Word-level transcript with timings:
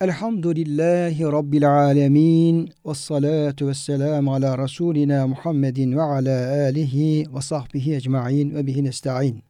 Elhamdülillahi 0.00 1.22
rabbil 1.22 1.70
alamin. 1.70 2.72
Ves 2.86 2.98
salatu 2.98 3.68
vesselam 3.68 4.28
ala 4.28 4.58
rasulina 4.58 5.26
Muhammedin 5.26 5.96
ve 5.96 6.02
ala 6.02 6.64
alihi 6.64 7.26
ve 7.34 7.40
sahbihi 7.40 7.94
ecmaîn 7.94 8.54
ve 8.54 8.66
bihi 8.66 8.84
nestaîn. 8.84 9.42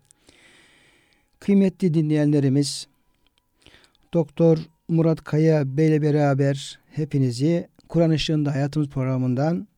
Kıymetli 1.40 1.94
dinleyenlerimiz, 1.94 2.86
Doktor 4.14 4.58
Murat 4.88 5.24
Kaya 5.24 5.76
Bey 5.76 5.88
ile 5.88 6.02
beraber 6.02 6.78
hepinizi 6.92 7.68
Kur'an 7.88 8.10
Işığında 8.10 8.54
Hayatımız 8.54 8.88
programından 8.88 9.68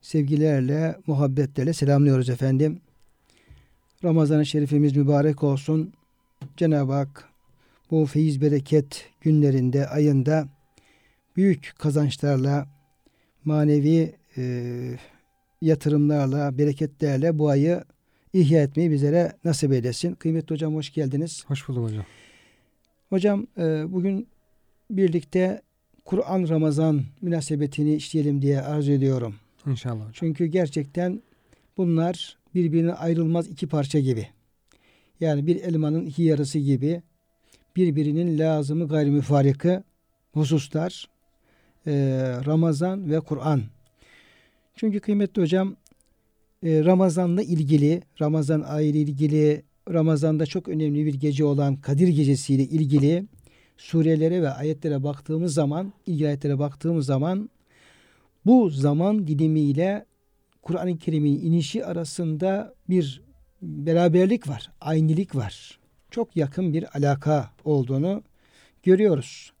sevgilerle, 0.00 0.96
muhabbetlerle 1.06 1.72
selamlıyoruz 1.72 2.30
efendim. 2.30 2.80
Ramazan-ı 4.04 4.46
Şerifimiz 4.46 4.96
mübarek 4.96 5.42
olsun. 5.42 5.92
Cenab-ı 6.56 6.92
Hak 6.92 7.31
bu 7.92 8.06
feyiz 8.06 8.40
bereket 8.40 9.04
günlerinde, 9.20 9.88
ayında 9.88 10.48
büyük 11.36 11.74
kazançlarla, 11.78 12.68
manevi 13.44 14.12
e, 14.36 14.42
yatırımlarla, 15.60 16.58
bereketlerle 16.58 17.38
bu 17.38 17.48
ayı 17.48 17.84
ihya 18.32 18.62
etmeyi 18.62 18.90
bizlere 18.90 19.32
nasip 19.44 19.72
eylesin. 19.72 20.14
Kıymetli 20.14 20.54
hocam 20.54 20.74
hoş 20.74 20.92
geldiniz. 20.92 21.44
Hoş 21.46 21.68
buldum 21.68 21.84
hocam. 21.84 22.04
Hocam 23.08 23.46
e, 23.58 23.92
bugün 23.92 24.28
birlikte 24.90 25.62
Kur'an 26.04 26.48
Ramazan 26.48 27.02
münasebetini 27.22 27.94
işleyelim 27.94 28.42
diye 28.42 28.60
arzu 28.60 28.92
ediyorum. 28.92 29.34
İnşallah 29.66 30.00
hocam. 30.00 30.12
Çünkü 30.12 30.46
gerçekten 30.46 31.22
bunlar 31.76 32.38
birbirine 32.54 32.92
ayrılmaz 32.92 33.48
iki 33.48 33.66
parça 33.66 33.98
gibi. 33.98 34.26
Yani 35.20 35.46
bir 35.46 35.56
elmanın 35.56 36.06
iki 36.06 36.22
yarısı 36.22 36.58
gibi 36.58 37.02
birbirinin 37.76 38.38
lazımı 38.38 38.88
gayrimüfarikı 38.88 39.82
hususlar 40.32 41.08
e, 41.86 41.92
Ramazan 42.46 43.10
ve 43.10 43.20
Kur'an. 43.20 43.62
Çünkü 44.76 45.00
kıymetli 45.00 45.42
hocam 45.42 45.76
e, 46.62 46.84
Ramazan'la 46.84 47.42
ilgili, 47.42 48.02
Ramazan 48.20 48.60
ayı 48.60 48.88
ile 48.88 48.98
ilgili, 48.98 49.62
Ramazan'da 49.92 50.46
çok 50.46 50.68
önemli 50.68 51.06
bir 51.06 51.14
gece 51.14 51.44
olan 51.44 51.76
Kadir 51.76 52.08
Gecesi 52.08 52.54
ile 52.54 52.62
ilgili 52.62 53.26
surelere 53.76 54.42
ve 54.42 54.50
ayetlere 54.50 55.02
baktığımız 55.02 55.54
zaman, 55.54 55.92
ilgili 56.06 56.26
ayetlere 56.26 56.58
baktığımız 56.58 57.06
zaman 57.06 57.50
bu 58.46 58.70
zaman 58.70 59.26
dilimiyle 59.26 60.06
Kur'an-ı 60.62 60.98
Kerim'in 60.98 61.40
inişi 61.40 61.86
arasında 61.86 62.74
bir 62.88 63.22
beraberlik 63.62 64.48
var, 64.48 64.70
aynilik 64.80 65.34
var. 65.34 65.81
Çok 66.12 66.36
yakın 66.36 66.72
bir 66.72 66.96
alaka 66.96 67.50
olduğunu 67.64 68.22
görüyoruz. 68.82 69.52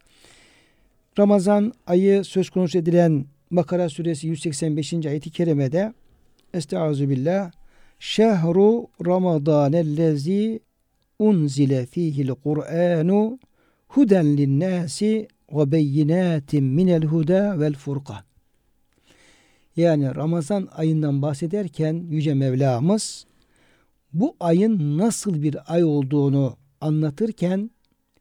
Ramazan 1.18 1.72
ayı 1.86 2.24
söz 2.24 2.50
konusu 2.50 2.78
edilen 2.78 3.26
Bakara 3.50 3.88
suresi 3.88 4.26
185. 4.26 4.92
ayeti 4.92 5.30
kerimede 5.30 5.92
Estaizu 6.54 7.08
billah 7.08 7.50
Şehru 7.98 8.86
Ramadanellezi 9.06 10.60
unzile 11.18 11.86
fihil 11.86 12.28
Kur'anu 12.28 13.38
huden 13.88 14.36
linnâsi 14.36 15.28
ve 15.52 15.72
beyinatin 15.72 16.64
minel 16.64 17.02
huda 17.04 17.60
vel 17.60 17.74
furqan 17.74 18.24
yani 19.76 20.14
Ramazan 20.14 20.68
ayından 20.72 21.22
bahsederken 21.22 22.04
Yüce 22.10 22.34
Mevlamız 22.34 23.26
bu 24.12 24.36
ayın 24.40 24.98
nasıl 24.98 25.42
bir 25.42 25.74
ay 25.74 25.84
olduğunu 25.84 26.56
anlatırken 26.80 27.70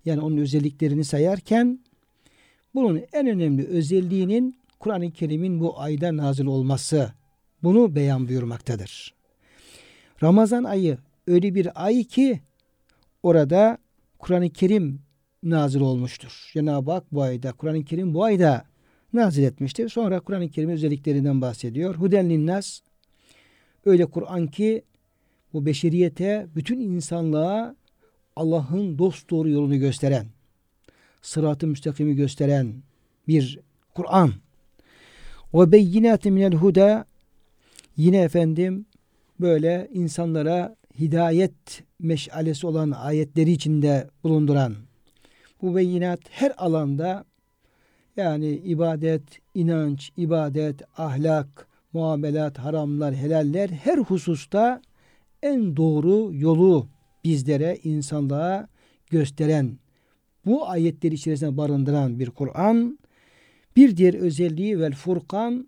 yani 0.06 0.22
onun 0.22 0.38
özelliklerini 0.38 1.03
sayarken 1.03 1.79
bunun 2.75 3.02
en 3.13 3.28
önemli 3.28 3.68
özelliğinin 3.68 4.56
Kur'an-ı 4.80 5.12
Kerim'in 5.12 5.59
bu 5.59 5.80
ayda 5.80 6.18
nazil 6.18 6.46
olması 6.46 7.13
bunu 7.63 7.96
beyan 7.96 8.28
buyurmaktadır. 8.28 9.13
Ramazan 10.24 10.63
ayı 10.63 10.97
öyle 11.28 11.56
bir 11.56 11.85
ay 11.85 12.03
ki 12.03 12.41
orada 13.24 13.78
Kur'an-ı 14.19 14.50
Kerim 14.50 15.01
nazil 15.44 15.81
olmuştur. 15.81 16.50
Cenab-ı 16.53 16.91
Hak 16.91 17.13
bu 17.13 17.22
ayda, 17.22 17.51
Kur'an-ı 17.51 17.85
Kerim 17.85 18.13
bu 18.13 18.24
ayda 18.24 18.66
nazil 19.13 19.44
etmiştir. 19.44 19.90
Sonra 19.90 20.19
Kur'an-ı 20.19 20.50
Kerim 20.50 20.69
özelliklerinden 20.69 21.41
bahsediyor. 21.41 21.96
Huden 21.96 22.30
linnas 22.30 22.80
öyle 23.85 24.06
Kur'an 24.06 24.47
ki 24.47 24.84
bu 25.53 25.66
beşeriyete, 25.66 26.47
bütün 26.56 26.79
insanlığa 26.79 27.75
Allah'ın 28.35 28.97
dost 28.97 29.29
doğru 29.29 29.50
yolunu 29.50 29.79
gösteren, 29.79 30.25
sırat-ı 31.22 31.67
müstakimi 31.67 32.16
gösteren 32.16 32.73
bir 33.28 33.59
Kur'an. 33.95 34.31
Ve 35.53 35.72
beyinatı 35.72 36.31
minel 36.31 36.53
huda 36.53 37.06
yine 37.97 38.22
efendim 38.22 38.85
böyle 39.39 39.89
insanlara 39.94 40.75
hidayet 41.00 41.83
meşalesi 42.00 42.68
olan 42.68 42.91
ayetleri 42.91 43.51
içinde 43.51 44.09
bulunduran 44.23 44.75
bu 45.62 45.75
beyinat 45.75 46.19
her 46.29 46.53
alanda 46.57 47.25
yani 48.18 48.50
ibadet, 48.50 49.23
inanç, 49.53 50.12
ibadet, 50.18 50.81
ahlak, 50.97 51.68
muamelat, 51.94 52.57
haramlar, 52.57 53.16
helaller 53.16 53.69
her 53.69 53.97
hususta 53.97 54.81
en 55.44 55.78
doğru 55.78 56.34
yolu 56.34 56.88
bizlere, 57.24 57.78
insanlığa 57.84 58.68
gösteren, 59.09 59.78
bu 60.46 60.69
ayetleri 60.69 61.16
içerisinde 61.16 61.57
barındıran 61.57 62.19
bir 62.19 62.29
Kur'an. 62.29 63.00
Bir 63.75 63.97
diğer 63.97 64.13
özelliği 64.13 64.80
vel 64.80 64.94
Furkan 64.94 65.68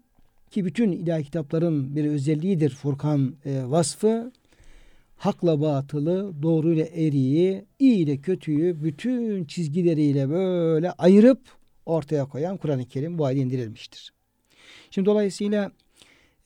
ki 0.51 0.65
bütün 0.65 0.91
ilahi 0.91 1.23
kitapların 1.23 1.95
bir 1.95 2.05
özelliğidir 2.05 2.69
Furkan 2.69 3.35
e, 3.45 3.63
vasfı. 3.65 4.31
Hakla 5.17 5.61
batılı, 5.61 6.33
doğru 6.41 6.73
ile 6.73 6.83
eriyi, 6.83 7.65
iyi 7.79 7.95
ile 7.95 8.17
kötüyü 8.17 8.83
bütün 8.83 9.45
çizgileriyle 9.45 10.29
böyle 10.29 10.91
ayırıp 10.91 11.39
ortaya 11.85 12.25
koyan 12.25 12.57
Kur'an-ı 12.57 12.85
Kerim 12.85 13.17
bu 13.17 13.25
ayda 13.25 13.39
indirilmiştir. 13.39 14.13
Şimdi 14.91 15.05
dolayısıyla 15.05 15.71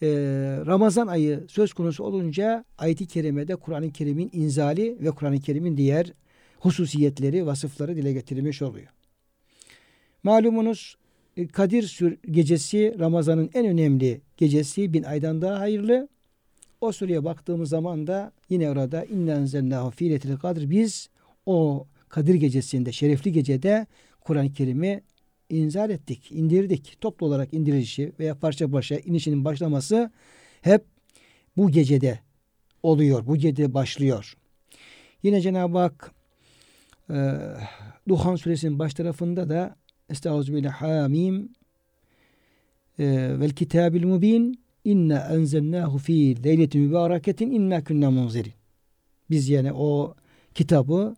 e, 0.02 0.08
Ramazan 0.66 1.08
ayı 1.08 1.46
söz 1.48 1.74
konusu 1.74 2.04
olunca 2.04 2.66
ayet-i 2.78 3.08
kerimede 3.08 3.56
Kur'an-ı 3.56 3.92
Kerim'in 3.92 4.30
inzali 4.34 4.98
ve 5.02 5.12
Kur'an-ı 5.12 5.40
Kerim'in 5.40 5.78
diğer 5.78 6.14
hususiyetleri, 6.60 7.46
vasıfları 7.46 7.96
dile 7.96 8.14
getirilmiş 8.14 8.62
oluyor. 8.62 8.88
Malumunuz 10.24 10.98
e, 11.38 11.48
Kadir 11.48 12.18
gecesi 12.32 12.96
Ramazan'ın 13.00 13.50
en 13.54 13.66
önemli 13.66 14.22
gecesi 14.38 14.94
bin 14.94 15.04
aydan 15.04 15.42
daha 15.42 15.60
hayırlı. 15.60 16.08
O 16.82 16.92
sureye 16.92 17.24
baktığımız 17.24 17.70
zaman 17.70 18.08
da 18.08 18.32
yine 18.50 18.70
orada 18.70 19.06
innen 19.06 19.46
zennahu 19.46 19.92
fi 19.92 20.20
kadr 20.42 20.70
biz 20.70 21.10
o 21.46 21.88
Kadir 22.10 22.36
gecesinde, 22.36 22.92
şerefli 22.92 23.32
gecede 23.32 23.88
Kur'an-ı 24.22 24.54
Kerim'i 24.54 25.02
inzal 25.50 25.90
ettik, 25.90 26.32
indirdik. 26.32 26.98
Toplu 27.02 27.26
olarak 27.26 27.54
indirilişi 27.54 28.12
veya 28.20 28.40
parça 28.40 28.72
parça 28.72 28.96
inişinin 28.96 29.46
başlaması 29.46 30.12
hep 30.62 30.86
bu 31.58 31.72
gecede 31.72 32.20
oluyor. 32.84 33.28
Bu 33.28 33.36
gecede 33.36 33.74
başlıyor. 33.74 34.38
Yine 35.24 35.42
Cenab-ı 35.42 35.78
Hak 35.78 36.12
e, 37.10 37.38
Duhan 38.08 38.36
suresinin 38.36 38.80
baş 38.80 38.94
tarafında 38.94 39.50
da 39.50 39.76
Estağfirullah 40.10 41.10
e, 43.00 43.06
vel 43.40 43.50
kitabil 43.50 44.04
mubin 44.04 44.60
inna 44.84 45.20
enzelnahu 45.20 45.98
fi 45.98 46.44
leyletin 46.44 46.82
mübareketin 46.82 47.52
inna 47.52 47.84
kunna 47.84 48.12
munzirin. 48.12 48.54
Biz 49.30 49.50
yani 49.50 49.74
o 49.74 50.16
kitabı 50.56 51.16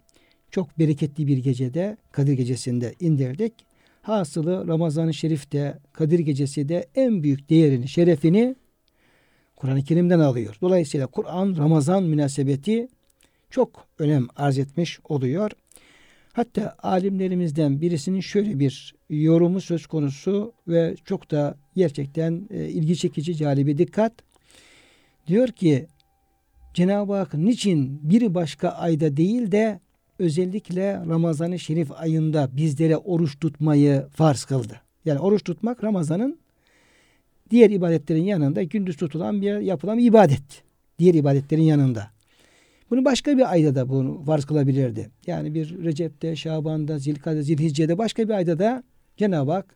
çok 0.52 0.80
bereketli 0.80 1.28
bir 1.28 1.38
gecede 1.38 1.98
Kadir 2.12 2.34
gecesinde 2.34 2.94
indirdik. 3.00 3.54
Hasılı 4.02 4.68
Ramazan-ı 4.68 5.14
Şerif'te, 5.14 5.80
Kadir 5.94 6.20
Gecesi 6.20 6.70
de 6.70 6.88
en 6.96 7.24
büyük 7.24 7.50
değerini, 7.50 7.88
şerefini 7.88 8.56
Kur'an-ı 9.56 9.84
Kerim'den 9.84 10.20
alıyor. 10.20 10.58
Dolayısıyla 10.62 11.08
Kur'an 11.08 11.56
Ramazan 11.58 12.04
münasebeti 12.04 12.88
çok 13.50 13.88
önem 14.00 14.28
arz 14.36 14.58
etmiş 14.58 15.00
oluyor. 15.10 15.52
Hatta 16.34 16.76
alimlerimizden 16.84 17.82
birisinin 17.82 18.20
şöyle 18.20 18.60
bir 18.60 18.96
yorumu 19.10 19.62
söz 19.62 19.88
konusu 19.88 20.54
ve 20.68 20.96
çok 21.06 21.32
da 21.32 21.58
gerçekten 21.76 22.48
e, 22.50 22.68
ilgi 22.68 22.98
çekici, 22.98 23.36
calibi 23.36 23.78
dikkat. 23.78 24.14
Diyor 25.28 25.48
ki 25.48 25.88
Cenab-ı 26.74 27.14
Hak 27.14 27.34
niçin 27.34 28.10
bir 28.10 28.34
başka 28.34 28.70
ayda 28.70 29.18
değil 29.18 29.52
de 29.52 29.80
özellikle 30.20 30.94
Ramazan-ı 31.10 31.60
Şerif 31.60 31.92
ayında 31.92 32.50
bizlere 32.58 32.98
oruç 32.98 33.40
tutmayı 33.40 34.06
farz 34.14 34.44
kıldı. 34.44 34.82
Yani 35.06 35.20
oruç 35.20 35.44
tutmak 35.44 35.84
Ramazan'ın 35.84 36.40
diğer 37.52 37.70
ibadetlerin 37.70 38.24
yanında 38.24 38.64
gündüz 38.64 38.98
tutulan 38.98 39.42
bir 39.42 39.60
yapılan 39.60 39.98
bir 39.98 40.06
ibadet. 40.06 40.64
Diğer 41.00 41.14
ibadetlerin 41.14 41.62
yanında. 41.62 42.08
Bunu 42.90 43.06
başka 43.06 43.38
bir 43.38 43.52
ayda 43.52 43.76
da 43.76 43.90
bunu 43.90 44.24
farz 44.24 44.46
kılabilirdi. 44.46 45.10
Yani 45.28 45.54
bir 45.54 45.84
Recep'te, 45.84 46.36
Şaban'da, 46.36 47.00
Zilkade, 47.00 47.44
Zilhicce'de 47.44 47.98
başka 47.98 48.28
bir 48.30 48.34
ayda 48.34 48.60
da 48.60 48.84
Cenab-ı 49.18 49.52
Hak 49.52 49.76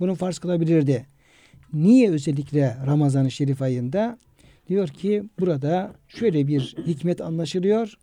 bunu 0.00 0.14
farz 0.14 0.38
kılabilirdi. 0.38 1.06
Niye 1.72 2.10
özellikle 2.10 2.76
Ramazan-ı 2.86 3.30
Şerif 3.30 3.62
ayında? 3.62 4.18
Diyor 4.68 4.88
ki 4.88 5.24
burada 5.40 5.92
şöyle 6.08 6.46
bir 6.46 6.76
hikmet 6.86 7.20
anlaşılıyor. 7.20 7.98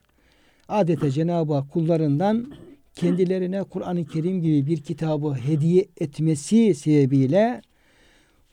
Adeta 0.69 1.11
Cenab-ı 1.11 1.53
Hak 1.53 1.71
kullarından 1.71 2.53
kendilerine 2.95 3.63
Kur'an-ı 3.63 4.05
Kerim 4.05 4.41
gibi 4.41 4.65
bir 4.65 4.81
kitabı 4.81 5.33
hediye 5.33 5.87
etmesi 5.99 6.75
sebebiyle 6.75 7.61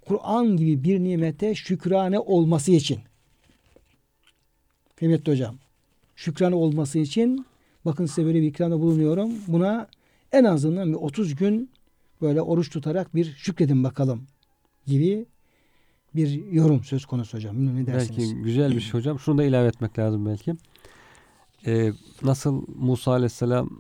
Kur'an 0.07 0.57
gibi 0.57 0.85
bir 0.85 1.01
nimete 1.01 1.55
şükrane 1.55 2.19
olması 2.19 2.73
için 2.73 2.99
kıymetli 4.97 5.33
hocam 5.33 5.57
şükran 6.17 6.53
olması 6.53 6.99
için 6.99 7.47
bakın 7.85 8.07
size 8.07 8.27
böyle 8.27 8.43
bir 8.43 8.47
ikramda 8.47 8.81
bulunuyorum. 8.81 9.33
Buna 9.49 9.89
en 10.33 10.45
azından 10.45 10.93
bir 10.93 10.97
30 10.97 11.35
gün 11.35 11.71
böyle 12.23 12.43
oruç 12.43 12.71
tutarak 12.71 13.15
bir 13.15 13.25
şükredin 13.25 13.85
bakalım 13.85 14.27
gibi 14.87 15.27
bir 16.15 16.53
yorum 16.53 16.85
söz 16.85 17.07
konusu 17.07 17.37
hocam. 17.37 17.77
Ne 17.77 17.87
dersiniz? 17.87 18.19
Belki 18.19 18.43
güzel 18.43 18.77
bir 18.77 18.81
şey 18.81 18.93
hocam. 18.93 19.19
Şunu 19.19 19.39
da 19.39 19.45
ilave 19.45 19.69
etmek 19.69 19.99
lazım 19.99 20.27
belki. 20.27 20.55
Ee, 21.67 21.93
nasıl 22.23 22.63
Musa 22.79 23.11
Aleyhisselam 23.13 23.71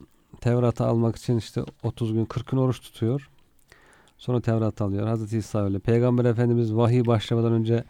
Tevrat'ı 0.40 0.86
almak 0.86 1.16
için 1.16 1.36
işte 1.36 1.62
30 1.82 2.12
gün 2.12 2.24
40 2.24 2.46
gün 2.48 2.58
oruç 2.58 2.80
tutuyor. 2.80 3.30
Sonra 4.18 4.40
Tevrat 4.40 4.80
alıyor. 4.80 5.06
Hazreti 5.06 5.38
İsa 5.38 5.64
öyle. 5.64 5.78
Peygamber 5.78 6.24
Efendimiz 6.24 6.74
vahiy 6.74 7.06
başlamadan 7.06 7.52
önce 7.52 7.84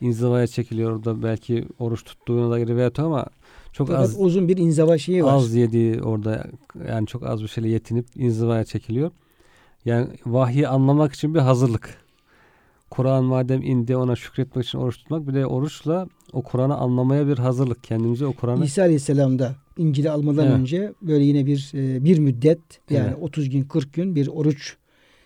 inzivaya 0.00 0.46
çekiliyor. 0.46 0.92
Orada 0.92 1.22
belki 1.22 1.68
oruç 1.78 2.04
tuttuğuna 2.04 2.50
da 2.50 2.58
rivayet 2.58 2.98
ama 2.98 3.26
çok 3.72 3.88
Fakat 3.88 4.02
az 4.02 4.16
uzun 4.20 4.48
bir 4.48 4.56
inzava 4.56 4.98
şeyi 4.98 5.24
var. 5.24 5.34
az 5.34 5.54
yediği 5.54 6.02
orada 6.02 6.46
yani 6.88 7.06
çok 7.06 7.22
az 7.22 7.42
bir 7.42 7.48
şeyle 7.48 7.68
yetinip 7.68 8.06
inzivaya 8.16 8.64
çekiliyor. 8.64 9.10
Yani 9.84 10.08
vahyi 10.26 10.68
anlamak 10.68 11.12
için 11.12 11.34
bir 11.34 11.40
hazırlık. 11.40 12.04
Kur'an 12.90 13.24
madem 13.24 13.62
indi 13.62 13.96
ona 13.96 14.16
şükretmek 14.16 14.66
için 14.66 14.78
oruç 14.78 14.96
tutmak 14.98 15.28
bir 15.28 15.34
de 15.34 15.46
oruçla 15.46 16.08
o 16.34 16.42
Kur'an'ı 16.42 16.76
anlamaya 16.76 17.26
bir 17.28 17.38
hazırlık. 17.38 17.84
Kendimize 17.84 18.26
o 18.26 18.32
Kur'an'ı 18.32 18.64
İsa 18.64 18.82
Aleyhisselam'da 18.82 19.54
İncil'i 19.78 20.10
almadan 20.10 20.46
Evet. 20.46 20.58
önce 20.58 20.92
böyle 21.02 21.24
yine 21.24 21.46
bir 21.46 21.70
e, 21.74 22.04
bir 22.04 22.18
müddet 22.18 22.58
yani 22.90 23.06
Evet. 23.08 23.18
30 23.22 23.50
gün 23.50 23.62
40 23.62 23.92
gün 23.92 24.14
bir 24.14 24.26
oruç 24.28 24.76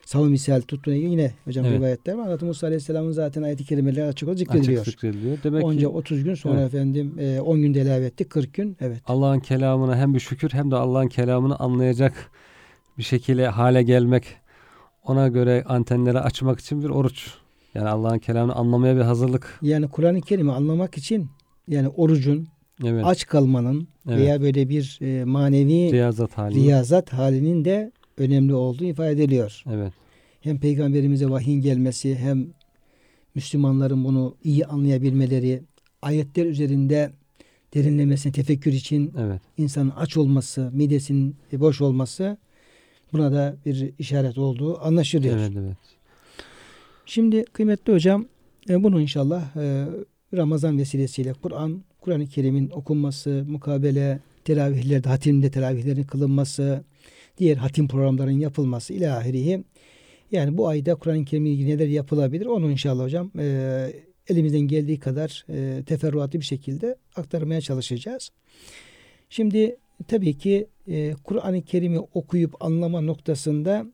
savun 0.05 0.31
misal 0.31 0.61
tuttuğuna 0.61 0.95
yine 0.95 1.33
hocam 1.45 1.65
Evet. 1.67 1.79
rivayetler 1.79 2.15
var. 2.15 2.25
Hazreti 2.25 2.45
Musa 2.45 2.67
Aleyhisselam'ın 2.67 3.13
zaten 3.13 3.43
ayet-i 3.43 3.65
kerimeleri 3.65 4.05
açık 4.05 4.29
olarak 4.29 4.41
açık 4.41 4.53
zikrediliyor. 4.53 4.85
zikrediliyor. 4.85 5.39
Demek 5.43 5.65
Onca 5.65 5.81
ki 5.81 5.89
30 5.89 6.25
gün 6.25 6.35
sonra 6.35 6.61
Evet. 6.61 6.75
efendim 6.75 7.15
e, 7.19 7.41
10 7.41 7.63
günde 7.63 7.81
ilave 7.83 8.05
etti 8.07 8.25
40 8.25 8.55
gün 8.55 8.77
evet. 8.81 9.03
Allah'ın 9.07 9.41
kelamına 9.41 9.97
hem 9.97 10.15
bir 10.15 10.21
şükür 10.21 10.51
hem 10.53 10.71
de 10.71 10.77
Allah'ın 10.77 11.09
kelamını 11.09 11.57
anlayacak 11.59 12.31
bir 12.99 13.03
şekilde 13.03 13.49
hale 13.49 13.83
gelmek 13.83 14.25
ona 15.05 15.29
göre 15.29 15.65
antenleri 15.67 16.19
açmak 16.21 16.61
için 16.61 16.83
bir 16.83 16.89
oruç. 16.89 17.35
Yani 17.79 17.89
Allah'ın 17.89 18.19
kelamını 18.19 18.55
anlamaya 18.55 18.97
bir 18.97 19.01
hazırlık. 19.01 19.59
Yani 19.63 19.89
Kur'an-ı 19.89 20.21
Kerim'i 20.21 20.53
anlamak 20.53 20.99
için 20.99 21.29
yani 21.69 21.89
orucun 21.89 22.49
Evet. 22.85 23.05
aç 23.07 23.27
kalmanın 23.27 23.89
Evet. 24.09 24.19
veya 24.19 24.41
böyle 24.41 24.69
bir 24.69 24.99
e, 25.03 25.25
manevi 25.25 25.93
Riyazat 25.93 26.39
hali. 26.39 26.55
riyazat 26.55 27.13
halinin 27.13 27.65
de 27.65 27.93
önemli 28.19 28.55
olduğu 28.55 28.85
ifade 28.85 29.11
ediliyor. 29.13 29.63
Evet. 29.73 29.93
Hem 30.41 30.61
peygamberimize 30.61 31.31
vahyin 31.31 31.61
gelmesi 31.61 32.17
hem 32.17 32.47
Müslümanların 33.35 34.05
bunu 34.05 34.35
iyi 34.45 34.67
anlayabilmeleri, 34.67 35.63
ayetler 36.03 36.47
üzerinde 36.47 37.11
derinlemesine 37.75 38.33
tefekkür 38.33 38.73
için 38.73 39.13
Evet. 39.19 39.41
insanın 39.59 39.93
aç 39.97 40.17
olması, 40.17 40.71
midesinin 40.73 41.37
boş 41.53 41.81
olması 41.81 42.37
buna 43.13 43.33
da 43.33 43.57
bir 43.67 43.93
işaret 43.99 44.39
olduğu 44.39 44.81
anlaşılıyor. 44.85 45.37
Evet, 45.39 45.53
evet. 45.57 45.77
Şimdi 47.09 47.45
kıymetli 47.45 47.93
hocam 47.93 48.27
e, 48.69 48.83
bunu 48.83 49.01
inşallah 49.01 49.57
e, 49.57 49.87
Ramazan 50.37 50.79
vesilesiyle 50.79 51.33
Kur'an, 51.33 51.83
Kur'an-ı 52.01 52.27
Kerim'in 52.27 52.71
okunması, 52.71 53.45
mukabele, 53.49 54.21
teravihlerde, 54.45 55.09
hatimde 55.09 55.51
teravihlerin 55.51 56.05
kılınması, 56.05 56.85
diğer 57.39 57.57
hatim 57.57 57.89
programlarının 57.89 58.39
yapılması 58.39 58.93
ilahirihi. 58.93 59.65
Yani 60.33 60.59
bu 60.59 60.69
ayda 60.69 60.95
Kur'an-ı 60.95 61.25
Kerim'le 61.25 61.47
ilgili 61.47 61.69
neler 61.69 61.89
yapılabilir 61.89 62.47
onu 62.47 62.71
inşallah 62.71 63.05
hocam 63.05 63.31
e, 63.39 63.93
elimizden 64.29 64.61
geldiği 64.61 65.01
kadar 65.01 65.45
e, 65.49 65.83
teferruatlı 65.87 66.41
bir 66.41 66.45
şekilde 66.45 66.97
aktarmaya 67.17 67.61
çalışacağız. 67.61 68.31
Şimdi 69.31 69.77
tabii 70.09 70.39
ki 70.39 70.67
Kur'an-ı 71.25 71.63
Kerim'i 71.63 71.99
okuyup 71.99 72.65
anlama 72.65 73.01
noktasında 73.01 73.87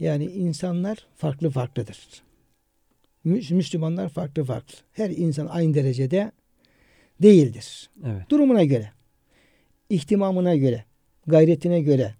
yani 0.00 0.24
insanlar 0.24 1.06
farklı 1.16 1.50
farklıdır. 1.50 2.25
Mü- 3.26 3.54
Müslümanlar 3.54 4.08
farklı 4.08 4.44
farklı. 4.44 4.78
Her 4.92 5.10
insan 5.10 5.46
aynı 5.46 5.74
derecede 5.74 6.32
değildir. 7.22 7.90
Evet. 8.06 8.30
Durumuna 8.30 8.64
göre, 8.64 8.90
ihtimamına 9.90 10.56
göre, 10.56 10.84
gayretine 11.26 11.80
göre 11.80 12.14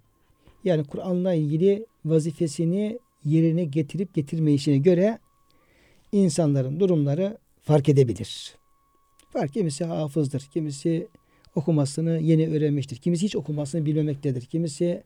yani 0.65 0.85
Kur'an'la 0.85 1.35
ilgili 1.35 1.87
vazifesini 2.05 2.99
yerine 3.25 3.65
getirip 3.65 4.15
getirmeyişine 4.15 4.79
göre 4.79 5.19
insanların 6.13 6.81
durumları 6.81 7.39
fark 7.63 7.89
edebilir. 7.89 8.55
Fark 9.33 9.53
kimisi 9.53 9.85
hafızdır, 9.85 10.49
kimisi 10.53 11.09
okumasını 11.55 12.19
yeni 12.19 12.49
öğrenmiştir, 12.49 12.97
kimisi 12.97 13.25
hiç 13.25 13.37
okumasını 13.37 13.87
bilmemektedir, 13.87 14.43
kimisi 14.43 15.03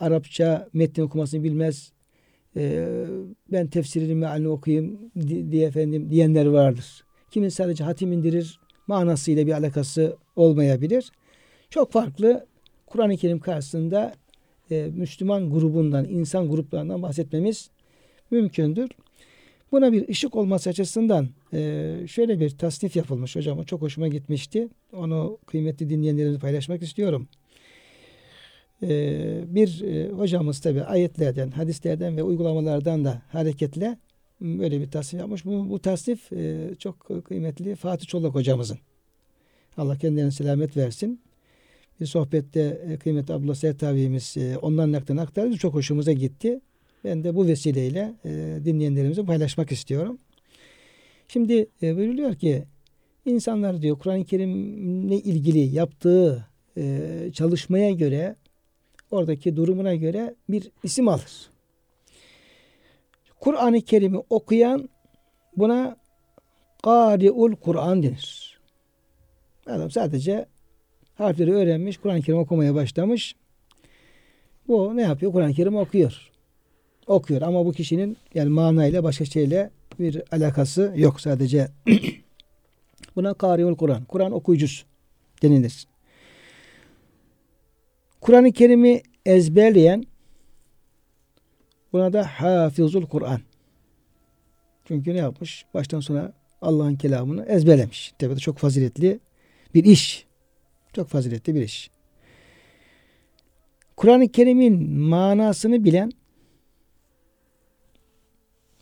Arapça 0.00 0.68
metni 0.72 1.04
okumasını 1.04 1.44
bilmez, 1.44 1.92
Ee, 2.56 3.04
ben 3.52 3.66
tefsirini 3.66 4.14
mealini 4.14 4.48
okuyayım 4.48 4.98
di- 5.20 5.52
diye 5.52 5.66
efendim 5.66 6.10
diyenler 6.10 6.46
vardır. 6.46 7.04
Kimisi 7.30 7.56
sadece 7.56 7.84
hatim 7.84 8.12
indirir, 8.12 8.60
manasıyla 8.86 9.46
bir 9.46 9.52
alakası 9.52 10.16
olmayabilir. 10.36 11.12
Çok 11.70 11.92
farklı 11.92 12.46
Kur'an-ı 12.86 13.16
Kerim 13.16 13.38
karşısında 13.40 14.14
e, 14.70 14.90
Müslüman 14.96 15.50
grubundan, 15.50 16.04
insan 16.04 16.48
gruplarından 16.48 17.02
bahsetmemiz 17.02 17.70
mümkündür. 18.30 18.90
Buna 19.72 19.92
bir 19.92 20.08
ışık 20.08 20.36
olması 20.36 20.70
açısından 20.70 21.28
e, 21.54 21.94
şöyle 22.08 22.40
bir 22.40 22.50
tasnif 22.50 22.96
yapılmış 22.96 23.36
hocam. 23.36 23.62
Çok 23.64 23.82
hoşuma 23.82 24.08
gitmişti. 24.08 24.68
Onu 24.92 25.38
kıymetli 25.46 25.90
dinleyenlerimizle 25.90 26.40
paylaşmak 26.40 26.82
istiyorum. 26.82 27.28
E, 28.82 29.54
bir 29.54 29.82
e, 29.82 30.08
hocamız 30.08 30.60
tabi 30.60 30.82
ayetlerden, 30.82 31.50
hadislerden 31.50 32.16
ve 32.16 32.22
uygulamalardan 32.22 33.04
da 33.04 33.22
hareketle 33.28 33.98
böyle 34.40 34.80
bir 34.80 34.90
tasnif 34.90 35.20
yapmış. 35.20 35.44
Bu, 35.44 35.70
bu 35.70 35.78
tasnif 35.78 36.32
e, 36.32 36.70
çok 36.78 37.24
kıymetli 37.24 37.74
Fatih 37.74 38.06
Çolak 38.06 38.34
hocamızın. 38.34 38.78
Allah 39.76 39.98
kendilerine 39.98 40.30
selamet 40.30 40.76
versin. 40.76 41.20
Bir 42.00 42.06
sohbette 42.06 42.82
e, 42.88 42.96
kıymetli 42.96 43.34
Abdullah 43.34 43.54
Sertavi'miz 43.54 44.36
ondan 44.62 44.92
naklen 44.92 45.16
aktardı. 45.16 45.56
Çok 45.56 45.74
hoşumuza 45.74 46.12
gitti. 46.12 46.60
Ben 47.04 47.24
de 47.24 47.34
bu 47.34 47.46
vesileyle 47.46 48.14
dinleyenlerimize 48.64 49.24
paylaşmak 49.24 49.72
istiyorum. 49.72 50.18
Şimdi 51.28 51.66
buyuruluyor 51.82 52.34
ki 52.34 52.64
insanlar 53.26 53.82
diyor 53.82 53.98
Kur'an-ı 53.98 54.24
Kerim'le 54.24 55.12
ilgili 55.12 55.58
yaptığı 55.58 56.46
çalışmaya 57.32 57.90
göre 57.90 58.36
oradaki 59.12 59.56
durumuna 59.56 59.94
göre 59.94 60.34
bir 60.48 60.70
isim 60.82 61.08
alır. 61.08 61.50
Kur'an-ı 63.40 63.80
Kerim'i 63.80 64.18
okuyan 64.30 64.88
buna 65.56 65.96
Kari'ul 66.84 67.56
Kur'an 67.56 68.02
denir. 68.02 68.60
Adam 69.66 69.90
sadece 69.90 70.46
harfleri 71.14 71.54
öğrenmiş, 71.54 71.96
Kur'an-ı 71.96 72.22
Kerim 72.22 72.38
okumaya 72.38 72.74
başlamış. 72.74 73.36
Bu 74.68 74.96
ne 74.96 75.02
yapıyor? 75.02 75.32
Kur'an-ı 75.32 75.54
Kerim 75.54 75.76
okuyor. 75.76 76.30
Okuyor 77.06 77.42
ama 77.42 77.66
bu 77.66 77.72
kişinin 77.72 78.16
yani 78.34 78.48
manayla 78.48 79.04
başka 79.04 79.24
şeyle 79.24 79.70
bir 79.98 80.22
alakası 80.32 80.92
yok 80.96 81.20
sadece. 81.20 81.68
Buna 83.16 83.34
Kari'ul 83.34 83.76
Kur'an, 83.76 84.04
Kur'an 84.04 84.32
okuyucusu 84.32 84.86
denilir. 85.42 85.86
Kur'an-ı 88.22 88.52
Kerim'i 88.52 89.02
ezberleyen 89.26 90.04
buna 91.92 92.12
da 92.12 92.26
hafizul 92.26 93.06
Kur'an. 93.06 93.40
Çünkü 94.84 95.14
ne 95.14 95.18
yapmış? 95.18 95.66
Baştan 95.74 96.00
sona 96.00 96.32
Allah'ın 96.60 96.96
kelamını 96.96 97.44
ezberlemiş. 97.44 98.14
Tabii 98.18 98.34
de 98.36 98.38
çok 98.38 98.58
faziletli 98.58 99.20
bir 99.74 99.84
iş. 99.84 100.26
Çok 100.92 101.08
faziletli 101.08 101.54
bir 101.54 101.62
iş. 101.62 101.90
Kur'an-ı 103.96 104.28
Kerim'in 104.28 104.90
manasını 105.00 105.84
bilen 105.84 106.12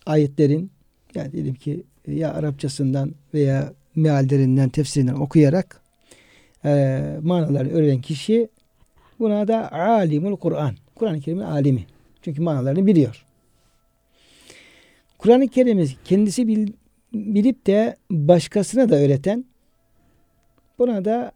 ayetlerin 0.07 0.71
yani 1.15 1.33
diyelim 1.33 1.55
ki 1.55 1.85
ya 2.07 2.33
Arapçasından 2.35 3.15
veya 3.35 3.73
meallerinden, 3.97 4.69
tefsirinden 4.69 5.15
okuyarak 5.15 5.83
e, 6.65 7.01
manalarını 7.23 7.73
öğrenen 7.73 8.01
kişi 8.01 8.49
buna 9.21 9.49
da 9.49 9.73
alimul 9.73 10.37
Kur'an. 10.37 10.75
Kur'an-ı 10.95 11.21
Kerim'in 11.21 11.43
alimi. 11.43 11.87
Çünkü 12.23 12.43
manalarını 12.43 12.87
biliyor. 12.87 13.25
Kur'an-ı 15.19 15.49
Kerim'i 15.49 15.87
kendisi 16.05 16.49
bil, 16.49 16.73
bilip 17.15 17.67
de 17.67 17.97
başkasına 18.11 18.89
da 18.89 18.97
öğreten 18.97 19.45
buna 20.79 21.05
da 21.05 21.33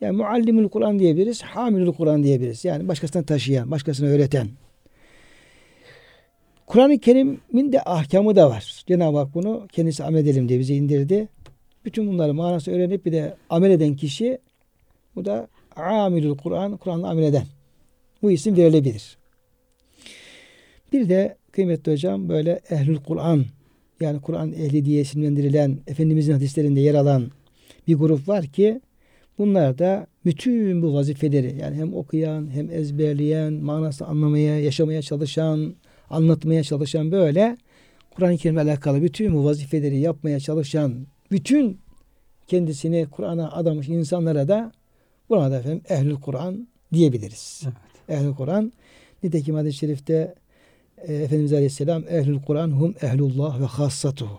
yani 0.00 0.16
muallimul 0.16 0.68
Kur'an 0.68 0.98
diyebiliriz, 0.98 1.42
hamilul 1.42 1.92
Kur'an 1.92 2.22
diyebiliriz. 2.22 2.64
Yani 2.64 2.88
başkasına 2.88 3.22
taşıyan, 3.22 3.70
başkasına 3.70 4.08
öğreten. 4.08 4.48
Kur'an-ı 6.66 6.98
Kerim'in 6.98 7.72
de 7.72 7.82
ahkamı 7.82 8.36
da 8.36 8.50
var. 8.50 8.84
Cenab-ı 8.86 9.18
Hak 9.18 9.34
bunu 9.34 9.68
kendisi 9.72 10.04
amel 10.04 10.20
edelim 10.20 10.48
diye 10.48 10.58
bize 10.58 10.74
indirdi. 10.74 11.28
Bütün 11.84 12.06
bunları 12.06 12.34
manası 12.34 12.72
öğrenip 12.72 13.06
bir 13.06 13.12
de 13.12 13.34
amel 13.50 13.70
eden 13.70 13.96
kişi 13.96 14.38
bu 15.16 15.24
da 15.24 15.48
amilul 15.76 16.36
Kur'an, 16.36 16.76
Kur'an'la 16.76 17.10
amel 17.10 17.22
eden. 17.22 17.46
Bu 18.22 18.30
isim 18.30 18.56
verilebilir. 18.56 19.16
Bir 20.92 21.08
de 21.08 21.36
kıymetli 21.52 21.92
hocam 21.92 22.28
böyle 22.28 22.60
ehlül 22.70 22.96
Kur'an 22.96 23.44
yani 24.00 24.20
Kur'an 24.20 24.52
ehli 24.52 24.84
diye 24.84 25.00
isimlendirilen 25.00 25.78
Efendimizin 25.86 26.32
hadislerinde 26.32 26.80
yer 26.80 26.94
alan 26.94 27.30
bir 27.88 27.94
grup 27.94 28.28
var 28.28 28.46
ki 28.46 28.80
bunlar 29.38 29.78
da 29.78 30.06
bütün 30.24 30.82
bu 30.82 30.94
vazifeleri 30.94 31.56
yani 31.60 31.76
hem 31.76 31.94
okuyan 31.94 32.50
hem 32.50 32.70
ezberleyen, 32.70 33.52
manasını 33.52 34.08
anlamaya, 34.08 34.60
yaşamaya 34.60 35.02
çalışan, 35.02 35.74
anlatmaya 36.10 36.62
çalışan 36.62 37.12
böyle 37.12 37.56
Kur'an-ı 38.10 38.36
Kerim'le 38.36 38.58
alakalı 38.58 39.02
bütün 39.02 39.34
bu 39.34 39.44
vazifeleri 39.44 39.98
yapmaya 39.98 40.40
çalışan 40.40 41.06
bütün 41.30 41.78
kendisini 42.46 43.06
Kur'an'a 43.10 43.52
adamış 43.52 43.88
insanlara 43.88 44.48
da 44.48 44.72
buna 45.30 45.50
da 45.50 45.58
efendim 45.58 45.82
ehlül 45.88 46.16
Kur'an 46.16 46.68
diyebiliriz. 46.92 47.62
Evet. 47.64 48.20
Ehlül 48.20 48.34
Kur'an 48.34 48.72
nitekim 49.22 49.54
hadis-i 49.54 49.78
şerifte 49.78 50.34
e, 50.98 51.14
Efendimiz 51.14 51.52
Aleyhisselam 51.52 52.04
ehlül 52.08 52.42
Kur'an 52.42 52.70
hum 52.70 52.94
ehlullah 53.02 53.60
ve 53.60 53.64
hassatuhu. 53.64 54.38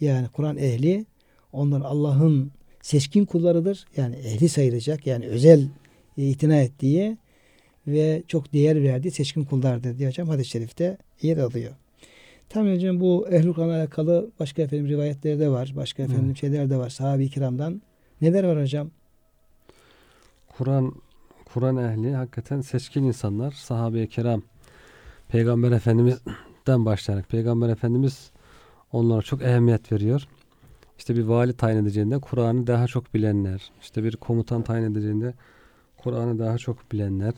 Yani 0.00 0.28
Kur'an 0.28 0.56
ehli 0.56 1.06
onlar 1.52 1.80
Allah'ın 1.80 2.52
seçkin 2.82 3.24
kullarıdır. 3.24 3.86
Yani 3.96 4.16
ehli 4.16 4.48
sayılacak. 4.48 5.06
Yani 5.06 5.26
özel 5.26 5.68
e, 6.18 6.28
itina 6.28 6.60
ettiği 6.60 7.16
ve 7.86 8.22
çok 8.28 8.52
değer 8.52 8.82
verdiği 8.82 9.10
seçkin 9.10 9.44
kullardır 9.44 9.98
diye 9.98 10.08
hocam 10.08 10.28
hadis-i 10.28 10.50
şerifte 10.50 10.98
yer 11.22 11.36
alıyor. 11.36 11.72
Tabii 12.48 12.74
hocam 12.74 13.00
bu 13.00 13.28
ehl 13.30 13.52
Kur'an'la 13.52 13.76
alakalı 13.76 14.30
başka 14.40 14.62
efendim 14.62 14.88
rivayetler 14.88 15.38
de 15.38 15.48
var. 15.48 15.72
Başka 15.76 16.02
efendim 16.02 16.26
hmm. 16.26 16.36
şeyler 16.36 16.70
de 16.70 16.76
var 16.76 16.90
sahabe-i 16.90 17.30
kiramdan. 17.30 17.82
Neler 18.20 18.44
var 18.44 18.62
hocam? 18.62 18.90
Kur'an 20.60 20.92
Kur'an 21.44 21.76
ehli 21.76 22.14
hakikaten 22.14 22.60
seçkin 22.60 23.04
insanlar. 23.04 23.52
Sahabe-i 23.52 24.08
kiram 24.08 24.42
Peygamber 25.28 25.72
Efendimiz'den 25.72 26.84
başlayarak 26.84 27.28
Peygamber 27.28 27.68
Efendimiz 27.68 28.30
onlara 28.92 29.22
çok 29.22 29.42
ehemmiyet 29.42 29.92
veriyor. 29.92 30.26
İşte 30.98 31.16
bir 31.16 31.24
vali 31.24 31.52
tayin 31.52 31.82
edeceğinde 31.82 32.18
Kur'an'ı 32.18 32.66
daha 32.66 32.86
çok 32.86 33.14
bilenler, 33.14 33.70
işte 33.80 34.04
bir 34.04 34.16
komutan 34.16 34.62
tayin 34.62 34.92
edeceğinde 34.92 35.34
Kur'an'ı 35.96 36.38
daha 36.38 36.58
çok 36.58 36.92
bilenler. 36.92 37.32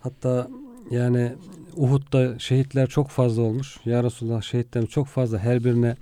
Hatta 0.00 0.48
yani 0.90 1.32
Uhud'da 1.76 2.38
şehitler 2.38 2.86
çok 2.86 3.08
fazla 3.08 3.42
olmuş. 3.42 3.76
Ya 3.84 4.04
Resulullah 4.04 4.42
şehitlerim 4.42 4.86
çok 4.86 5.06
fazla. 5.06 5.38
Her 5.38 5.64
birine 5.64 5.96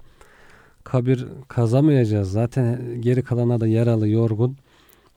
kabir 0.85 1.26
kazamayacağız. 1.49 2.33
Zaten 2.33 3.00
geri 3.00 3.23
kalana 3.23 3.61
da 3.61 3.67
yaralı, 3.67 4.09
yorgun. 4.09 4.57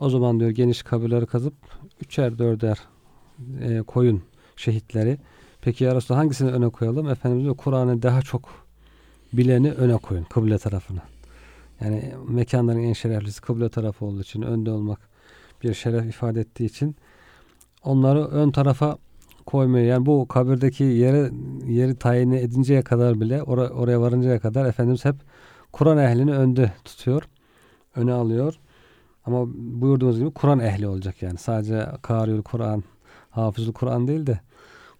O 0.01 0.10
zaman 0.10 0.39
diyor 0.39 0.50
geniş 0.50 0.84
kabirleri 0.84 1.25
kazıp 1.25 1.53
üçer 2.01 2.38
dörder 2.38 2.79
e, 3.62 3.81
koyun 3.81 4.24
şehitleri. 4.55 5.17
Peki 5.62 5.84
ya 5.84 5.96
Resulallah 5.96 6.22
hangisini 6.22 6.51
öne 6.51 6.70
koyalım? 6.70 7.10
Efendimiz 7.10 7.43
diyor 7.43 7.58
Kur'an'ı 7.58 8.01
daha 8.01 8.22
çok 8.22 8.50
bileni 9.34 9.72
öne 9.72 9.98
koyun 9.98 10.24
kıble 10.24 10.58
tarafına. 10.58 11.01
Yani 11.81 12.13
mekanların 12.27 12.84
en 12.84 12.93
şereflisi 12.93 13.41
kıble 13.41 13.70
tarafı 13.70 14.05
olduğu 14.05 14.22
için 14.22 14.41
önde 14.41 14.72
olmak 14.72 15.00
bir 15.63 15.74
şeref 15.74 16.05
ifade 16.05 16.41
ettiği 16.41 16.65
için 16.65 16.96
onları 17.84 18.25
ön 18.25 18.51
tarafa 18.51 18.98
koymuyor. 19.46 19.86
Yani 19.86 20.05
bu 20.05 20.27
kabirdeki 20.27 20.84
yeri 20.84 21.31
yeri 21.67 21.96
tayin 21.96 22.31
edinceye 22.31 22.81
kadar 22.81 23.22
bile 23.22 23.43
or 23.43 23.58
oraya 23.58 24.01
varıncaya 24.01 24.39
kadar 24.39 24.65
Efendimiz 24.65 25.05
hep 25.05 25.15
Kur'an 25.72 25.98
ehlini 25.98 26.34
önde 26.34 26.72
tutuyor. 26.86 27.24
Öne 27.96 28.13
alıyor. 28.13 28.60
Ama 29.25 29.45
buyurduğunuz 29.55 30.19
gibi 30.19 30.31
Kur'an 30.31 30.59
ehli 30.59 30.87
olacak 30.87 31.21
yani. 31.21 31.37
Sadece 31.37 31.87
Kariyül 32.01 32.41
Kur'an, 32.41 32.83
Hafızul 33.29 33.73
Kur'an 33.73 34.07
değil 34.07 34.27
de 34.27 34.39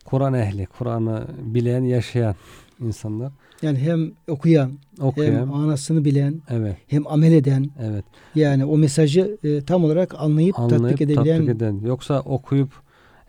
Kur'an 0.06 0.34
ehli, 0.34 0.66
Kur'an'ı 0.66 1.28
bilen, 1.42 1.84
yaşayan 1.84 2.36
insanlar. 2.80 3.32
Yani 3.62 3.78
hem 3.78 4.12
okuyan, 4.28 4.72
okuyan 5.00 5.36
hem 5.36 5.54
anasını 5.54 6.06
bilen, 6.06 6.42
evet. 6.50 6.78
hem 6.88 7.08
amel 7.08 7.32
eden. 7.32 7.70
Evet. 7.82 8.06
Yani 8.36 8.66
o 8.66 8.78
mesajı 8.78 9.38
e, 9.44 9.62
tam 9.62 9.84
olarak 9.84 10.16
anlayıp, 10.18 10.60
anlayıp 10.60 10.82
tatbik 10.82 11.02
edebilen. 11.02 11.38
Tatbik 11.38 11.56
eden. 11.56 11.80
Yoksa 11.86 12.20
okuyup 12.20 12.72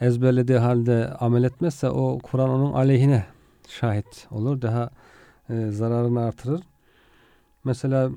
ezberlediği 0.00 0.58
halde 0.58 1.08
amel 1.20 1.44
etmezse 1.44 1.90
o 1.90 2.18
Kur'an 2.18 2.50
onun 2.50 2.72
aleyhine 2.72 3.24
şahit 3.68 4.26
olur. 4.30 4.62
Daha 4.62 4.90
e, 5.50 5.70
zararını 5.70 6.20
artırır. 6.20 6.60
Mesela 7.64 8.10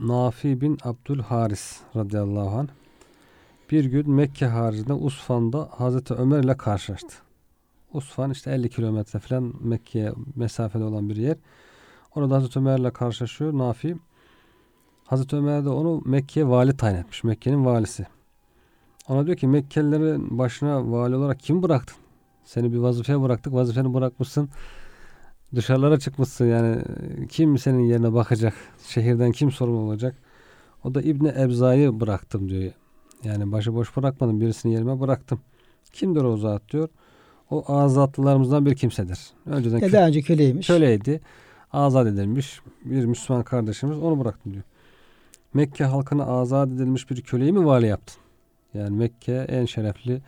Nafi 0.00 0.60
bin 0.60 0.78
Abdül 0.84 1.20
Haris 1.20 1.80
radıyallahu 1.96 2.58
anh 2.58 2.68
bir 3.70 3.84
gün 3.84 4.10
Mekke 4.10 4.46
haricinde 4.46 4.92
Usfan'da 4.92 5.68
Hazreti 5.70 6.14
Ömer 6.14 6.44
ile 6.44 6.56
karşılaştı. 6.56 7.14
Usfan 7.92 8.30
işte 8.30 8.50
50 8.50 8.70
kilometre 8.70 9.18
falan 9.18 9.52
Mekke'ye 9.60 10.12
mesafede 10.36 10.84
olan 10.84 11.08
bir 11.08 11.16
yer. 11.16 11.36
Orada 12.14 12.34
Hazreti 12.34 12.58
Ömer 12.58 12.78
ile 12.78 12.90
karşılaşıyor 12.90 13.58
Nafi. 13.58 13.96
Hazreti 15.04 15.36
Ömer 15.36 15.64
de 15.64 15.68
onu 15.68 16.02
Mekke'ye 16.04 16.48
vali 16.48 16.76
tayin 16.76 16.96
etmiş. 16.96 17.24
Mekke'nin 17.24 17.64
valisi. 17.64 18.06
Ona 19.08 19.26
diyor 19.26 19.36
ki 19.36 19.46
Mekkelilerin 19.46 20.38
başına 20.38 20.92
vali 20.92 21.16
olarak 21.16 21.40
kim 21.40 21.62
bıraktın? 21.62 21.96
Seni 22.44 22.72
bir 22.72 22.78
vazifeye 22.78 23.22
bıraktık. 23.22 23.52
Vazifeni 23.52 23.94
bırakmışsın. 23.94 24.48
Dışarılara 25.54 25.98
çıkmışsın 25.98 26.46
yani. 26.46 26.82
Kim 27.28 27.58
senin 27.58 27.84
yerine 27.84 28.12
bakacak? 28.12 28.54
Şehirden 28.88 29.32
kim 29.32 29.50
sorumlu 29.50 29.78
olacak? 29.78 30.16
O 30.84 30.94
da 30.94 31.02
İbni 31.02 31.28
Ebza'yı 31.28 32.00
bıraktım 32.00 32.48
diyor. 32.48 32.72
Yani 33.24 33.52
başıboş 33.52 33.96
bırakmadım. 33.96 34.40
Birisini 34.40 34.72
yerime 34.72 35.00
bıraktım. 35.00 35.40
Kimdir 35.92 36.24
o 36.24 36.36
zat 36.36 36.62
diyor. 36.72 36.88
O 37.50 37.72
azatlılarımızdan 37.72 38.66
bir 38.66 38.76
kimsedir. 38.76 39.18
Önceden 39.46 39.78
ya 39.78 39.92
daha 39.92 40.06
önce 40.06 40.22
köleymiş. 40.22 40.66
Köleydi. 40.66 41.20
Azat 41.72 42.06
edilmiş 42.06 42.60
bir 42.84 43.04
Müslüman 43.04 43.42
kardeşimiz 43.42 43.98
onu 43.98 44.20
bıraktım 44.20 44.52
diyor. 44.52 44.64
Mekke 45.54 45.84
halkına 45.84 46.24
azat 46.24 46.68
edilmiş 46.68 47.10
bir 47.10 47.22
köleyi 47.22 47.52
mi 47.52 47.66
vali 47.66 47.86
yaptın? 47.86 48.16
Yani 48.74 48.96
Mekke 48.96 49.46
en 49.48 49.64
şerefli 49.64 50.20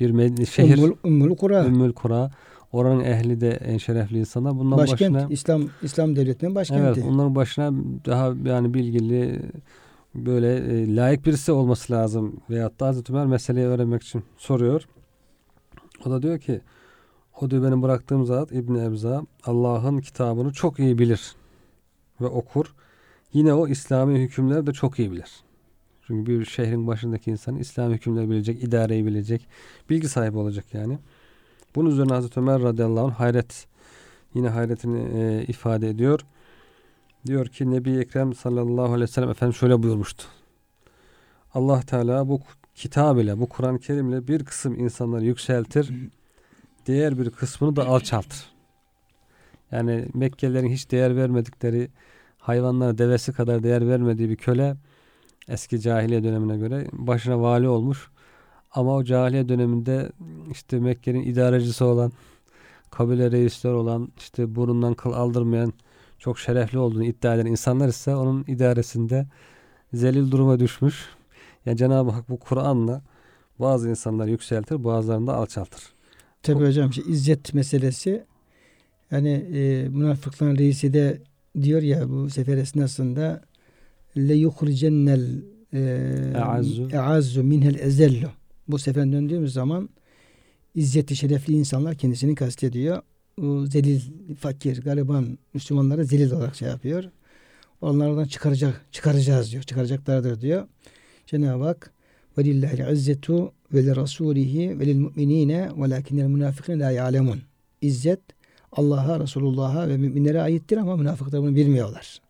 bir 0.00 0.46
şehir. 0.46 0.78
Ümmül, 0.78 0.92
Ümmül 1.04 1.36
Kura. 1.36 1.66
Ümmül 1.66 1.92
Kura. 1.92 2.30
Oranın 2.72 3.04
ehli 3.04 3.40
de 3.40 3.50
en 3.50 3.78
şerefli 3.78 4.18
insanlar. 4.18 4.58
Bundan 4.58 4.78
Başkent, 4.78 5.14
başına, 5.14 5.28
İslam 5.30 5.62
İslam 5.82 6.16
devletinin 6.16 6.54
başkenti. 6.54 6.82
Evet, 6.82 7.04
onların 7.10 7.34
başına 7.34 7.72
daha 8.06 8.34
yani 8.44 8.74
bilgili 8.74 9.42
böyle 10.14 10.54
e, 10.56 10.96
layık 10.96 11.26
birisi 11.26 11.52
olması 11.52 11.92
lazım. 11.92 12.40
Veyahut 12.50 12.80
da 12.80 12.86
Hazreti 12.86 13.12
Ömer 13.12 13.26
meseleyi 13.26 13.66
öğrenmek 13.66 14.02
için 14.02 14.22
soruyor. 14.38 14.88
O 16.06 16.10
da 16.10 16.22
diyor 16.22 16.38
ki 16.38 16.60
o 17.40 17.50
diyor 17.50 17.62
benim 17.62 17.82
bıraktığım 17.82 18.26
zat 18.26 18.52
İbn 18.52 18.74
Ebza 18.74 19.22
Allah'ın 19.44 19.98
kitabını 19.98 20.52
çok 20.52 20.78
iyi 20.78 20.98
bilir 20.98 21.34
ve 22.20 22.26
okur. 22.26 22.74
Yine 23.32 23.54
o 23.54 23.68
İslami 23.68 24.18
hükümleri 24.18 24.66
de 24.66 24.72
çok 24.72 24.98
iyi 24.98 25.12
bilir. 25.12 25.30
Çünkü 26.10 26.40
bir 26.40 26.44
şehrin 26.44 26.86
başındaki 26.86 27.30
insan 27.30 27.56
İslami 27.56 27.94
hükümleri 27.94 28.30
bilecek, 28.30 28.62
idareyi 28.62 29.06
bilecek, 29.06 29.48
bilgi 29.90 30.08
sahibi 30.08 30.38
olacak 30.38 30.64
yani. 30.72 30.98
Bunun 31.74 31.90
üzerine 31.90 32.12
Hazreti 32.12 32.40
Ömer 32.40 32.62
radıyallahu 32.62 33.06
anh 33.06 33.14
hayret 33.14 33.66
yine 34.34 34.48
hayretini 34.48 35.20
e, 35.20 35.44
ifade 35.44 35.88
ediyor. 35.88 36.20
Diyor 37.26 37.46
ki 37.46 37.70
Nebi 37.70 37.90
Ekrem 37.90 38.34
sallallahu 38.34 38.84
aleyhi 38.84 39.00
ve 39.00 39.06
sellem 39.06 39.30
Efendimiz 39.30 39.56
şöyle 39.56 39.82
buyurmuştu. 39.82 40.24
Allah 41.54 41.80
Teala 41.80 42.28
bu 42.28 42.40
kitab 42.74 43.18
ile 43.18 43.40
bu 43.40 43.48
Kur'an-ı 43.48 43.78
Kerim'le 43.78 44.28
bir 44.28 44.44
kısım 44.44 44.78
insanları 44.78 45.24
yükseltir, 45.24 45.90
diğer 46.86 47.18
bir 47.18 47.30
kısmını 47.30 47.76
da 47.76 47.86
alçaltır. 47.86 48.50
Yani 49.72 50.08
Mekkelilerin 50.14 50.70
hiç 50.70 50.90
değer 50.90 51.16
vermedikleri 51.16 51.88
hayvanlara 52.38 52.98
devesi 52.98 53.32
kadar 53.32 53.62
değer 53.62 53.88
vermediği 53.88 54.30
bir 54.30 54.36
köle 54.36 54.76
eski 55.50 55.80
cahiliye 55.80 56.24
dönemine 56.24 56.56
göre 56.56 56.86
başına 56.92 57.40
vali 57.40 57.68
olmuş. 57.68 58.10
Ama 58.72 58.96
o 58.96 59.04
cahiliye 59.04 59.48
döneminde 59.48 60.12
işte 60.50 60.78
Mekke'nin 60.78 61.22
idarecisi 61.22 61.84
olan, 61.84 62.12
kabile 62.90 63.30
reisler 63.30 63.72
olan, 63.72 64.08
işte 64.18 64.54
burundan 64.54 64.94
kıl 64.94 65.12
aldırmayan, 65.12 65.72
çok 66.18 66.38
şerefli 66.38 66.78
olduğunu 66.78 67.04
iddia 67.04 67.34
eden 67.34 67.46
insanlar 67.46 67.88
ise 67.88 68.16
onun 68.16 68.44
idaresinde 68.48 69.26
zelil 69.92 70.30
duruma 70.30 70.60
düşmüş. 70.60 71.08
Yani 71.66 71.76
Cenab-ı 71.76 72.10
Hak 72.10 72.28
bu 72.28 72.38
Kur'an'la 72.38 73.02
bazı 73.58 73.88
insanları 73.88 74.30
yükseltir, 74.30 74.84
bazılarını 74.84 75.26
da 75.26 75.34
alçaltır. 75.34 75.82
Tabi 76.42 76.66
hocam 76.66 76.90
işte 76.90 77.02
izzet 77.08 77.54
meselesi 77.54 78.24
yani 79.10 79.30
e, 79.30 79.88
münafıkların 79.88 80.58
reisi 80.58 80.92
de 80.92 81.22
diyor 81.62 81.82
ya 81.82 82.08
bu 82.08 82.30
sefer 82.30 82.56
esnasında 82.56 83.42
le 84.16 84.34
yuhricennel 84.34 85.42
E'azzu. 86.92 87.42
minhel 87.42 87.74
ezellu. 87.74 88.30
Bu 88.68 88.78
sefer 88.78 89.12
döndüğümüz 89.12 89.52
zaman 89.52 89.88
izzeti 90.74 91.16
şerefli 91.16 91.52
insanlar 91.52 91.94
kendisini 91.94 92.34
kastediyor. 92.34 93.02
O 93.42 93.66
zelil, 93.66 94.00
fakir, 94.38 94.82
gariban 94.82 95.38
Müslümanlara 95.54 96.04
zelil 96.04 96.30
olarak 96.32 96.56
şey 96.56 96.68
yapıyor. 96.68 97.04
Onlardan 97.80 98.24
çıkaracak, 98.24 98.86
çıkaracağız 98.92 99.52
diyor. 99.52 99.62
Çıkaracaklardır 99.62 100.40
diyor. 100.40 100.66
Cenab-ı 101.26 101.64
Hak 101.64 101.92
ve 102.38 102.44
lillahi 102.44 102.92
izzetu 102.92 103.52
ve 103.74 103.86
li 103.86 103.96
rasulihi 103.96 104.78
ve 104.78 104.86
lil 104.86 104.98
mu'minine 104.98 105.70
velakinnel 105.76 106.26
münafikine 106.26 106.78
la 106.78 106.90
ya'lemun. 106.90 107.40
İzzet 107.80 108.20
Allah'a, 108.72 109.20
Resulullah'a 109.20 109.88
ve 109.88 109.96
müminlere 109.96 110.40
aittir 110.40 110.76
ama 110.76 110.96
münafıklar 110.96 111.42
bunu 111.42 111.56
bilmiyorlar. 111.56 112.20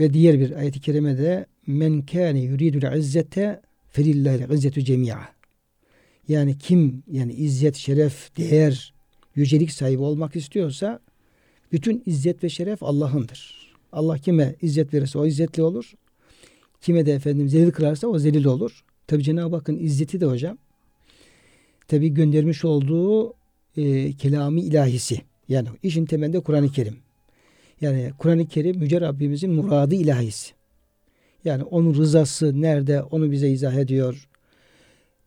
Ve 0.00 0.12
diğer 0.12 0.40
bir 0.40 0.52
ayet-i 0.52 0.80
kerimede 0.80 1.46
men 1.66 2.02
kâne 2.02 2.40
yuridul 2.40 2.98
izzete 2.98 3.60
felillahil 3.88 4.50
izzetu 4.50 4.80
cemi'a. 4.80 5.28
Yani 6.28 6.58
kim 6.58 7.02
yani 7.10 7.32
izzet, 7.32 7.76
şeref, 7.76 8.36
değer, 8.36 8.94
yücelik 9.34 9.72
sahibi 9.72 10.02
olmak 10.02 10.36
istiyorsa 10.36 11.00
bütün 11.72 12.02
izzet 12.06 12.44
ve 12.44 12.48
şeref 12.48 12.82
Allah'ındır. 12.82 13.72
Allah 13.92 14.18
kime 14.18 14.54
izzet 14.62 14.94
verirse 14.94 15.18
o 15.18 15.26
izzetli 15.26 15.62
olur. 15.62 15.92
Kime 16.80 17.06
de 17.06 17.12
efendim 17.12 17.48
zelil 17.48 17.70
kılarsa 17.70 18.06
o 18.06 18.18
zelil 18.18 18.44
olur. 18.44 18.84
Tabi 19.06 19.22
Cenab-ı 19.22 19.56
Hakk'ın 19.56 19.78
izzeti 19.78 20.20
de 20.20 20.26
hocam 20.26 20.58
tabi 21.88 22.14
göndermiş 22.14 22.64
olduğu 22.64 23.34
e, 23.76 24.12
kelami 24.12 24.60
ilahisi. 24.60 25.20
Yani 25.48 25.68
işin 25.82 26.06
temelinde 26.06 26.40
Kur'an-ı 26.40 26.72
Kerim. 26.72 26.96
Yani 27.80 28.12
Kur'an-ı 28.18 28.46
Kerim 28.46 28.82
Yüce 28.82 29.00
Rabbimizin 29.00 29.52
muradı 29.52 29.94
ilahisi. 29.94 30.52
Yani 31.44 31.62
onun 31.62 31.94
rızası 31.94 32.60
nerede 32.60 33.02
onu 33.02 33.30
bize 33.30 33.48
izah 33.48 33.74
ediyor. 33.74 34.28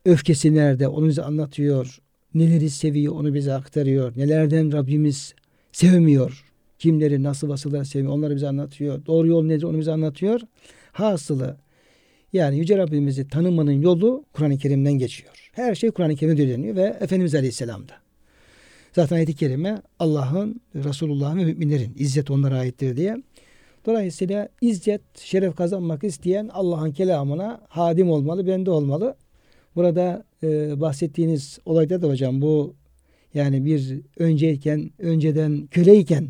Öfkesi 0.04 0.54
nerede 0.54 0.88
onu 0.88 1.08
bize 1.08 1.22
anlatıyor. 1.22 1.98
Neleri 2.34 2.70
seviyor 2.70 3.14
onu 3.14 3.34
bize 3.34 3.52
aktarıyor. 3.52 4.12
Nelerden 4.16 4.72
Rabbimiz 4.72 5.34
sevmiyor. 5.72 6.44
Kimleri 6.78 7.22
nasıl 7.22 7.48
vasıflar 7.48 7.84
sevmiyor 7.84 8.14
onları 8.14 8.36
bize 8.36 8.48
anlatıyor. 8.48 9.06
Doğru 9.06 9.28
yol 9.28 9.44
nedir 9.44 9.62
onu 9.62 9.78
bize 9.78 9.92
anlatıyor. 9.92 10.40
Hasılı 10.92 11.56
yani 12.32 12.58
Yüce 12.58 12.78
Rabbimizi 12.78 13.28
tanımanın 13.28 13.82
yolu 13.82 14.24
Kur'an-ı 14.32 14.58
Kerim'den 14.58 14.92
geçiyor. 14.92 15.50
Her 15.52 15.74
şey 15.74 15.90
Kur'an-ı 15.90 16.16
Kerim'de 16.16 16.48
dönüyor 16.48 16.76
ve 16.76 16.96
Efendimiz 17.00 17.34
Aleyhisselam'da. 17.34 18.01
Zaten 18.92 19.16
ayet-i 19.16 19.34
kerime 19.34 19.82
Allah'ın, 19.98 20.60
Resulullah'ın 20.74 21.38
ve 21.38 21.44
müminlerin 21.44 21.94
izzet 21.98 22.30
onlara 22.30 22.58
aittir 22.58 22.96
diye. 22.96 23.16
Dolayısıyla 23.86 24.48
izzet, 24.60 25.18
şeref 25.18 25.56
kazanmak 25.56 26.04
isteyen 26.04 26.50
Allah'ın 26.52 26.92
kelamına 26.92 27.60
hadim 27.68 28.10
olmalı, 28.10 28.46
bende 28.46 28.70
olmalı. 28.70 29.16
Burada 29.76 30.24
e, 30.42 30.80
bahsettiğiniz 30.80 31.58
olayda 31.64 32.02
da 32.02 32.08
hocam 32.08 32.42
bu 32.42 32.74
yani 33.34 33.64
bir 33.64 34.00
önceyken, 34.18 34.90
önceden 34.98 35.66
köleyken 35.66 36.28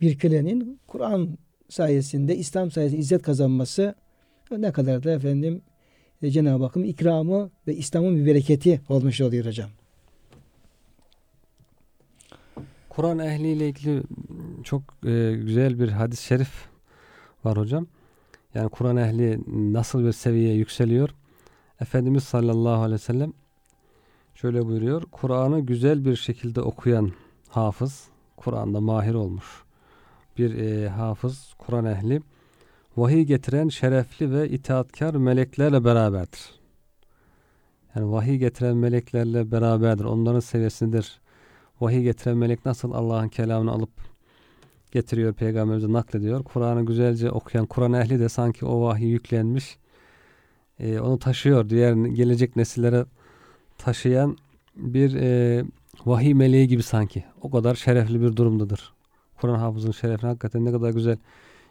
bir 0.00 0.18
kölenin 0.18 0.80
Kur'an 0.86 1.38
sayesinde, 1.68 2.36
İslam 2.36 2.70
sayesinde 2.70 3.00
izzet 3.00 3.22
kazanması 3.22 3.94
ne 4.50 4.72
kadar 4.72 5.04
da 5.04 5.10
efendim 5.10 5.62
e, 6.22 6.30
Cenab-ı 6.30 6.64
Hakk'ın 6.64 6.84
ikramı 6.84 7.50
ve 7.66 7.76
İslam'ın 7.76 8.16
bir 8.16 8.26
bereketi 8.26 8.80
olmuş 8.88 9.20
oluyor 9.20 9.46
hocam. 9.46 9.70
Kur'an 12.98 13.18
ehliyle 13.18 13.68
ilgili 13.68 14.02
çok 14.64 14.82
e, 15.06 15.32
güzel 15.32 15.80
bir 15.80 15.88
hadis-i 15.88 16.24
şerif 16.24 16.68
var 17.44 17.58
hocam. 17.58 17.86
Yani 18.54 18.68
Kur'an 18.68 18.96
ehli 18.96 19.40
nasıl 19.72 20.04
bir 20.04 20.12
seviyeye 20.12 20.54
yükseliyor? 20.54 21.10
Efendimiz 21.80 22.24
sallallahu 22.24 22.82
aleyhi 22.82 22.92
ve 22.92 22.98
sellem 22.98 23.32
şöyle 24.34 24.66
buyuruyor. 24.66 25.02
Kur'an'ı 25.12 25.60
güzel 25.60 26.04
bir 26.04 26.16
şekilde 26.16 26.60
okuyan 26.60 27.12
hafız, 27.48 28.08
Kur'an'da 28.36 28.80
mahir 28.80 29.14
olmuş 29.14 29.64
bir 30.38 30.58
e, 30.58 30.88
hafız, 30.88 31.54
Kur'an 31.58 31.84
ehli, 31.84 32.22
vahiy 32.96 33.22
getiren 33.22 33.68
şerefli 33.68 34.32
ve 34.32 34.48
itaatkar 34.48 35.14
meleklerle 35.14 35.84
beraberdir. 35.84 36.50
Yani 37.94 38.12
vahiy 38.12 38.36
getiren 38.36 38.76
meleklerle 38.76 39.52
beraberdir. 39.52 40.04
Onların 40.04 40.40
seviyesindedir. 40.40 41.20
Vahiy 41.80 42.02
getiren 42.02 42.36
melek 42.36 42.66
nasıl 42.66 42.92
Allah'ın 42.92 43.28
kelamını 43.28 43.70
alıp 43.70 43.90
getiriyor, 44.92 45.32
peygamberimize 45.32 45.92
naklediyor. 45.92 46.44
Kur'an'ı 46.44 46.86
güzelce 46.86 47.30
okuyan 47.30 47.66
Kur'an 47.66 47.92
ehli 47.92 48.20
de 48.20 48.28
sanki 48.28 48.66
o 48.66 48.82
vahiy 48.82 49.08
yüklenmiş. 49.08 49.78
E, 50.80 51.00
onu 51.00 51.18
taşıyor. 51.18 51.68
Diğer 51.68 51.92
gelecek 51.92 52.56
nesillere 52.56 53.04
taşıyan 53.78 54.36
bir 54.76 55.14
e, 55.14 55.64
vahiy 56.06 56.34
meleği 56.34 56.68
gibi 56.68 56.82
sanki. 56.82 57.24
O 57.42 57.50
kadar 57.50 57.74
şerefli 57.74 58.20
bir 58.20 58.36
durumdadır. 58.36 58.92
Kur'an 59.40 59.58
hafızının 59.58 59.92
şerefini 59.92 60.28
hakikaten 60.28 60.64
ne 60.64 60.72
kadar 60.72 60.90
güzel 60.90 61.18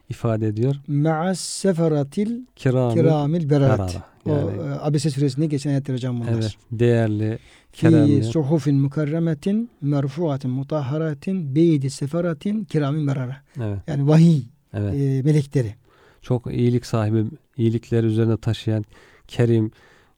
ifade 0.09 0.47
ediyor. 0.47 0.75
Ma'as 0.87 1.39
seferatil 1.39 2.41
Kiramil, 2.55 2.93
kiramil 2.95 3.49
berat. 3.49 3.79
berara. 3.79 3.89
Yani, 4.25 4.59
o 4.61 4.65
e, 4.67 4.79
Abese 4.81 5.09
suresinde 5.09 5.45
geçen 5.45 5.69
ayetler 5.69 5.95
hocam 5.95 6.19
bunlar. 6.21 6.33
evet, 6.33 6.55
değerli, 6.71 7.39
Fi 7.71 7.81
keremli. 7.81 8.23
suhufin 8.23 8.75
mukarremetin 8.75 9.69
merfuatin 9.81 10.51
mutahharatin 10.51 11.55
beydi 11.55 11.89
seferatin 11.89 12.63
kiramin 12.63 13.07
berara. 13.07 13.37
Evet, 13.63 13.79
Yani 13.87 14.07
vahiy 14.07 14.41
evet. 14.73 14.93
e, 14.95 15.21
melekleri. 15.23 15.75
Çok 16.21 16.53
iyilik 16.53 16.85
sahibi, 16.85 17.23
iyilikler 17.57 18.03
üzerine 18.03 18.37
taşıyan, 18.37 18.85
kerim, 19.27 19.71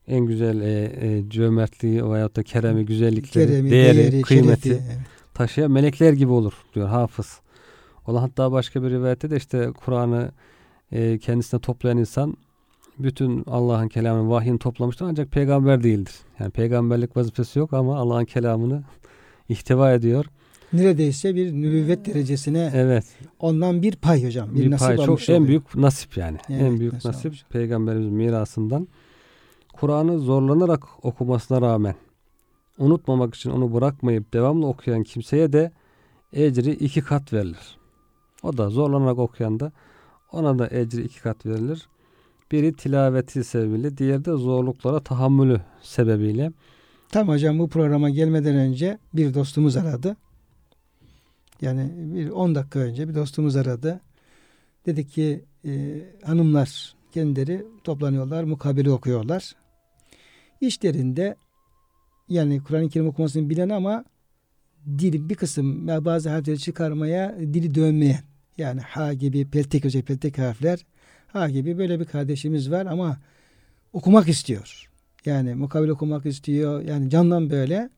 en 0.08 0.26
güzel 0.26 0.60
e, 0.60 0.82
e, 1.00 1.28
cömertliği 1.30 2.10
veyahut 2.10 2.36
da 2.36 2.42
keremi, 2.42 2.86
güzellikleri, 2.86 3.46
Keremi, 3.48 3.70
değeri, 3.70 3.96
değeri, 3.96 4.22
kıymeti 4.22 4.68
şerefi. 4.68 4.84
Evet. 4.86 4.98
taşıyan 5.34 5.70
melekler 5.70 6.12
gibi 6.12 6.32
olur 6.32 6.52
diyor 6.74 6.88
hafız. 6.88 7.40
Ola 8.10 8.22
hatta 8.22 8.52
başka 8.52 8.82
bir 8.82 8.90
rivayette 8.90 9.30
de 9.30 9.36
işte 9.36 9.70
Kur'an'ı 9.84 10.30
e, 10.92 11.18
kendisine 11.18 11.60
toplayan 11.60 11.98
insan 11.98 12.36
bütün 12.98 13.44
Allah'ın 13.46 13.88
kelamını, 13.88 14.30
vahyini 14.30 14.58
toplamıştır 14.58 15.06
ancak 15.06 15.30
peygamber 15.30 15.82
değildir. 15.82 16.14
Yani 16.38 16.50
peygamberlik 16.50 17.16
vazifesi 17.16 17.58
yok 17.58 17.72
ama 17.72 17.98
Allah'ın 17.98 18.24
kelamını 18.24 18.82
ihtiva 19.48 19.92
ediyor. 19.92 20.24
Neredeyse 20.72 21.34
bir 21.34 21.52
nübüvvet 21.52 22.06
derecesine 22.06 22.70
Evet. 22.74 23.04
ondan 23.38 23.82
bir 23.82 23.96
pay 23.96 24.24
hocam. 24.26 24.54
Bir, 24.54 24.60
Bir, 24.60 24.70
nasip 24.70 24.86
pay 24.86 24.96
çok 24.96 25.08
almış 25.08 25.28
en 25.28 25.34
oluyor. 25.34 25.48
büyük 25.48 25.74
nasip 25.74 26.16
yani. 26.16 26.38
Evet, 26.48 26.62
en 26.62 26.80
büyük 26.80 27.04
nasip 27.04 27.26
almış. 27.26 27.44
peygamberimizin 27.50 28.12
mirasından. 28.14 28.88
Kur'an'ı 29.72 30.18
zorlanarak 30.18 30.82
okumasına 31.02 31.60
rağmen 31.60 31.94
unutmamak 32.78 33.34
için 33.34 33.50
onu 33.50 33.74
bırakmayıp 33.74 34.32
devamlı 34.32 34.66
okuyan 34.66 35.02
kimseye 35.02 35.52
de 35.52 35.72
ecri 36.32 36.70
iki 36.70 37.00
kat 37.02 37.32
verilir. 37.32 37.79
O 38.42 38.56
da 38.56 38.70
zorlanarak 38.70 39.18
okuyan 39.18 39.60
da 39.60 39.72
ona 40.32 40.58
da 40.58 40.68
ecri 40.70 41.02
iki 41.02 41.22
kat 41.22 41.46
verilir. 41.46 41.88
Biri 42.52 42.72
tilaveti 42.72 43.44
sebebiyle, 43.44 43.96
diğeri 43.96 44.24
de 44.24 44.32
zorluklara 44.32 45.00
tahammülü 45.00 45.60
sebebiyle. 45.82 46.52
Tam 47.08 47.28
hocam 47.28 47.58
bu 47.58 47.68
programa 47.68 48.10
gelmeden 48.10 48.56
önce 48.56 48.98
bir 49.14 49.34
dostumuz 49.34 49.76
aradı. 49.76 50.16
Yani 51.60 51.92
bir 51.96 52.30
10 52.30 52.54
dakika 52.54 52.78
önce 52.78 53.08
bir 53.08 53.14
dostumuz 53.14 53.56
aradı. 53.56 54.00
Dedi 54.86 55.06
ki 55.06 55.44
e, 55.64 56.02
hanımlar 56.24 56.94
kendileri 57.12 57.66
toplanıyorlar, 57.84 58.44
mukabele 58.44 58.90
okuyorlar. 58.90 59.56
İşlerinde 60.60 61.36
yani 62.28 62.62
Kur'an-ı 62.62 62.88
Kerim 62.88 63.08
okumasını 63.08 63.50
bilen 63.50 63.68
ama 63.68 64.04
dil 64.86 65.28
bir 65.28 65.34
kısım 65.34 65.88
bazı 65.88 66.30
harfleri 66.30 66.58
çıkarmaya 66.58 67.38
dili 67.38 67.74
dönmeyen 67.74 68.29
yani 68.60 68.80
ha 68.80 69.12
gibi 69.12 69.50
peltek 69.50 69.84
özellikle 69.84 70.14
peltek 70.14 70.38
harfler 70.38 70.86
ha 71.26 71.50
gibi 71.50 71.78
böyle 71.78 72.00
bir 72.00 72.04
kardeşimiz 72.04 72.70
var 72.70 72.86
ama 72.86 73.18
okumak 73.92 74.28
istiyor. 74.28 74.90
Yani 75.24 75.54
mukabele 75.54 75.92
okumak 75.92 76.26
istiyor. 76.26 76.82
Yani 76.82 77.10
candan 77.10 77.50
böyle. 77.50 77.90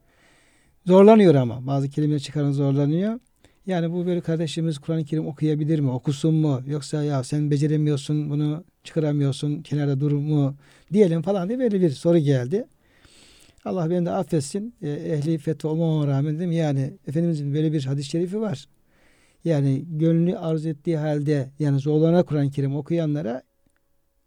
Zorlanıyor 0.86 1.34
ama. 1.34 1.66
Bazı 1.66 1.90
kelimeler 1.90 2.18
çıkaran 2.18 2.52
zorlanıyor. 2.52 3.20
Yani 3.66 3.92
bu 3.92 4.06
böyle 4.06 4.20
kardeşimiz 4.20 4.78
Kur'an-ı 4.78 5.04
Kerim 5.04 5.26
okuyabilir 5.26 5.80
mi? 5.80 5.90
Okusun 5.90 6.34
mu? 6.34 6.62
Yoksa 6.66 7.04
ya 7.04 7.24
sen 7.24 7.50
beceremiyorsun 7.50 8.30
bunu 8.30 8.64
çıkaramıyorsun 8.84 9.62
kenarda 9.62 10.00
dur 10.00 10.12
mu 10.12 10.56
diyelim 10.92 11.22
falan 11.22 11.48
diye 11.48 11.58
böyle 11.58 11.80
bir 11.80 11.90
soru 11.90 12.18
geldi. 12.18 12.64
Allah 13.64 13.90
beni 13.90 14.06
de 14.06 14.10
affetsin. 14.10 14.74
E, 14.82 14.90
ehli 14.90 15.38
fetva 15.38 15.68
olmama 15.68 16.06
rağmen 16.06 16.36
dedim 16.36 16.52
yani 16.52 16.92
Efendimizin 17.08 17.54
böyle 17.54 17.72
bir 17.72 17.84
hadis-i 17.84 18.10
şerifi 18.10 18.40
var. 18.40 18.68
Yani 19.44 19.84
gönlünü 19.88 20.38
arz 20.38 20.66
ettiği 20.66 20.96
halde 20.96 21.50
yani 21.58 21.78
zorlana 21.78 22.22
Kur'an-ı 22.22 22.50
Kerim 22.50 22.76
okuyanlara 22.76 23.42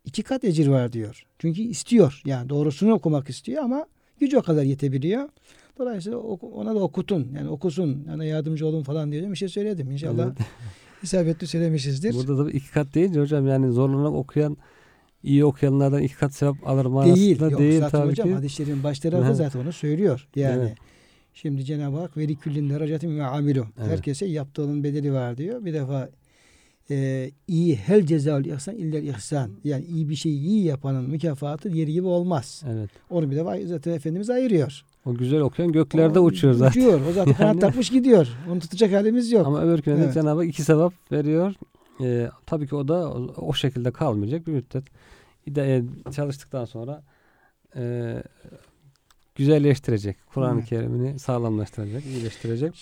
iki 0.06 0.23
kat 0.23 0.43
ecir 0.43 0.67
var 0.67 0.93
diyor. 0.93 1.25
Çünkü 1.39 1.62
istiyor. 1.62 2.21
Yani 2.25 2.49
doğrusunu 2.49 2.93
okumak 2.93 3.30
istiyor 3.30 3.63
ama 3.63 3.86
gücü 4.19 4.38
o 4.38 4.41
kadar 4.41 4.63
yetebiliyor. 4.63 5.30
Dolayısıyla 5.78 6.17
ona 6.19 6.75
da 6.75 6.80
okutun. 6.80 7.32
Yani 7.36 7.49
okusun. 7.49 8.06
Yani 8.08 8.28
yardımcı 8.28 8.67
olun 8.67 8.84
falan 8.84 9.12
diye 9.12 9.32
bir 9.32 9.36
şey 9.36 9.49
söyledim. 9.49 9.91
İnşallah 9.91 10.25
evet. 10.25 10.38
isabetli 11.04 11.47
söylemişizdir. 11.47 12.13
Burada 12.13 12.45
da 12.45 12.51
iki 12.51 12.71
kat 12.71 12.93
deyince 12.93 13.19
hocam 13.19 13.47
yani 13.47 13.71
zorlanarak 13.71 14.13
okuyan 14.13 14.58
iyi 15.23 15.45
okuyanlardan 15.45 16.01
iki 16.01 16.15
kat 16.15 16.34
sevap 16.34 16.67
alır 16.67 16.86
manasında 16.86 17.15
değil. 17.15 17.41
Yok, 17.41 17.60
değil 17.60 17.80
zaten 17.80 17.99
tabii 17.99 18.12
hocam 18.12 18.28
ki. 18.28 18.34
hadislerin 18.34 18.84
baş 18.84 18.99
tarafı 18.99 19.36
zaten 19.36 19.60
onu 19.60 19.73
söylüyor. 19.73 20.28
Yani 20.36 20.62
evet. 20.62 20.78
Şimdi 21.36 21.65
Cenab-ı 21.65 21.98
Hak 21.98 22.17
veri 22.17 22.36
küllin 22.36 22.69
derecatim 22.69 23.19
ve 23.19 23.24
amilu. 23.24 23.65
Evet. 23.80 23.91
Herkese 23.91 24.26
yaptığının 24.26 24.84
bedeli 24.84 25.13
var 25.13 25.38
diyor. 25.38 25.65
Bir 25.65 25.74
defa 25.74 26.10
e, 26.89 27.32
iyi 27.48 27.76
hel 27.76 28.06
cezaül 28.06 28.45
ihsan 28.45 28.76
iller 28.76 29.04
ihsan. 29.04 29.50
Yani 29.63 29.86
iyi 29.86 30.10
bir 30.10 30.15
şeyi 30.15 30.39
iyi 30.39 30.65
yapanın 30.65 31.10
mükafatı 31.10 31.69
yeri 31.69 31.93
gibi 31.93 32.08
olmaz. 32.08 32.63
Evet. 32.69 32.89
Onu 33.10 33.32
bir 33.32 33.36
defa 33.36 33.58
zaten 33.65 33.91
Efendimiz 33.93 34.30
ayırıyor. 34.30 34.84
O 35.06 35.13
güzel 35.13 35.39
okuyan 35.39 35.71
göklerde 35.71 36.19
o, 36.19 36.24
uçuyor 36.24 36.54
zaten. 36.54 36.82
Uçuyor. 36.82 37.02
O 37.10 37.12
zaten 37.12 37.34
kanat 37.38 37.62
takmış 37.62 37.89
gidiyor. 37.89 38.28
Onu 38.52 38.60
tutacak 38.60 38.93
halimiz 38.93 39.32
yok. 39.32 39.48
Ama 39.48 39.62
öbürküne 39.62 40.04
evet. 40.04 40.13
Cenab-ı 40.13 40.39
Hak 40.39 40.50
iki 40.50 40.63
sevap 40.63 40.93
veriyor. 41.12 41.54
Ee, 42.02 42.30
tabii 42.45 42.67
ki 42.67 42.76
o 42.76 42.88
da 42.88 43.10
o, 43.10 43.34
o 43.38 43.54
şekilde 43.54 43.91
kalmayacak 43.91 44.48
bir 44.48 44.52
müddet. 44.52 44.84
E, 45.58 45.84
çalıştıktan 46.15 46.65
sonra 46.65 47.04
e, 47.76 48.15
güzelleştirecek. 49.36 50.17
Kur'an-ı 50.34 50.60
evet. 50.60 50.69
Kerim'ini 50.69 51.19
sağlamlaştıracak, 51.19 52.06
iyileştirecek. 52.06 52.74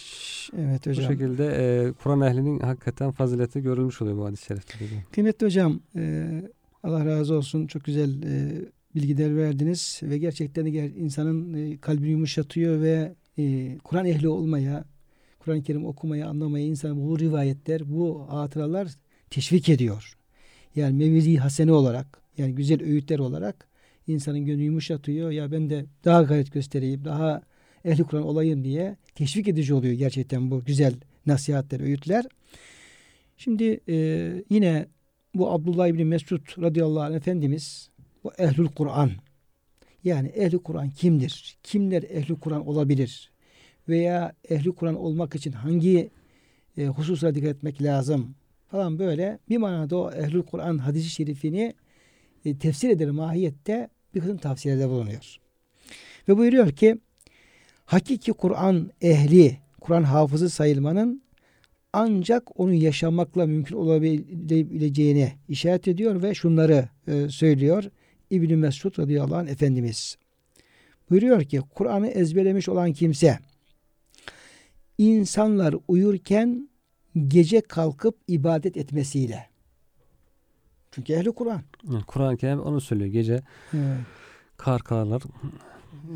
Evet 0.57 0.87
hocam. 0.87 1.05
Bu 1.05 1.11
şekilde 1.11 1.45
e, 1.45 1.91
Kur'an 1.91 2.21
ehlinin 2.21 2.59
hakikaten 2.59 3.11
fazileti 3.11 3.61
görülmüş 3.61 4.01
oluyor 4.01 4.17
bu 4.17 4.25
hadis-i 4.25 4.45
şerifte. 4.45 4.73
Kıymetli 5.11 5.45
hocam, 5.45 5.79
e, 5.95 6.27
Allah 6.83 7.05
razı 7.05 7.33
olsun. 7.33 7.67
Çok 7.67 7.83
güzel 7.83 8.23
e, 8.23 8.61
bilgiler 8.95 9.37
verdiniz 9.37 9.99
ve 10.03 10.17
gerçekten 10.17 10.65
insanın 10.65 11.53
e, 11.53 11.77
kalbini 11.77 12.09
yumuşatıyor 12.09 12.81
ve 12.81 13.15
e, 13.37 13.77
Kur'an 13.83 14.05
ehli 14.05 14.27
olmaya, 14.27 14.85
Kur'an-ı 15.39 15.63
Kerim 15.63 15.85
okumaya, 15.85 16.27
anlamaya 16.27 16.65
insan 16.65 17.07
bu 17.07 17.19
rivayetler, 17.19 17.81
bu 17.93 18.25
hatıralar 18.29 18.87
teşvik 19.29 19.69
ediyor. 19.69 20.13
Yani 20.75 20.97
mevizi 20.97 21.37
hasene 21.37 21.71
olarak, 21.71 22.21
yani 22.37 22.55
güzel 22.55 22.83
öğütler 22.83 23.19
olarak 23.19 23.67
insanın 24.07 24.45
gönlü 24.45 24.63
yumuşatıyor. 24.63 25.31
Ya 25.31 25.51
ben 25.51 25.69
de 25.69 25.85
daha 26.05 26.23
gayret 26.23 26.51
göstereyim, 26.51 27.05
daha 27.05 27.41
ehli 27.85 28.03
Kur'an 28.03 28.23
olayım 28.23 28.63
diye 28.63 28.97
teşvik 29.15 29.47
edici 29.47 29.73
oluyor 29.73 29.93
gerçekten 29.93 30.51
bu 30.51 30.63
güzel 30.63 30.93
nasihatler, 31.25 31.79
öğütler. 31.79 32.25
Şimdi 33.37 33.79
e, 33.89 33.95
yine 34.49 34.87
bu 35.35 35.51
Abdullah 35.51 35.87
İbni 35.87 36.05
Mesud 36.05 36.61
radıyallahu 36.61 37.03
anh 37.03 37.15
Efendimiz 37.15 37.89
bu 38.23 38.31
ehlül 38.37 38.67
Kur'an. 38.67 39.11
Yani 40.03 40.27
ehli 40.27 40.57
Kur'an 40.57 40.89
kimdir? 40.89 41.57
Kimler 41.63 42.03
ehli 42.03 42.35
Kur'an 42.35 42.67
olabilir? 42.67 43.31
Veya 43.89 44.33
ehli 44.49 44.71
Kur'an 44.71 44.95
olmak 44.95 45.35
için 45.35 45.51
hangi 45.51 46.09
e, 46.77 46.85
hususlara 46.85 47.35
dikkat 47.35 47.55
etmek 47.55 47.81
lazım? 47.81 48.35
Falan 48.67 48.99
böyle 48.99 49.39
bir 49.49 49.57
manada 49.57 49.97
o 49.97 50.11
ehlül 50.11 50.41
Kur'an 50.41 50.77
hadisi 50.77 51.09
şerifini 51.09 51.73
e, 52.45 52.57
tefsir 52.57 52.89
eder 52.89 53.09
mahiyette 53.09 53.89
bir 54.15 54.19
kısım 54.19 54.37
tavsiyelerde 54.37 54.89
bulunuyor. 54.89 55.37
Ve 56.27 56.37
buyuruyor 56.37 56.71
ki 56.71 56.97
hakiki 57.85 58.33
Kur'an 58.33 58.91
ehli, 59.01 59.57
Kur'an 59.81 60.03
hafızı 60.03 60.49
sayılmanın 60.49 61.23
ancak 61.93 62.59
onu 62.59 62.73
yaşamakla 62.73 63.45
mümkün 63.45 63.75
olabileceğine 63.75 65.33
işaret 65.49 65.87
ediyor 65.87 66.23
ve 66.23 66.33
şunları 66.33 66.89
e, 67.07 67.29
söylüyor. 67.29 67.83
İbn 68.29 68.53
Mesud 68.53 68.99
radıyallahu 68.99 69.35
anh 69.35 69.47
Efendimiz 69.49 70.17
buyuruyor 71.09 71.43
ki 71.43 71.61
Kur'an'ı 71.75 72.07
ezberlemiş 72.07 72.69
olan 72.69 72.93
kimse 72.93 73.39
insanlar 74.97 75.75
uyurken 75.87 76.69
gece 77.27 77.61
kalkıp 77.61 78.17
ibadet 78.27 78.77
etmesiyle 78.77 79.52
çünkü 80.95 81.13
ehli 81.13 81.31
Kur'an. 81.31 81.61
Kur'an-ı 82.07 82.37
Kerim 82.37 82.59
onu 82.59 82.81
söylüyor. 82.81 83.09
Gece 83.09 83.41
evet. 83.73 83.97
kar 84.57 84.81
karlar 84.81 85.23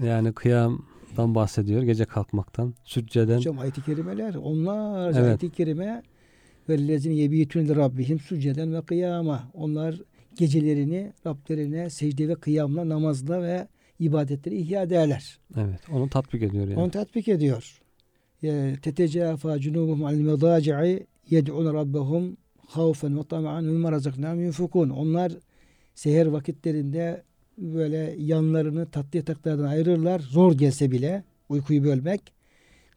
yani 0.03 0.33
kıyamdan 0.33 1.35
bahsediyor. 1.35 1.83
Gece 1.83 2.05
kalkmaktan, 2.05 2.73
sücceden. 2.83 3.37
Hocam 3.37 3.59
ayet-i 3.59 3.83
kerimeler 3.83 4.35
onlar 4.35 5.11
evet. 5.11 5.23
ayet-i 5.23 5.49
kerime 5.49 6.03
vellezine 6.69 7.13
yebitun 7.13 7.75
rabbihim 7.75 8.19
sücceden 8.19 8.73
ve 8.73 8.81
kıyama. 8.81 9.51
Onlar 9.53 10.01
gecelerini 10.35 11.13
Rablerine 11.25 11.89
secde 11.89 12.27
ve 12.27 12.35
kıyamla, 12.35 12.89
namazla 12.89 13.41
ve 13.41 13.67
ibadetleri 13.99 14.55
ihya 14.55 14.81
ederler. 14.81 15.39
Evet. 15.57 15.79
Onu 15.91 16.09
tatbik 16.09 16.43
ediyor 16.43 16.67
yani. 16.67 16.79
Onu 16.79 16.91
tatbik 16.91 17.27
ediyor. 17.27 17.81
Tetecafa 18.81 19.59
cunubuhum 19.59 20.05
al 20.05 20.13
medaci'i 20.13 21.07
yed'un 21.29 21.73
rabbahum 21.73 22.37
havfen 22.67 23.19
ve 23.19 23.23
tama'an 23.23 23.63
mimma 23.63 23.91
razaknahum 23.91 24.41
yunfukun. 24.41 24.89
Onlar 24.89 25.31
seher 25.95 26.25
vakitlerinde 26.25 27.23
böyle 27.57 28.15
yanlarını 28.17 28.85
tatlı 28.85 29.17
yataklardan 29.17 29.63
ayırırlar. 29.63 30.19
Zor 30.19 30.53
gelse 30.53 30.91
bile 30.91 31.23
uykuyu 31.49 31.83
bölmek. 31.83 32.33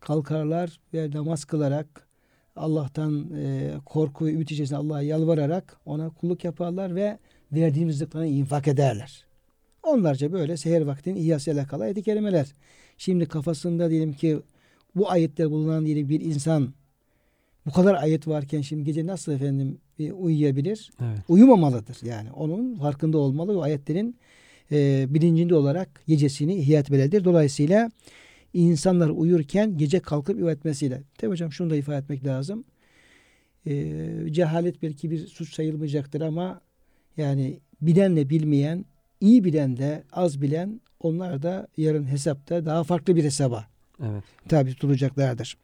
Kalkarlar 0.00 0.80
ve 0.94 1.10
namaz 1.10 1.44
kılarak 1.44 2.08
Allah'tan 2.56 3.30
e, 3.36 3.72
korku 3.86 4.26
ve 4.26 4.32
ümit 4.32 4.50
içerisinde 4.50 4.78
Allah'a 4.78 5.02
yalvararak 5.02 5.76
ona 5.86 6.10
kulluk 6.10 6.44
yaparlar 6.44 6.94
ve 6.94 7.18
verdiğimiz 7.52 7.94
rızıklarını 7.94 8.28
infak 8.28 8.68
ederler. 8.68 9.24
Onlarca 9.82 10.32
böyle 10.32 10.56
seher 10.56 10.82
vaktinin 10.82 11.16
ihyası 11.16 11.50
alakalı 11.50 11.82
ayet 11.82 12.04
kelimeler. 12.04 12.46
Şimdi 12.98 13.26
kafasında 13.26 13.90
diyelim 13.90 14.12
ki 14.12 14.40
bu 14.94 15.10
ayetler 15.10 15.50
bulunan 15.50 15.86
diyelim 15.86 16.08
bir 16.08 16.20
insan 16.20 16.74
bu 17.66 17.72
kadar 17.72 17.94
ayet 17.94 18.28
varken 18.28 18.60
şimdi 18.60 18.84
gece 18.84 19.06
nasıl 19.06 19.32
efendim 19.32 19.78
e, 19.98 20.12
uyuyabilir? 20.12 20.90
Evet. 21.00 21.20
Uyumamalıdır 21.28 21.98
yani. 22.06 22.32
Onun 22.32 22.74
farkında 22.74 23.18
olmalı 23.18 23.56
ve 23.56 23.62
ayetlerin 23.62 24.16
e, 24.72 25.06
bilincinde 25.08 25.54
olarak 25.54 26.02
gecesini 26.06 26.54
ihya 26.54 26.80
etmelidir. 26.80 27.24
Dolayısıyla 27.24 27.90
insanlar 28.54 29.08
uyurken 29.08 29.78
gece 29.78 30.00
kalkıp 30.00 30.38
ibadet 30.38 30.58
etmesiyle. 30.58 31.02
Tabi 31.18 31.30
hocam 31.30 31.52
şunu 31.52 31.70
da 31.70 31.76
ifade 31.76 31.98
etmek 31.98 32.26
lazım. 32.26 32.64
E, 33.66 33.96
cehalet 34.30 34.82
belki 34.82 35.10
bir 35.10 35.26
suç 35.26 35.54
sayılmayacaktır 35.54 36.20
ama 36.20 36.60
yani 37.16 37.60
bilenle 37.80 38.30
bilmeyen, 38.30 38.84
iyi 39.20 39.44
bilen 39.44 39.76
de 39.76 40.02
az 40.12 40.42
bilen 40.42 40.80
onlar 41.00 41.42
da 41.42 41.68
yarın 41.76 42.06
hesapta 42.06 42.66
daha 42.66 42.84
farklı 42.84 43.16
bir 43.16 43.24
hesaba 43.24 43.66
evet. 44.02 44.24
tabi 44.48 44.70
tutulacaklardır. 44.70 45.56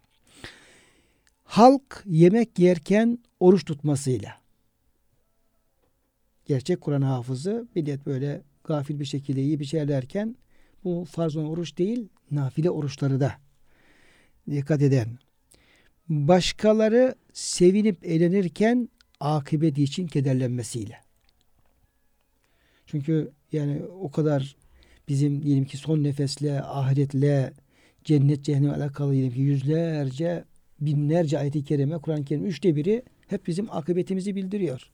Halk 1.47 2.03
yemek 2.07 2.59
yerken 2.59 3.19
oruç 3.41 3.65
tutmasıyla. 3.65 4.41
Gerçek 6.45 6.81
Kur'an 6.81 7.03
hafızı 7.03 7.69
millet 7.75 8.07
böyle 8.07 8.43
gafil 8.65 9.01
bir 9.01 9.05
şekilde 9.05 9.43
iyi 9.43 9.61
bir 9.61 9.65
şey 9.65 9.89
derken 9.89 10.37
bu 10.85 11.05
farz 11.05 11.37
olan 11.37 11.49
oruç 11.49 11.79
değil 11.79 12.09
nafile 12.31 12.71
oruçları 12.71 13.21
da 13.21 13.33
dikkat 14.51 14.83
eden. 14.83 15.19
Başkaları 16.09 17.15
sevinip 17.33 18.07
eğlenirken 18.07 18.89
akıbeti 19.21 19.83
için 19.83 20.07
kederlenmesiyle. 20.07 21.01
Çünkü 22.87 23.33
yani 23.53 23.83
o 23.85 24.11
kadar 24.11 24.57
bizim 25.09 25.43
diyelim 25.43 25.65
ki 25.65 25.77
son 25.77 26.05
nefesle, 26.05 26.63
ahiretle, 26.63 27.53
cennet 28.05 28.45
cehennem 28.45 28.71
alakalı 28.71 29.13
diyelim 29.13 29.33
ki 29.33 29.41
yüzlerce 29.41 30.45
binlerce 30.81 31.39
ayet-i 31.39 31.65
kerime, 31.65 31.99
Kur'an-ı 31.99 32.25
Kerim 32.25 32.47
üçte 32.47 32.77
biri 32.77 33.03
hep 33.27 33.47
bizim 33.47 33.67
akıbetimizi 33.71 34.37
bildiriyor. 34.37 34.91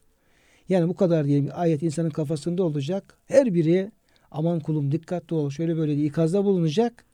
Yani 0.68 0.88
bu 0.88 0.94
kadar 0.94 1.26
diyelim 1.26 1.50
ayet 1.54 1.82
insanın 1.82 2.10
kafasında 2.10 2.64
olacak. 2.64 3.18
Her 3.26 3.54
biri 3.54 3.90
aman 4.30 4.60
kulum 4.60 4.92
dikkatli 4.92 5.36
ol 5.36 5.50
şöyle 5.50 5.76
böyle 5.76 5.96
diye 5.96 6.06
ikazda 6.06 6.44
bulunacak. 6.44 7.04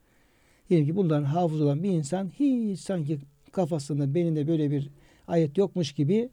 Diyelim 0.70 0.86
ki 0.86 0.96
bunların 0.96 1.24
hafız 1.24 1.60
olan 1.60 1.82
bir 1.82 1.90
insan 1.90 2.30
hiç 2.38 2.80
sanki 2.80 3.18
kafasında 3.52 4.14
beyninde 4.14 4.48
böyle 4.48 4.70
bir 4.70 4.90
ayet 5.28 5.58
yokmuş 5.58 5.92
gibi 5.92 6.28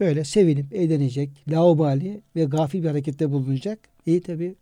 böyle 0.00 0.24
sevinip 0.24 0.74
eğlenecek, 0.74 1.30
laubali 1.48 2.20
ve 2.36 2.44
gafil 2.44 2.82
bir 2.82 2.88
harekette 2.88 3.30
bulunacak. 3.30 3.78
İyi 4.06 4.20
tabi 4.20 4.54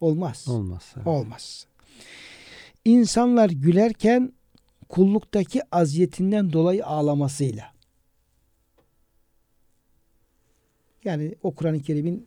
Olmaz. 0.00 0.48
Olmaz. 0.48 0.92
Evet. 0.96 1.06
Olmaz. 1.06 1.66
İnsanlar 2.84 3.50
gülerken 3.50 4.32
kulluktaki 4.88 5.62
aziyetinden 5.72 6.52
dolayı 6.52 6.86
ağlamasıyla. 6.86 7.72
Yani 11.04 11.34
o 11.42 11.54
Kur'an-ı 11.54 11.82
Kerim'in 11.82 12.26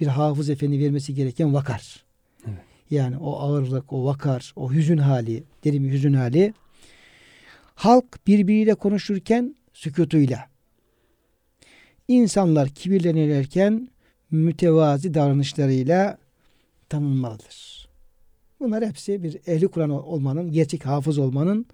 bir 0.00 0.06
hafız 0.06 0.50
efendi 0.50 0.78
vermesi 0.78 1.14
gereken 1.14 1.54
vakar. 1.54 2.04
Evet. 2.46 2.58
Yani 2.90 3.18
o 3.18 3.38
ağırlık, 3.38 3.92
o 3.92 4.04
vakar, 4.04 4.52
o 4.56 4.72
hüzün 4.72 4.98
hali, 4.98 5.44
derin 5.64 5.84
bir 5.84 5.92
hüzün 5.92 6.12
hali. 6.12 6.54
Halk 7.74 8.26
birbiriyle 8.26 8.74
konuşurken 8.74 9.56
sükutuyla. 9.72 10.48
İnsanlar 12.08 12.68
kibirlenirken 12.68 13.88
mütevazi 14.30 15.14
davranışlarıyla 15.14 16.18
tanınmalıdır. 16.88 17.88
Bunlar 18.60 18.84
hepsi 18.84 19.22
bir 19.22 19.40
ehli 19.46 19.68
Kur'an 19.68 19.90
olmanın, 19.90 20.52
gerçek 20.52 20.86
hafız 20.86 21.18
olmanın 21.18 21.66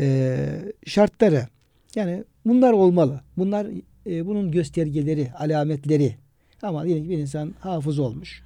e, 0.00 0.46
şartları. 0.86 1.46
Yani 1.94 2.24
bunlar 2.46 2.72
olmalı. 2.72 3.20
Bunlar 3.36 3.66
e, 4.06 4.26
bunun 4.26 4.50
göstergeleri, 4.50 5.30
alametleri. 5.38 6.16
Ama 6.62 6.84
diyelim 6.84 7.04
ki 7.04 7.10
bir 7.10 7.18
insan 7.18 7.54
hafız 7.60 7.98
olmuş. 7.98 8.42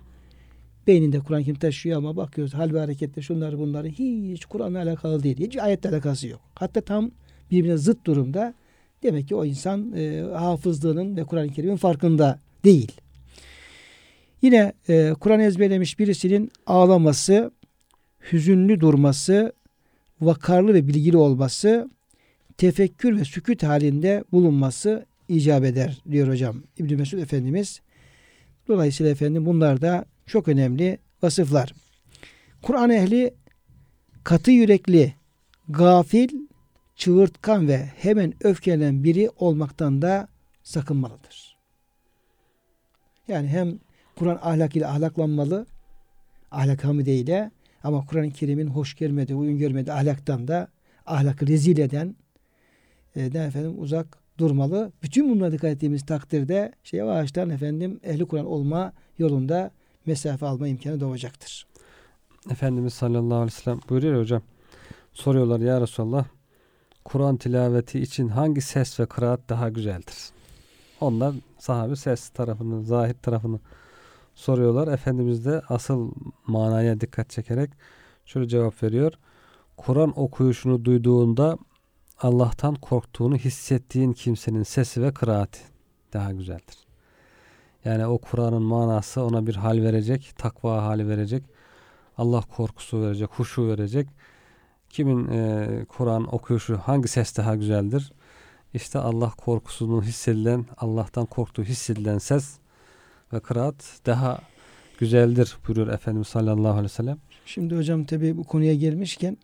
Beyninde 0.86 1.20
Kur'an 1.20 1.42
kim 1.42 1.54
taşıyor 1.54 1.98
ama 1.98 2.16
bakıyoruz 2.16 2.54
hal 2.54 2.72
ve 2.72 2.78
harekette 2.78 3.22
şunları 3.22 3.58
bunları 3.58 3.88
hiç 3.88 4.44
Kur'an'la 4.44 4.82
alakalı 4.82 5.22
değil. 5.22 5.38
Hiç 5.38 5.56
ayetle 5.56 5.90
alakası 5.90 6.28
yok. 6.28 6.40
Hatta 6.54 6.80
tam 6.80 7.10
birbirine 7.50 7.76
zıt 7.76 8.06
durumda. 8.06 8.54
Demek 9.02 9.28
ki 9.28 9.34
o 9.34 9.44
insan 9.44 9.92
e, 9.96 10.20
hafızlığının 10.20 11.16
ve 11.16 11.24
Kur'an-ı 11.24 11.48
Kerim'in 11.48 11.76
farkında 11.76 12.40
değil. 12.64 12.92
Yine 14.42 14.72
e, 14.88 15.14
Kur'an 15.20 15.40
ezberlemiş 15.40 15.98
birisinin 15.98 16.50
ağlaması, 16.66 17.50
hüzünlü 18.32 18.80
durması, 18.80 19.52
vakarlı 20.20 20.74
ve 20.74 20.88
bilgili 20.88 21.16
olması, 21.16 21.90
tefekkür 22.56 23.20
ve 23.20 23.24
sükut 23.24 23.62
halinde 23.62 24.24
bulunması 24.32 25.06
icap 25.28 25.64
eder 25.64 26.02
diyor 26.10 26.28
hocam 26.28 26.62
İbn 26.78 26.94
Mesud 26.94 27.18
Efendimiz. 27.18 27.80
Dolayısıyla 28.68 29.12
efendim 29.12 29.46
bunlar 29.46 29.80
da 29.80 30.04
çok 30.26 30.48
önemli 30.48 30.98
vasıflar. 31.22 31.74
Kur'an 32.62 32.90
ehli 32.90 33.34
katı 34.24 34.50
yürekli, 34.50 35.14
gafil, 35.68 36.28
çığırtkan 36.96 37.68
ve 37.68 37.76
hemen 37.76 38.34
öfkelenen 38.40 39.04
biri 39.04 39.30
olmaktan 39.36 40.02
da 40.02 40.28
sakınmalıdır. 40.62 41.56
Yani 43.28 43.48
hem 43.48 43.78
Kur'an 44.16 44.38
ahlak 44.42 44.76
ile 44.76 44.86
ahlaklanmalı, 44.86 45.66
ahlak 46.50 46.84
hamideyle 46.84 47.50
ama 47.82 48.06
Kur'an-ı 48.06 48.30
Kerim'in 48.30 48.66
hoş 48.66 48.94
görmediği, 48.94 49.36
uygun 49.38 49.58
görmediği 49.58 49.92
ahlaktan 49.92 50.48
da 50.48 50.68
ahlakı 51.06 51.46
rezil 51.46 51.78
eden 51.78 52.16
e, 53.16 53.30
ne 53.32 53.44
efendim 53.44 53.74
uzak 53.78 54.18
durmalı. 54.38 54.92
Bütün 55.02 55.30
bunlara 55.30 55.52
dikkat 55.52 55.70
ettiğimiz 55.70 56.06
takdirde 56.06 56.72
şey 56.84 56.98
yavaştan 56.98 57.50
efendim 57.50 58.00
ehli 58.02 58.24
Kur'an 58.24 58.46
olma 58.46 58.92
yolunda 59.18 59.70
mesafe 60.06 60.46
alma 60.46 60.68
imkanı 60.68 61.00
doğacaktır. 61.00 61.66
Efendimiz 62.50 62.94
sallallahu 62.94 63.34
aleyhi 63.34 63.56
ve 63.56 63.60
sellem 63.62 63.80
buyuruyor 63.88 64.20
hocam. 64.20 64.42
Soruyorlar 65.12 65.60
ya 65.60 65.80
Resulallah 65.80 66.24
Kur'an 67.04 67.36
tilaveti 67.36 68.00
için 68.00 68.28
hangi 68.28 68.60
ses 68.60 69.00
ve 69.00 69.06
kıraat 69.06 69.40
daha 69.48 69.68
güzeldir? 69.68 70.30
Onlar 71.00 71.34
sahabi 71.58 71.96
ses 71.96 72.28
tarafını, 72.28 72.84
zahir 72.84 73.14
tarafını 73.14 73.60
soruyorlar. 74.38 74.88
Efendimiz 74.88 75.44
de 75.44 75.62
asıl 75.68 76.10
manaya 76.46 77.00
dikkat 77.00 77.30
çekerek 77.30 77.70
şöyle 78.24 78.48
cevap 78.48 78.82
veriyor. 78.82 79.12
Kur'an 79.76 80.20
okuyuşunu 80.20 80.84
duyduğunda 80.84 81.58
Allah'tan 82.18 82.74
korktuğunu 82.74 83.36
hissettiğin 83.36 84.12
kimsenin 84.12 84.62
sesi 84.62 85.02
ve 85.02 85.12
kıraati 85.12 85.60
daha 86.12 86.32
güzeldir. 86.32 86.86
Yani 87.84 88.06
o 88.06 88.18
Kur'an'ın 88.18 88.62
manası 88.62 89.22
ona 89.22 89.46
bir 89.46 89.54
hal 89.54 89.82
verecek, 89.82 90.32
takva 90.36 90.82
hali 90.82 91.08
verecek, 91.08 91.44
Allah 92.16 92.40
korkusu 92.40 93.02
verecek, 93.02 93.30
huşu 93.30 93.68
verecek. 93.68 94.08
Kimin 94.90 95.28
e, 95.28 95.84
Kur'an 95.88 96.34
okuyuşu 96.34 96.76
hangi 96.76 97.08
ses 97.08 97.36
daha 97.36 97.54
güzeldir? 97.56 98.12
İşte 98.74 98.98
Allah 98.98 99.30
korkusunun 99.30 100.02
hissedilen, 100.02 100.66
Allah'tan 100.76 101.26
korktuğu 101.26 101.64
hissedilen 101.64 102.18
ses 102.18 102.58
ve 103.32 103.40
kıraat 103.40 104.00
daha 104.06 104.40
güzeldir 104.98 105.56
buyuruyor 105.66 105.88
Efendimiz 105.88 106.28
sallallahu 106.28 106.68
aleyhi 106.68 106.84
ve 106.84 106.88
sellem. 106.88 107.18
Şimdi 107.46 107.76
hocam 107.76 108.04
tabi 108.04 108.36
bu 108.36 108.44
konuya 108.44 108.74
gelmişken 108.74 109.36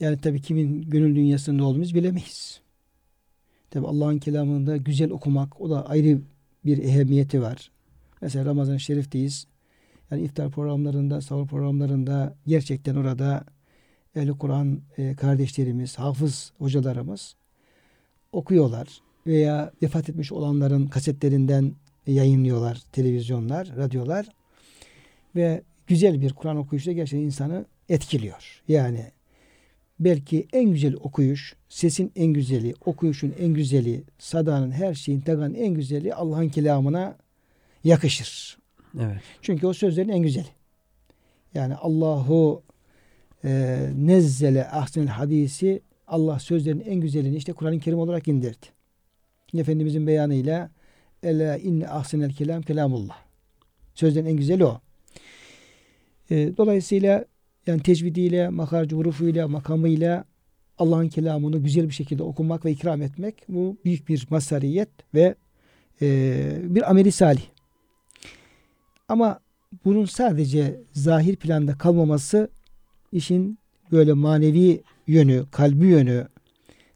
yani 0.00 0.20
tabi 0.20 0.40
kimin 0.40 0.82
gönül 0.82 1.16
dünyasında 1.16 1.64
olduğumuzu 1.64 1.94
bilemeyiz. 1.94 2.60
Tabi 3.70 3.86
Allah'ın 3.86 4.18
kelamında 4.18 4.76
güzel 4.76 5.10
okumak 5.10 5.60
o 5.60 5.70
da 5.70 5.86
ayrı 5.86 6.20
bir 6.64 6.78
ehemmiyeti 6.78 7.42
var. 7.42 7.70
Mesela 8.20 8.44
Ramazan-ı 8.44 8.80
Şerif'teyiz. 8.80 9.46
Yani 10.10 10.22
iftar 10.22 10.50
programlarında, 10.50 11.20
sahur 11.20 11.46
programlarında 11.46 12.34
gerçekten 12.46 12.96
orada 12.96 13.44
Ehl-i 14.14 14.32
Kur'an 14.32 14.80
e, 14.98 15.14
kardeşlerimiz, 15.16 15.98
hafız 15.98 16.52
hocalarımız 16.58 17.36
okuyorlar. 18.32 19.00
Veya 19.26 19.72
vefat 19.82 20.08
etmiş 20.08 20.32
olanların 20.32 20.86
kasetlerinden 20.86 21.72
yayınlıyorlar 22.06 22.82
televizyonlar, 22.92 23.76
radyolar. 23.76 24.26
Ve 25.36 25.62
güzel 25.86 26.20
bir 26.20 26.32
Kur'an 26.32 26.56
okuyuşu 26.56 26.86
da 26.86 26.92
gerçekten 26.92 27.26
insanı 27.26 27.64
etkiliyor. 27.88 28.62
Yani 28.68 29.06
belki 30.00 30.46
en 30.52 30.70
güzel 30.70 30.94
okuyuş, 30.94 31.56
sesin 31.68 32.12
en 32.16 32.26
güzeli, 32.26 32.74
okuyuşun 32.84 33.34
en 33.40 33.54
güzeli, 33.54 34.02
sadanın 34.18 34.70
her 34.70 34.94
şeyin 34.94 35.20
tagan 35.20 35.54
en 35.54 35.74
güzeli 35.74 36.14
Allah'ın 36.14 36.48
kelamına 36.48 37.16
yakışır. 37.84 38.58
Evet. 39.00 39.20
Çünkü 39.42 39.66
o 39.66 39.72
sözlerin 39.72 40.08
en 40.08 40.22
güzeli. 40.22 40.48
Yani 41.54 41.74
Allahu 41.74 42.62
e, 43.44 43.78
nezzele 43.96 44.68
ahsenel 44.68 45.08
hadisi 45.08 45.80
Allah 46.06 46.38
sözlerin 46.38 46.80
en 46.80 47.00
güzelini 47.00 47.36
işte 47.36 47.52
Kur'an-ı 47.52 47.80
Kerim 47.80 47.98
olarak 47.98 48.28
indirdi. 48.28 48.66
Efendimizin 49.54 50.06
beyanıyla 50.06 50.70
Ela 51.22 51.58
inne 51.58 51.88
ahsenel 51.88 52.32
kelam 52.32 52.62
kelamullah. 52.62 53.16
Sözlerin 53.94 54.26
en 54.26 54.36
güzeli 54.36 54.64
o. 54.64 54.80
E, 56.30 56.56
dolayısıyla 56.56 57.24
yani 57.66 57.82
tecvidiyle, 57.82 58.48
makarcı 58.48 58.96
hurufuyla, 58.96 59.48
makamıyla 59.48 60.24
Allah'ın 60.78 61.08
kelamını 61.08 61.58
güzel 61.58 61.88
bir 61.88 61.94
şekilde 61.94 62.22
okumak 62.22 62.64
ve 62.64 62.70
ikram 62.70 63.02
etmek 63.02 63.34
bu 63.48 63.76
büyük 63.84 64.08
bir 64.08 64.26
masariyet 64.30 64.88
ve 65.14 65.34
e, 66.02 66.38
bir 66.62 66.90
ameli 66.90 67.12
salih. 67.12 67.42
Ama 69.08 69.40
bunun 69.84 70.04
sadece 70.04 70.80
zahir 70.92 71.36
planda 71.36 71.78
kalmaması 71.78 72.50
işin 73.12 73.58
böyle 73.92 74.12
manevi 74.12 74.82
yönü, 75.06 75.44
kalbi 75.50 75.86
yönü, 75.86 76.28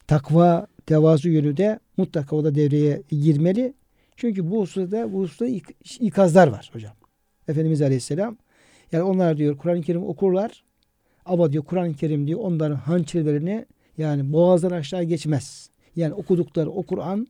takva, 0.06 0.66
tevazu 0.86 1.28
yönü 1.28 1.56
de 1.56 1.78
mutlaka 1.96 2.36
o 2.36 2.44
da 2.44 2.54
devreye 2.54 3.02
girmeli. 3.10 3.74
Çünkü 4.16 4.50
bu 4.50 4.60
hususta 4.60 5.12
bu 5.12 5.20
hususta 5.20 5.46
ik- 5.46 5.98
ikazlar 6.00 6.48
var 6.48 6.70
hocam. 6.72 6.92
Efendimiz 7.48 7.82
Aleyhisselam 7.82 8.36
yani 8.92 9.02
onlar 9.02 9.36
diyor 9.36 9.58
Kur'an-ı 9.58 9.82
Kerim 9.82 10.02
okurlar 10.02 10.64
ama 11.24 11.52
diyor 11.52 11.64
Kur'an-ı 11.64 11.94
Kerim 11.94 12.26
diyor 12.26 12.40
onların 12.40 12.76
hançerlerini 12.76 13.66
yani 13.98 14.32
boğazdan 14.32 14.70
aşağı 14.70 15.02
geçmez. 15.02 15.70
Yani 15.96 16.14
okudukları 16.14 16.70
o 16.70 16.82
Kur'an 16.82 17.26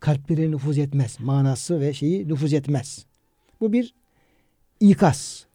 kalplerine 0.00 0.50
nüfuz 0.50 0.78
etmez. 0.78 1.16
Manası 1.20 1.80
ve 1.80 1.92
şeyi 1.92 2.28
nüfuz 2.28 2.52
etmez. 2.52 3.06
Bu 3.60 3.72
bir 3.72 3.94
ikaz. 4.80 5.46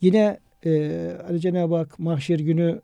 Yine 0.00 0.38
e, 0.64 1.10
Ali 1.28 1.40
Cenab-ı 1.40 1.76
Hak 1.76 1.98
mahşer 1.98 2.38
günü 2.38 2.80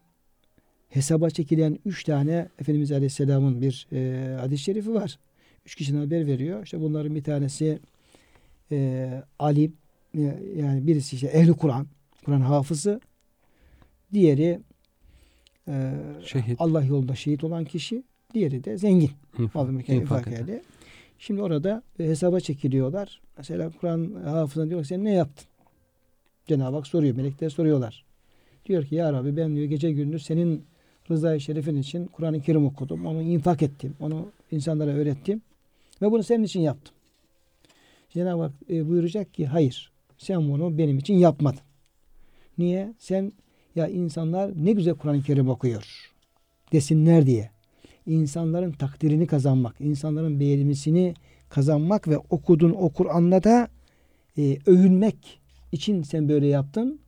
hesaba 0.88 1.30
çekilen 1.30 1.78
üç 1.84 2.04
tane 2.04 2.48
Efendimiz 2.58 2.92
Aleyhisselam'ın 2.92 3.62
bir 3.62 3.86
e, 3.92 4.28
hadis-i 4.40 4.62
şerifi 4.64 4.94
var. 4.94 5.18
Üç 5.66 5.74
kişinin 5.74 6.00
haber 6.00 6.26
veriyor. 6.26 6.64
İşte 6.64 6.80
bunların 6.80 7.14
bir 7.14 7.24
tanesi 7.24 7.78
e, 8.72 9.10
alim 9.38 9.76
e, 10.14 10.20
yani 10.56 10.86
birisi 10.86 11.16
işte 11.16 11.26
ehli 11.28 11.52
Kur'an, 11.52 11.86
Kur'an 12.24 12.40
hafızı. 12.40 13.00
Diğeri 14.12 14.60
e, 15.68 15.92
Şehit. 16.24 16.60
Allah 16.60 16.84
yolunda 16.84 17.14
şehit 17.14 17.44
olan 17.44 17.64
kişi. 17.64 18.02
Diğeri 18.34 18.64
de 18.64 18.78
zengin. 18.78 19.10
İnfak, 19.38 19.88
infak 19.88 20.26
eyle. 20.26 20.62
Şimdi 21.18 21.42
orada 21.42 21.82
e, 22.00 22.04
hesaba 22.04 22.40
çekiliyorlar. 22.40 23.20
Mesela 23.38 23.70
Kur'an 23.80 24.14
hafızına 24.24 24.70
diyor 24.70 24.82
ki 24.82 24.88
sen 24.88 25.04
ne 25.04 25.12
yaptın? 25.12 25.46
Cenab-ı 26.46 26.76
Hak 26.76 26.86
soruyor. 26.86 27.16
Melekler 27.16 27.50
soruyorlar. 27.50 28.04
Diyor 28.66 28.84
ki 28.84 28.94
ya 28.94 29.12
Rabbi 29.12 29.36
ben 29.36 29.56
diyor 29.56 29.66
gece 29.66 29.92
gündüz 29.92 30.26
senin 30.26 30.64
rızayı 31.10 31.40
şerifin 31.40 31.76
için 31.76 32.06
Kur'an-ı 32.06 32.42
Kerim 32.42 32.66
okudum. 32.66 33.06
Onu 33.06 33.22
infak 33.22 33.62
ettim. 33.62 33.94
Onu 34.00 34.28
insanlara 34.50 34.90
öğrettim. 34.90 35.42
Ve 36.02 36.10
bunu 36.10 36.22
senin 36.22 36.44
için 36.44 36.60
yaptım. 36.60 36.94
Cenab-ı 38.10 38.42
Hak 38.42 38.52
e, 38.70 38.88
buyuracak 38.88 39.34
ki 39.34 39.46
hayır. 39.46 39.92
sen 40.18 40.48
bunu 40.50 40.78
benim 40.78 40.98
için 40.98 41.14
yapmadın. 41.14 41.60
Niye? 42.58 42.94
Sen 42.98 43.32
ya 43.74 43.88
insanlar 43.88 44.52
ne 44.64 44.72
güzel 44.72 44.94
Kur'an-ı 44.94 45.22
Kerim 45.22 45.48
okuyor 45.48 46.12
desinler 46.72 47.26
diye. 47.26 47.50
İnsanların 48.06 48.72
takdirini 48.72 49.26
kazanmak, 49.26 49.80
insanların 49.80 50.40
beğenmesini 50.40 51.14
kazanmak 51.48 52.08
ve 52.08 52.18
okudun 52.18 52.70
o 52.70 52.88
Kur'an'la 52.92 53.44
da 53.44 53.68
e, 54.38 54.58
övünmek 54.66 55.40
için 55.72 56.02
sen 56.02 56.28
böyle 56.28 56.46
yaptın. 56.46 57.00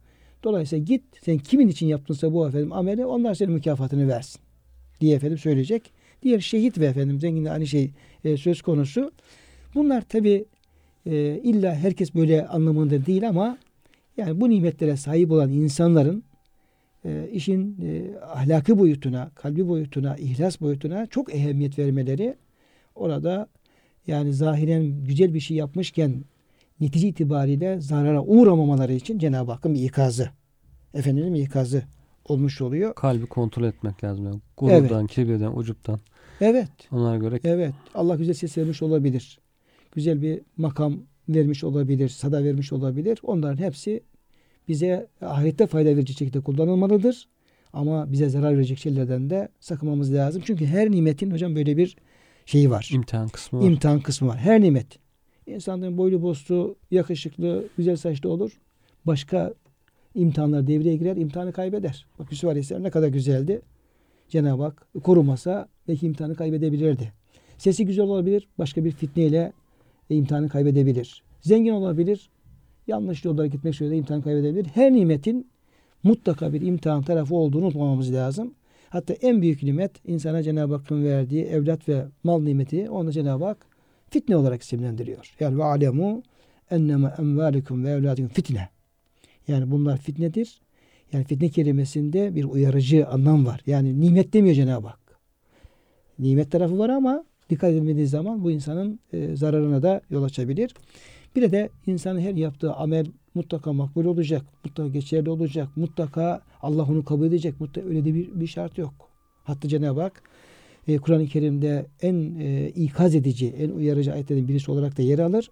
Dolayısıyla 0.45 0.85
git 0.85 1.05
sen 1.25 1.39
kimin 1.39 1.69
için 1.69 1.87
yaptınsa 1.87 2.33
bu 2.33 2.49
efendim 2.49 2.73
ameli 2.73 3.07
onlar 3.07 3.35
senin 3.35 3.53
mükafatını 3.53 4.09
versin 4.09 4.41
diye 5.01 5.17
efendim 5.17 5.39
söyleyecek. 5.39 5.93
Diğer 6.23 6.41
şehit 6.41 6.79
ve 6.79 6.87
efendim 6.87 7.21
zengin 7.21 7.45
aynı 7.45 7.67
şey 7.67 7.91
e, 8.25 8.37
söz 8.37 8.63
konusu. 8.63 9.13
Bunlar 9.75 10.01
tabi 10.01 10.45
e, 11.07 11.41
illa 11.43 11.75
herkes 11.75 12.15
böyle 12.15 12.47
anlamında 12.47 13.07
değil 13.07 13.29
ama 13.29 13.59
yani 14.17 14.41
bu 14.41 14.51
nimetlere 14.51 14.97
sahip 14.97 15.31
olan 15.31 15.53
insanların 15.53 16.25
e, 17.05 17.29
işin 17.33 17.77
e, 17.83 18.19
ahlaki 18.21 18.79
boyutuna, 18.79 19.31
kalbi 19.35 19.69
boyutuna, 19.69 20.17
ihlas 20.17 20.61
boyutuna 20.61 21.07
çok 21.07 21.35
ehemmiyet 21.35 21.79
vermeleri 21.79 22.37
orada 22.95 23.49
yani 24.07 24.33
zahiren 24.33 25.05
güzel 25.05 25.35
bir 25.35 25.41
şey 25.41 25.57
yapmışken 25.57 26.25
netice 26.81 27.09
itibariyle 27.09 27.81
zarara 27.81 28.23
uğramamaları 28.23 28.93
için 28.93 29.19
Cenab-ı 29.19 29.53
Hakk'ın 29.53 29.75
bir 29.75 29.83
ikazı. 29.83 30.31
Efendimizin 30.95 31.35
ikazı 31.35 31.83
olmuş 32.31 32.61
oluyor. 32.61 32.95
Kalbi 32.95 33.27
kontrol 33.27 33.65
etmek 33.65 34.05
lazım. 34.05 34.43
Gururdan, 34.57 35.01
evet. 35.01 35.11
kibirden, 35.11 35.53
ucuptan. 35.57 36.01
Evet. 36.41 36.69
Onlara 36.93 37.17
göre. 37.17 37.41
Evet. 37.45 37.75
Allah 37.95 38.17
güzel 38.17 38.35
ses 38.35 38.59
vermiş 38.59 38.83
olabilir. 38.83 39.39
Güzel 39.93 40.23
bir 40.23 40.41
makam 40.57 40.99
vermiş 41.29 41.65
olabilir. 41.65 42.09
Sada 42.09 42.45
vermiş 42.45 42.73
olabilir. 42.73 43.19
Onların 43.23 43.63
hepsi 43.63 44.03
bize 44.69 45.07
ahirette 45.21 45.67
fayda 45.67 45.97
verecek 45.97 46.19
şekilde 46.19 46.41
kullanılmalıdır. 46.41 47.29
Ama 47.73 48.13
bize 48.13 48.29
zarar 48.29 48.57
verecek 48.57 48.79
şeylerden 48.79 49.31
de 49.31 49.49
sakınmamız 49.61 50.15
lazım. 50.15 50.43
Çünkü 50.47 50.67
her 50.67 50.91
nimetin 50.91 51.31
hocam 51.31 51.57
böyle 51.57 51.77
bir 51.77 51.97
şeyi 52.47 52.71
var. 52.71 52.91
İmtihan 52.93 53.29
kısmı 53.29 53.61
var. 53.61 53.67
İmtihan 53.67 54.01
kısmı 54.01 54.29
var. 54.29 54.39
Her 54.39 54.61
nimet. 54.61 54.87
İnsanların 55.47 55.99
boylu 55.99 56.23
bostu, 56.23 56.77
yakışıklı, 56.91 57.65
güzel 57.77 57.97
saçlı 57.97 58.31
olur. 58.31 58.51
Başka 59.07 59.55
imtihanlar 60.17 60.67
devreye 60.67 60.97
girer, 60.97 61.17
imtihanı 61.17 61.53
kaybeder. 61.53 62.07
Bak 62.19 62.27
Yusuf 62.31 62.51
Aleyhisselam 62.51 62.83
ne 62.83 62.91
kadar 62.91 63.09
güzeldi. 63.09 63.61
Cenab-ı 64.29 64.63
Hak 64.63 64.87
korumasa 65.05 65.69
belki 65.89 66.07
imtihanı 66.07 66.35
kaybedebilirdi. 66.35 67.13
Sesi 67.59 67.87
güzel 67.87 68.05
olabilir, 68.05 68.49
başka 68.59 68.85
bir 68.85 68.91
fitneyle 68.91 69.53
imtihanı 70.11 70.49
kaybedebilir. 70.49 71.23
Zengin 71.41 71.73
olabilir, 71.73 72.31
yanlış 72.87 73.25
yollara 73.25 73.47
gitmek 73.47 73.75
suretiyle 73.75 73.99
imtihan 73.99 74.23
kaybedebilir. 74.23 74.65
Her 74.65 74.93
nimetin 74.93 75.51
mutlaka 76.03 76.53
bir 76.53 76.61
imtihan 76.61 77.03
tarafı 77.03 77.35
olduğunu 77.35 77.65
unutmamamız 77.65 78.13
lazım. 78.13 78.55
Hatta 78.89 79.15
en 79.15 79.43
büyük 79.43 79.63
nimet 79.63 79.91
insana 80.05 80.43
Cenab-ı 80.43 80.75
Hakk'ın 80.75 81.05
verdiği 81.05 81.45
evlat 81.45 81.89
ve 81.89 82.07
mal 82.25 82.43
nimeti 82.43 82.91
onu 82.91 83.13
Cenab-ı 83.13 83.45
Hak 83.45 83.67
fitne 84.11 84.37
olarak 84.37 84.63
isimlendiriyor. 84.63 85.35
Yani 85.41 85.59
ve 85.59 85.65
alemu 85.65 86.23
enneme 86.71 87.15
emvalikum 87.19 87.85
ve 87.85 87.91
evladikum 87.91 88.29
fitne. 88.29 88.76
Yani 89.49 89.71
bunlar 89.71 89.99
fitnedir. 89.99 90.61
Yani 91.13 91.25
fitne 91.25 91.49
kelimesinde 91.49 92.35
bir 92.35 92.45
uyarıcı 92.45 93.09
anlam 93.09 93.47
var. 93.47 93.61
Yani 93.67 94.01
nimet 94.01 94.33
demiyor 94.33 94.55
Cenab-ı 94.55 94.87
Hak. 94.87 95.19
Nimet 96.19 96.51
tarafı 96.51 96.79
var 96.79 96.89
ama 96.89 97.25
dikkat 97.51 97.71
edilmediği 97.71 98.07
zaman 98.07 98.45
bu 98.45 98.51
insanın 98.51 99.01
e, 99.13 99.37
zararına 99.37 99.83
da 99.83 100.01
yol 100.11 100.23
açabilir. 100.23 100.75
Bir 101.37 101.53
de 101.53 101.71
insanın 101.87 102.21
her 102.21 102.35
yaptığı 102.35 102.73
amel 102.73 103.07
mutlaka 103.35 103.73
makbul 103.73 104.05
olacak, 104.05 104.43
mutlaka 104.65 104.89
geçerli 104.89 105.31
olacak, 105.31 105.77
mutlaka 105.77 106.43
Allah 106.63 106.83
onu 106.83 107.05
kabul 107.05 107.27
edecek. 107.27 107.61
Mutlaka 107.61 107.89
öyle 107.89 108.05
de 108.05 108.15
bir, 108.15 108.41
bir 108.41 108.47
şart 108.47 108.79
yok. 108.79 108.95
Hatta 109.45 109.69
Cenab-ı 109.69 110.01
Hak 110.01 110.23
e, 110.89 110.99
Kur'an-ı 110.99 111.27
Kerim'de 111.27 111.87
en 112.03 112.41
e, 112.41 112.69
ikaz 112.69 113.15
edici, 113.15 113.49
en 113.49 113.71
uyarıcı 113.71 114.13
ayetlerin 114.13 114.49
birisi 114.49 114.71
olarak 114.71 114.99
da 114.99 115.03
yer 115.03 115.19
alır. 115.19 115.51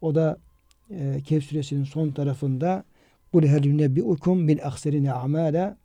O 0.00 0.14
da 0.14 0.38
e, 0.90 1.20
Kehf 1.24 1.44
suresinin 1.44 1.84
son 1.84 2.10
tarafında 2.10 2.84
Kul 3.32 3.42
hel 3.42 3.64
yunebbi'ukum 3.64 4.48
bil 4.48 4.58
akserine 4.64 5.12
amala 5.12 5.76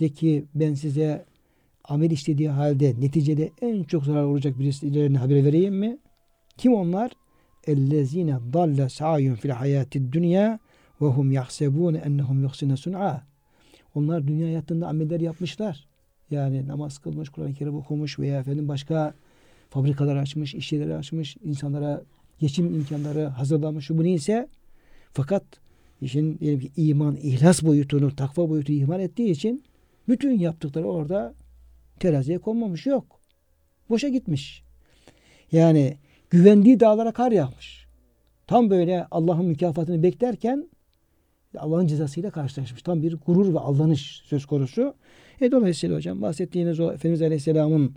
de 0.00 0.08
ki 0.08 0.44
ben 0.54 0.74
size 0.74 1.24
amel 1.84 2.10
işlediği 2.10 2.48
halde 2.48 2.94
neticede 3.00 3.50
en 3.62 3.82
çok 3.82 4.04
zarar 4.04 4.24
olacak 4.24 4.58
birisilerini 4.58 5.18
haber 5.18 5.44
vereyim 5.44 5.74
mi? 5.74 5.98
Kim 6.56 6.74
onlar? 6.74 7.10
ellezine 7.66 8.38
dalle 8.52 8.88
sa'yun 8.88 9.34
fil 9.34 9.50
hayati 9.50 10.12
dünya 10.12 10.58
ve 11.00 11.06
hum 11.06 11.32
yahsebune 11.32 11.98
ennehum 11.98 12.42
yuhsine 12.42 12.76
sun'a. 12.76 13.22
Onlar 13.94 14.28
dünya 14.28 14.46
hayatında 14.46 14.88
ameller 14.88 15.20
yapmışlar. 15.20 15.88
Yani 16.30 16.68
namaz 16.68 16.98
kılmış, 16.98 17.28
Kur'an-ı 17.28 17.54
Kerim 17.54 17.76
okumuş 17.76 18.18
veya 18.18 18.40
efendim 18.40 18.68
başka 18.68 19.14
fabrikalar 19.70 20.16
açmış, 20.16 20.54
iş 20.54 20.72
yerleri 20.72 20.96
açmış, 20.96 21.36
insanlara 21.44 22.02
geçim 22.38 22.74
imkanları 22.74 23.24
hazırlamış. 23.24 23.90
Bu 23.90 24.04
neyse 24.04 24.48
fakat 25.12 25.44
işin 26.04 26.38
diyelim 26.38 26.60
ki 26.60 26.70
iman, 26.76 27.16
ihlas 27.16 27.62
boyutunu, 27.62 28.16
takva 28.16 28.50
boyutunu 28.50 28.76
ihmal 28.76 29.00
ettiği 29.00 29.30
için 29.30 29.64
bütün 30.08 30.38
yaptıkları 30.38 30.88
orada 30.88 31.34
teraziye 32.00 32.38
konmamış. 32.38 32.86
Yok. 32.86 33.20
Boşa 33.90 34.08
gitmiş. 34.08 34.62
Yani 35.52 35.96
güvendiği 36.30 36.80
dağlara 36.80 37.12
kar 37.12 37.32
yağmış. 37.32 37.86
Tam 38.46 38.70
böyle 38.70 39.06
Allah'ın 39.10 39.46
mükafatını 39.46 40.02
beklerken 40.02 40.68
Allah'ın 41.58 41.86
cezasıyla 41.86 42.30
karşılaşmış. 42.30 42.82
Tam 42.82 43.02
bir 43.02 43.16
gurur 43.26 43.54
ve 43.54 43.58
aldanış 43.58 44.22
söz 44.24 44.46
konusu. 44.46 44.94
E 45.40 45.52
dolayısıyla 45.52 45.96
hocam 45.96 46.22
bahsettiğiniz 46.22 46.80
o 46.80 46.92
Efendimiz 46.92 47.22
Aleyhisselam'ın 47.22 47.94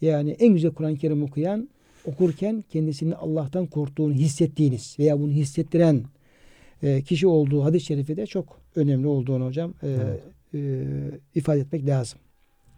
yani 0.00 0.30
en 0.30 0.54
güzel 0.54 0.70
Kur'an-ı 0.70 0.96
Kerim 0.96 1.22
okuyan, 1.22 1.68
okurken 2.04 2.64
kendisinin 2.70 3.12
Allah'tan 3.12 3.66
korktuğunu 3.66 4.12
hissettiğiniz 4.12 4.96
veya 4.98 5.20
bunu 5.20 5.30
hissettiren 5.30 6.04
e, 6.84 7.02
kişi 7.02 7.26
olduğu 7.26 7.64
hadis-i 7.64 7.86
şerifi 7.86 8.16
de 8.16 8.26
çok 8.26 8.60
önemli 8.76 9.06
olduğunu 9.06 9.46
hocam 9.46 9.74
e, 9.82 9.88
evet. 9.88 10.22
e, 10.54 10.84
ifade 11.34 11.60
etmek 11.60 11.86
lazım. 11.86 12.18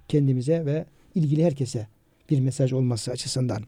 Kendimize 0.09 0.67
ve 0.67 0.85
ilgili 1.15 1.45
herkese 1.45 1.87
bir 2.31 2.41
mesaj 2.41 2.73
olması 2.73 3.11
açısından. 3.11 3.63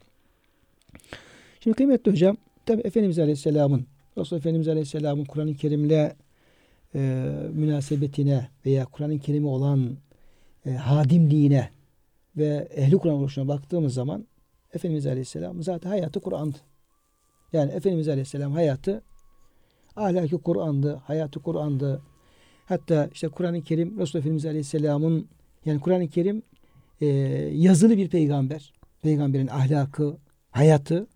Şimdi 1.61 1.77
kıymetli 1.77 2.13
hocam 2.13 2.37
tabi 2.67 2.81
Efendimiz 2.81 3.19
Aleyhisselam'ın 3.19 3.87
Resulullah 4.19 4.41
Efendimiz 4.41 4.69
Aleyhisselam'ın 4.69 5.25
Kur'an-ı 5.25 5.55
Kerim'le 5.55 6.13
e, 6.95 7.01
münasebetine 7.53 8.49
veya 8.67 8.85
Kur'an-ı 8.85 9.19
Kerim'e 9.19 9.49
olan 9.49 9.97
e, 10.67 10.71
hadimliğine 10.71 11.71
ve 12.37 12.69
ehli 12.75 12.99
Kur'an 12.99 13.15
oluşuna 13.15 13.49
baktığımız 13.49 13.95
zaman 13.95 14.27
Efendimiz 14.75 15.07
Aleyhisselam 15.07 15.63
zaten 15.63 15.91
hayatı 15.91 16.21
Kur'an'dı. 16.21 16.57
Yani 17.53 17.73
Efendimiz 17.73 18.09
Aleyhisselam 18.09 18.53
hayatı 18.53 19.03
ahlaki 19.99 20.37
Kur'an'dı, 20.37 20.95
hayatı 20.95 21.41
Kur'an'dı. 21.41 22.03
Hatta 22.67 23.09
işte 23.13 23.29
Kur'an-ı 23.29 23.63
Kerim 23.63 23.99
Resulullah 23.99 24.23
Efendimiz 24.23 24.47
Aleyhisselam'ın 24.47 25.29
yani 25.65 25.81
Kur'an-ı 25.81 26.09
Kerim 26.09 26.43
e, 27.01 27.07
yazılı 27.55 27.97
bir 27.97 28.09
peygamber. 28.09 28.73
Peygamberin 29.03 29.47
ahlakı, 29.47 30.17
hayatı 30.51 31.07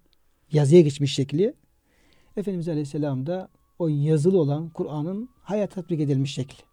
yazıya 0.53 0.81
geçmiş 0.81 1.15
şekli. 1.15 1.55
Efendimiz 2.37 2.69
Aleyhisselam 2.69 3.27
da 3.27 3.49
o 3.79 3.89
yazılı 3.89 4.39
olan 4.39 4.69
Kur'an'ın 4.69 5.29
hayat 5.43 5.71
tatbik 5.71 6.01
edilmiş 6.01 6.35
şekli. 6.35 6.65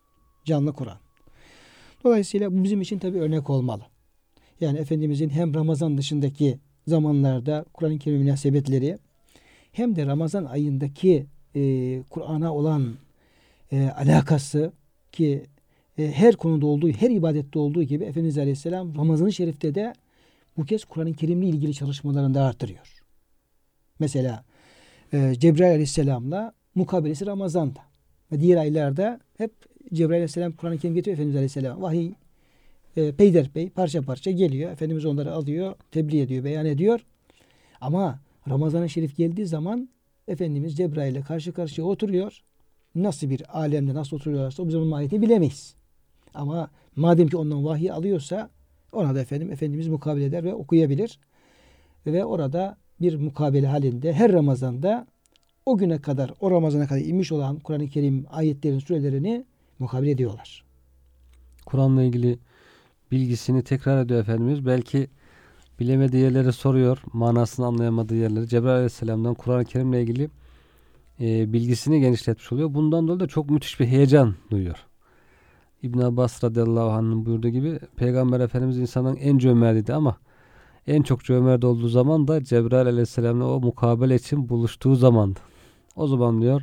Canlı 0.46 0.74
Kur'an. 0.74 0.98
Dolayısıyla 2.04 2.54
bu 2.54 2.64
bizim 2.64 2.82
için 2.82 3.00
tabi 3.00 3.20
örnek 3.20 3.50
olmalı. 3.50 3.84
Yani 4.62 4.78
Efendimizin 4.78 5.30
hem 5.30 5.54
Ramazan 5.54 5.98
dışındaki 5.98 6.60
zamanlarda 6.88 7.66
Kur'an-ı 7.74 8.00
Kerim 8.00 8.20
münasebetleri 8.20 8.98
hem 9.72 9.96
de 9.96 10.06
Ramazan 10.06 10.46
ayındaki 10.46 11.26
e, 11.56 12.04
Kur'an'a 12.10 12.56
olan 12.56 12.96
e, 13.72 13.90
alakası 13.90 14.72
ki 15.12 15.46
e, 15.98 16.12
her 16.12 16.36
konuda 16.36 16.66
olduğu, 16.66 16.90
her 16.90 17.10
ibadette 17.10 17.60
olduğu 17.60 17.84
gibi 17.84 18.04
Efendimiz 18.04 18.38
Aleyhisselam 18.38 18.96
Ramazan-ı 18.98 19.34
Şerif'te 19.34 19.76
de 19.76 19.94
bu 20.58 20.66
kez 20.66 20.86
Kur'an-ı 20.86 21.14
Kerim'le 21.14 21.44
ilgili 21.44 21.74
çalışmalarını 21.74 22.34
da 22.34 22.44
artırıyor. 22.44 23.04
Mesela 24.00 24.44
e, 25.14 25.36
Cebrail 25.40 25.72
Aleyhisselam'la 25.72 26.54
mukabelesi 26.76 27.26
Ramazan'da. 27.26 27.80
Ve 28.32 28.40
diğer 28.42 28.58
aylarda 28.58 29.20
hep 29.38 29.52
Cebrail 29.94 30.16
Aleyhisselam 30.16 30.52
Kur'an-ı 30.52 30.78
Kerim 30.78 30.96
getiriyor 30.96 31.14
Efendimiz 31.14 31.36
Aleyhisselam. 31.36 31.82
Vahiy 31.82 32.12
e, 32.98 33.12
peyderpey 33.12 33.70
parça 33.70 34.02
parça 34.02 34.32
geliyor. 34.32 34.72
Efendimiz 34.72 35.06
onları 35.06 35.34
alıyor, 35.34 35.76
tebliğ 35.92 36.22
ediyor, 36.22 36.44
beyan 36.44 36.66
ediyor. 36.66 37.06
Ama 37.82 38.20
Ramazan-ı 38.50 38.90
Şerif 38.90 39.18
geldiği 39.18 39.46
zaman 39.46 39.90
Efendimiz 40.30 40.78
Cebrail 40.78 41.12
ile 41.12 41.22
karşı 41.22 41.54
karşıya 41.54 41.88
oturuyor. 41.88 42.42
Nasıl 42.96 43.30
bir 43.30 43.60
alemde 43.60 43.94
nasıl 43.94 44.16
oturuyorlarsa 44.16 44.68
biz 44.68 44.76
onun 44.76 44.88
mahiyetini 44.88 45.22
bilemeyiz. 45.22 45.76
Ama 46.34 46.70
madem 46.96 47.28
ki 47.28 47.38
ondan 47.38 47.66
vahiy 47.66 47.92
alıyorsa 47.92 48.50
ona 48.92 49.16
da 49.16 49.22
efendim 49.22 49.52
Efendimiz 49.52 49.88
mukabele 49.88 50.26
eder 50.26 50.44
ve 50.44 50.54
okuyabilir. 50.54 51.20
Ve 52.06 52.26
orada 52.26 52.78
bir 53.02 53.16
mukabele 53.16 53.68
halinde 53.68 54.14
her 54.14 54.34
Ramazan'da 54.34 55.08
o 55.66 55.78
güne 55.78 56.02
kadar, 56.02 56.34
o 56.40 56.52
Ramazan'a 56.52 56.88
kadar 56.88 57.02
inmiş 57.02 57.32
olan 57.32 57.60
Kur'an-ı 57.60 57.88
Kerim 57.88 58.26
ayetlerin 58.30 58.80
sürelerini 58.80 59.46
mukabele 59.80 60.12
ediyorlar. 60.12 60.64
Kur'an'la 61.66 62.04
ilgili 62.04 62.40
bilgisini 63.12 63.64
tekrar 63.64 64.06
ediyor 64.06 64.22
Efendimiz. 64.22 64.66
Belki 64.66 65.08
bilemediği 65.80 66.24
yerleri 66.24 66.54
soruyor. 66.54 66.98
Manasını 67.14 67.66
anlayamadığı 67.66 68.16
yerleri. 68.16 68.48
Cebrail 68.48 68.76
Aleyhisselam'dan 68.76 69.34
Kur'an-ı 69.34 69.66
Kerim'le 69.66 69.94
ilgili 69.94 70.30
e, 71.20 71.54
bilgisini 71.54 72.02
genişletmiş 72.02 72.52
oluyor. 72.52 72.74
Bundan 72.74 73.08
dolayı 73.08 73.20
da 73.20 73.28
çok 73.28 73.50
müthiş 73.50 73.80
bir 73.80 73.86
heyecan 73.86 74.36
duyuyor. 74.52 74.86
İbn 75.84 76.00
Abbas 76.00 76.44
radıyallahu 76.44 76.90
anh'ın 76.90 77.26
buyurduğu 77.26 77.50
gibi 77.50 77.80
Peygamber 77.96 78.40
Efendimiz 78.40 78.78
insanın 78.78 79.16
en 79.16 79.38
cömertiydi 79.38 79.94
ama 79.94 80.18
en 80.88 81.02
çok 81.02 81.24
cömert 81.24 81.64
olduğu 81.64 81.88
zaman 81.88 82.28
da 82.28 82.44
Cebrail 82.44 82.88
aleyhisselamla 82.88 83.46
o 83.46 83.60
mukabele 83.60 84.16
için 84.16 84.50
buluştuğu 84.50 84.96
zamandı. 84.96 85.40
O 85.96 86.08
zaman 86.08 86.42
diyor 86.42 86.62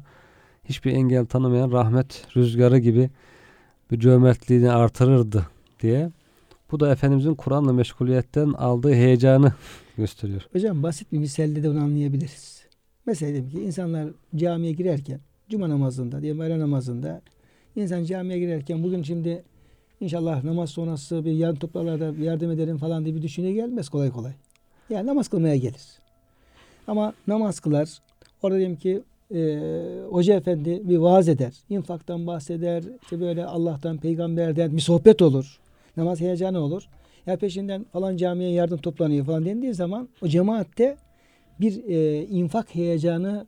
hiçbir 0.64 0.92
engel 0.92 1.26
tanımayan 1.26 1.72
rahmet 1.72 2.26
rüzgarı 2.36 2.78
gibi 2.78 3.10
bir 3.90 4.00
cömertliğini 4.00 4.70
artırırdı 4.70 5.46
diye. 5.80 6.10
Bu 6.72 6.80
da 6.80 6.92
Efendimizin 6.92 7.34
Kur'an'la 7.34 7.72
meşguliyetten 7.72 8.52
aldığı 8.52 8.92
heyecanı 8.94 9.52
gösteriyor. 9.96 10.48
Hocam 10.52 10.82
basit 10.82 11.12
bir 11.12 11.18
misalde 11.18 11.62
de 11.62 11.70
bunu 11.70 11.78
anlayabiliriz. 11.78 12.66
Mesela 13.06 13.32
diyelim 13.32 13.50
ki 13.50 13.60
insanlar 13.60 14.08
camiye 14.36 14.72
girerken 14.72 15.20
cuma 15.48 15.68
namazında 15.68 16.22
diyelim 16.22 16.40
öğle 16.40 16.58
namazında 16.58 17.22
insan 17.76 18.04
camiye 18.04 18.38
girerken 18.38 18.82
bugün 18.82 19.02
şimdi 19.02 19.44
inşallah 20.00 20.44
namaz 20.44 20.70
sonrası 20.70 21.24
bir 21.24 21.32
yan 21.32 21.54
toplarlarda 21.54 22.24
yardım 22.24 22.50
ederim 22.50 22.78
falan 22.78 23.04
diye 23.04 23.14
bir 23.14 23.22
düşünce 23.22 23.52
gelmez 23.52 23.88
kolay 23.88 24.10
kolay. 24.10 24.32
Yani 24.90 25.06
namaz 25.06 25.28
kılmaya 25.28 25.56
gelir. 25.56 25.82
Ama 26.86 27.14
namaz 27.26 27.60
kılar. 27.60 27.98
Orada 28.42 28.58
diyelim 28.58 28.76
ki 28.76 29.02
e, 29.34 29.60
hoca 30.10 30.34
efendi 30.34 30.88
bir 30.88 30.96
vaaz 30.96 31.28
eder. 31.28 31.52
infaktan 31.68 32.26
bahseder. 32.26 32.84
işte 33.02 33.20
böyle 33.20 33.46
Allah'tan, 33.46 33.98
peygamberden 33.98 34.76
bir 34.76 34.80
sohbet 34.80 35.22
olur. 35.22 35.58
Namaz 35.96 36.20
heyecanı 36.20 36.60
olur. 36.60 36.88
Ya 37.26 37.36
peşinden 37.36 37.84
falan 37.92 38.16
camiye 38.16 38.50
yardım 38.50 38.78
toplanıyor 38.78 39.26
falan 39.26 39.44
dendiği 39.44 39.74
zaman 39.74 40.08
o 40.22 40.28
cemaatte 40.28 40.96
bir 41.60 41.84
e, 41.84 42.24
infak 42.26 42.74
heyecanı 42.74 43.46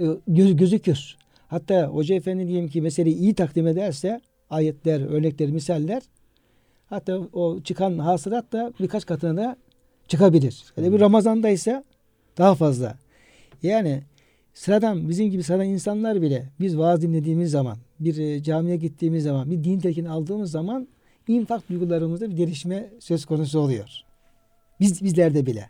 e, 0.00 0.04
göz, 0.28 0.56
gözükür. 0.56 1.16
Hatta 1.48 1.86
hoca 1.86 2.14
efendi 2.14 2.48
diyelim 2.48 2.68
ki 2.68 2.82
meseleyi 2.82 3.16
iyi 3.16 3.34
takdim 3.34 3.66
ederse 3.66 4.20
ayetler, 4.50 5.00
örnekler, 5.00 5.50
misaller 5.50 6.02
hatta 6.90 7.18
o 7.32 7.60
çıkan 7.60 7.98
hasılat 7.98 8.52
da 8.52 8.72
birkaç 8.80 9.06
katına 9.06 9.36
da 9.36 9.56
çıkabilir. 10.08 10.64
Hele 10.74 10.92
bir 10.92 11.00
Ramazan'da 11.00 11.48
ise 11.48 11.84
daha 12.38 12.54
fazla. 12.54 12.96
Yani 13.62 14.02
sıradan 14.54 15.08
bizim 15.08 15.30
gibi 15.30 15.42
sıradan 15.42 15.66
insanlar 15.66 16.22
bile 16.22 16.48
biz 16.60 16.78
vaaz 16.78 17.02
dinlediğimiz 17.02 17.50
zaman, 17.50 17.76
bir 18.00 18.18
e, 18.18 18.42
camiye 18.42 18.76
gittiğimiz 18.76 19.24
zaman, 19.24 19.50
bir 19.50 19.64
din 19.64 19.80
telkini 19.80 20.10
aldığımız 20.10 20.50
zaman 20.50 20.88
infak 21.34 21.68
duygularımızda 21.68 22.30
bir 22.30 22.36
gelişme 22.36 22.90
söz 22.98 23.24
konusu 23.24 23.58
oluyor. 23.58 23.90
Biz 24.80 25.04
bizlerde 25.04 25.46
bile. 25.46 25.68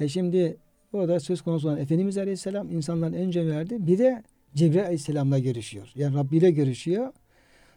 E 0.00 0.08
şimdi 0.08 0.56
orada 0.92 1.20
söz 1.20 1.42
konusu 1.42 1.68
olan 1.68 1.78
Efendimiz 1.78 2.18
Aleyhisselam 2.18 2.70
insanların 2.70 3.12
en 3.12 3.30
cömerti. 3.30 3.86
Bir 3.86 3.98
de 3.98 4.22
Cebrail 4.54 4.84
Aleyhisselam'la 4.84 5.38
görüşüyor. 5.38 5.92
Yani 5.94 6.16
Rabbi 6.16 6.36
ile 6.36 6.50
görüşüyor. 6.50 7.12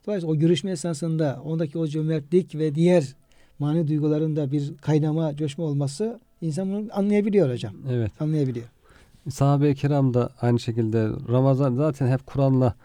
Dolayısıyla 0.05 0.36
o 0.36 0.39
görüşme 0.39 0.71
esnasında 0.71 1.41
ondaki 1.45 1.78
o 1.78 1.88
cömertlik 1.88 2.55
ve 2.55 2.76
diğer 2.76 3.15
mani 3.59 3.88
duygularında 3.88 4.51
bir 4.51 4.78
kaynama, 4.78 5.36
coşma 5.36 5.63
olması 5.63 6.19
insan 6.41 6.71
bunu 6.74 6.88
anlayabiliyor 6.91 7.51
hocam. 7.51 7.74
Evet. 7.91 8.11
Anlayabiliyor. 8.19 8.65
Sahabe-i 9.30 9.76
kiram 9.76 10.13
da 10.13 10.30
aynı 10.41 10.59
şekilde 10.59 11.09
Ramazan 11.30 11.76
zaten 11.76 12.07
hep 12.07 12.26
Kur'an'la 12.26 12.76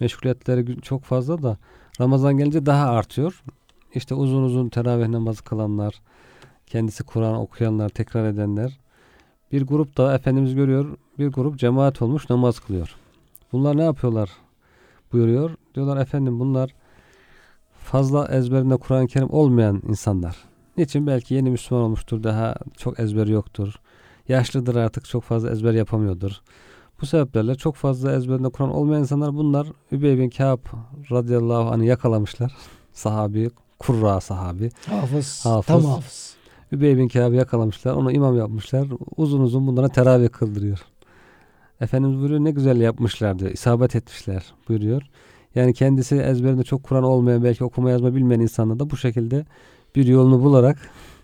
meşguliyetleri 0.00 0.80
çok 0.80 1.02
fazla 1.02 1.42
da 1.42 1.56
Ramazan 2.00 2.38
gelince 2.38 2.66
daha 2.66 2.90
artıyor. 2.90 3.42
İşte 3.94 4.14
uzun 4.14 4.42
uzun 4.42 4.68
teravih 4.68 5.08
namazı 5.08 5.44
kılanlar, 5.44 6.00
kendisi 6.66 7.04
Kur'an 7.04 7.34
okuyanlar, 7.34 7.88
tekrar 7.88 8.24
edenler. 8.24 8.78
Bir 9.52 9.62
grup 9.62 9.96
da 9.96 10.14
Efendimiz 10.14 10.54
görüyor, 10.54 10.96
bir 11.18 11.28
grup 11.28 11.58
cemaat 11.58 12.02
olmuş 12.02 12.30
namaz 12.30 12.60
kılıyor. 12.60 12.96
Bunlar 13.52 13.76
ne 13.76 13.82
yapıyorlar? 13.82 14.30
Buyuruyor. 15.12 15.50
Diyorlar 15.74 15.96
efendim 15.96 16.40
bunlar 16.40 16.74
fazla 17.78 18.28
ezberinde 18.28 18.76
Kur'an-ı 18.76 19.06
Kerim 19.06 19.30
olmayan 19.30 19.82
insanlar. 19.88 20.36
Niçin? 20.76 21.06
Belki 21.06 21.34
yeni 21.34 21.50
Müslüman 21.50 21.84
olmuştur. 21.84 22.22
Daha 22.22 22.54
çok 22.76 23.00
ezberi 23.00 23.32
yoktur. 23.32 23.74
Yaşlıdır 24.28 24.76
artık 24.76 25.04
çok 25.04 25.22
fazla 25.22 25.50
ezber 25.50 25.72
yapamıyordur. 25.72 26.40
Bu 27.00 27.06
sebeplerle 27.06 27.54
çok 27.54 27.74
fazla 27.74 28.12
ezberinde 28.12 28.48
Kur'an 28.48 28.74
olmayan 28.74 29.00
insanlar 29.00 29.34
bunlar 29.34 29.66
Übey 29.92 30.18
bin 30.18 30.30
Kâb 30.30 30.60
radıyallahu 31.10 31.70
anh'ı 31.70 31.84
yakalamışlar. 31.84 32.52
Sahabi, 32.92 33.50
kurra 33.86 34.20
sahabi. 34.20 34.70
Hafız, 34.86 35.44
hafız. 35.44 35.66
tam 35.66 35.84
hafız. 35.84 36.34
Übey 36.72 36.96
bin 36.98 37.08
Kâb'ı 37.08 37.34
yakalamışlar. 37.34 37.94
Onu 37.94 38.12
imam 38.12 38.38
yapmışlar. 38.38 38.88
Uzun 39.16 39.40
uzun 39.40 39.66
bunlara 39.66 39.88
teravih 39.88 40.28
kıldırıyor. 40.28 40.78
Efendimiz 41.80 42.18
buyuruyor 42.18 42.44
ne 42.44 42.50
güzel 42.50 42.80
yapmışlar 42.80 43.38
diyor. 43.38 43.50
İsabet 43.50 43.96
etmişler 43.96 44.44
buyuruyor. 44.68 45.02
Yani 45.54 45.74
kendisi 45.74 46.16
ezberinde 46.16 46.62
çok 46.62 46.82
Kur'an 46.82 47.04
olmayan 47.04 47.44
belki 47.44 47.64
okuma 47.64 47.90
yazma 47.90 48.14
bilmeyen 48.14 48.40
insanlar 48.40 48.78
da 48.78 48.90
bu 48.90 48.96
şekilde 48.96 49.46
bir 49.96 50.06
yolunu 50.06 50.42
bularak 50.42 50.78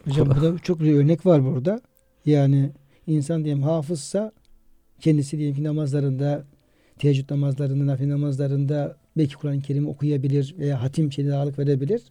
Hocam 0.05 0.27
burada 0.27 0.59
çok 0.59 0.81
bir 0.81 0.95
örnek 0.95 1.27
var 1.27 1.45
burada. 1.45 1.81
Yani 2.27 2.71
insan 3.07 3.45
diyelim 3.45 3.63
hafızsa 3.63 4.33
kendisi 5.01 5.39
diyelim 5.39 5.57
ki 5.57 5.65
namazlarında 5.65 6.45
teheccüd 6.99 7.31
namazlarında, 7.31 7.87
nafile 7.87 8.09
namazlarında 8.09 8.97
belki 9.17 9.35
Kur'an-ı 9.35 9.61
Kerim 9.61 9.89
okuyabilir 9.89 10.55
veya 10.59 10.83
hatim 10.83 11.13
şeyine 11.13 11.35
ağırlık 11.35 11.59
verebilir. 11.59 12.03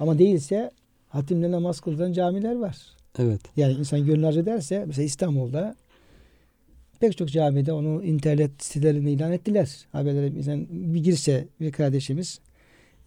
Ama 0.00 0.18
değilse 0.18 0.70
hatimle 1.08 1.50
namaz 1.50 1.80
kılınan 1.80 2.12
camiler 2.12 2.56
var. 2.56 2.76
Evet. 3.18 3.40
Yani 3.56 3.72
insan 3.72 4.06
gönül 4.06 4.24
arzu 4.24 4.40
ederse 4.40 4.84
mesela 4.86 5.04
İstanbul'da 5.06 5.76
pek 7.00 7.16
çok 7.16 7.28
camide 7.28 7.72
onu 7.72 8.04
internet 8.04 8.50
sitelerinde 8.58 9.10
ilan 9.10 9.32
ettiler. 9.32 9.86
Haberlere 9.92 10.26
insan 10.26 10.66
bir 10.70 11.04
girse 11.04 11.48
bir 11.60 11.72
kardeşimiz 11.72 12.40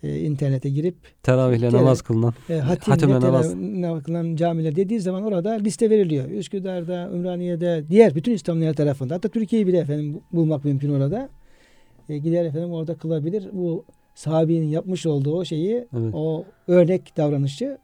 e, 0.04 0.20
internete 0.20 0.70
girip 0.70 0.96
teravihle 1.24 1.72
namaz 1.72 2.02
kılınan 2.02 2.34
e, 2.50 2.54
hatimle, 2.58 2.96
hatimle 2.96 3.20
namaz. 3.20 3.56
namaz 3.56 4.04
kılınan 4.04 4.36
camiler 4.36 4.76
dediği 4.76 5.00
zaman 5.00 5.24
orada 5.24 5.52
liste 5.52 5.90
veriliyor. 5.90 6.30
Üsküdar'da, 6.30 7.10
Ümraniye'de, 7.14 7.84
diğer 7.90 8.16
bütün 8.16 8.34
İslamlılar 8.34 8.74
tarafında 8.74 9.16
hatta 9.16 9.30
Türkiye'yi 9.30 9.68
bile 9.68 9.78
efendim 9.78 10.22
bulmak 10.32 10.66
mümkün 10.66 10.90
orada. 10.90 11.30
E, 12.10 12.18
gider 12.18 12.46
efendim 12.46 12.72
orada 12.72 12.96
kılabilir. 12.96 13.50
Bu 13.54 13.86
sahabenin 14.20 14.68
yapmış 14.68 15.06
olduğu 15.06 15.36
o 15.36 15.46
şeyi, 15.46 15.88
evet. 15.98 16.14
o 16.14 16.46
örnek 16.68 17.18
davranışı 17.18 17.78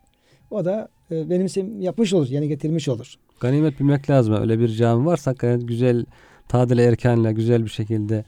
o 0.52 0.66
da 0.66 0.90
e, 1.12 1.30
benimse 1.30 1.66
yapmış 1.80 2.14
olur. 2.14 2.28
Yani 2.30 2.48
getirmiş 2.48 2.90
olur. 2.90 3.16
Ganimet 3.40 3.80
bilmek 3.80 4.10
lazım. 4.10 4.34
Öyle 4.34 4.60
bir 4.60 4.68
cami 4.68 5.06
varsa 5.06 5.32
gayet 5.32 5.68
güzel 5.68 6.06
tadil 6.48 6.78
erkanla 6.78 7.32
güzel 7.32 7.64
bir 7.64 7.70
şekilde 7.70 8.26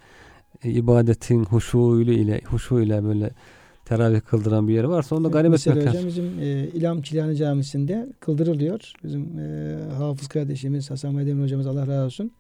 e, 0.64 0.70
ibadetin 0.70 1.44
huşuyla 1.44 2.14
ile 2.14 2.42
huşu 2.46 2.80
ile 2.80 3.04
böyle 3.04 3.30
teravih 3.86 4.22
kıldıran 4.22 4.68
bir 4.68 4.74
yer 4.74 4.84
varsa 4.84 5.16
onda 5.16 5.28
ganimet 5.28 5.52
Mesela 5.52 5.76
hocam 5.76 5.94
lazım. 5.94 6.08
bizim 6.08 6.40
e, 6.40 6.68
İlham 6.74 7.02
Çilani 7.02 7.36
Camisi'nde 7.36 8.08
kıldırılıyor. 8.20 8.94
Bizim 9.04 9.40
e, 9.40 9.78
hafız 9.98 10.28
kardeşimiz 10.28 10.92
Hasan 10.92 11.16
Medemin 11.16 11.44
hocamız 11.44 11.68
Allah 11.68 11.88
razı 11.88 12.06
olsun. 12.06 12.32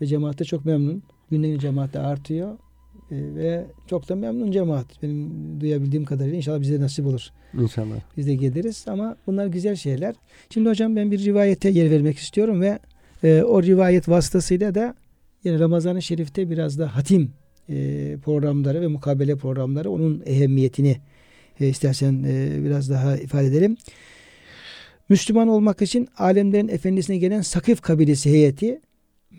Ve 0.00 0.06
cemaatte 0.06 0.44
çok 0.44 0.64
memnun. 0.64 1.02
Günden 1.30 1.58
cemaatte 1.58 1.98
artıyor. 1.98 2.58
E, 3.10 3.34
ve 3.34 3.66
çok 3.86 4.08
da 4.08 4.16
memnun 4.16 4.50
cemaat. 4.50 5.02
Benim 5.02 5.30
duyabildiğim 5.60 6.04
kadarıyla 6.04 6.36
inşallah 6.36 6.60
bize 6.60 6.80
nasip 6.80 7.06
olur. 7.06 7.28
İnşallah. 7.58 7.94
Biz 8.16 8.26
de 8.26 8.34
geliriz 8.34 8.84
ama 8.88 9.16
bunlar 9.26 9.46
güzel 9.46 9.76
şeyler. 9.76 10.14
Şimdi 10.50 10.68
hocam 10.68 10.96
ben 10.96 11.10
bir 11.10 11.24
rivayete 11.24 11.68
yer 11.68 11.90
vermek 11.90 12.18
istiyorum 12.18 12.60
ve 12.60 12.78
e, 13.22 13.42
o 13.42 13.62
rivayet 13.62 14.08
vasıtasıyla 14.08 14.74
da 14.74 14.94
yani 15.44 15.60
Ramazan-ı 15.60 16.02
Şerif'te 16.02 16.50
biraz 16.50 16.78
da 16.78 16.96
hatim 16.96 17.32
e, 17.68 18.16
programları 18.24 18.80
ve 18.80 18.86
mukabele 18.86 19.36
programları 19.36 19.90
onun 19.90 20.22
ehemmiyetini 20.26 20.96
e, 21.60 21.68
istersen 21.68 22.24
e, 22.28 22.64
biraz 22.64 22.90
daha 22.90 23.16
ifade 23.16 23.46
edelim. 23.46 23.76
Müslüman 25.08 25.48
olmak 25.48 25.82
için 25.82 26.08
alemlerin 26.18 26.68
efendisine 26.68 27.16
gelen 27.16 27.40
Sakif 27.40 27.80
kabilesi 27.80 28.30
heyeti 28.30 28.80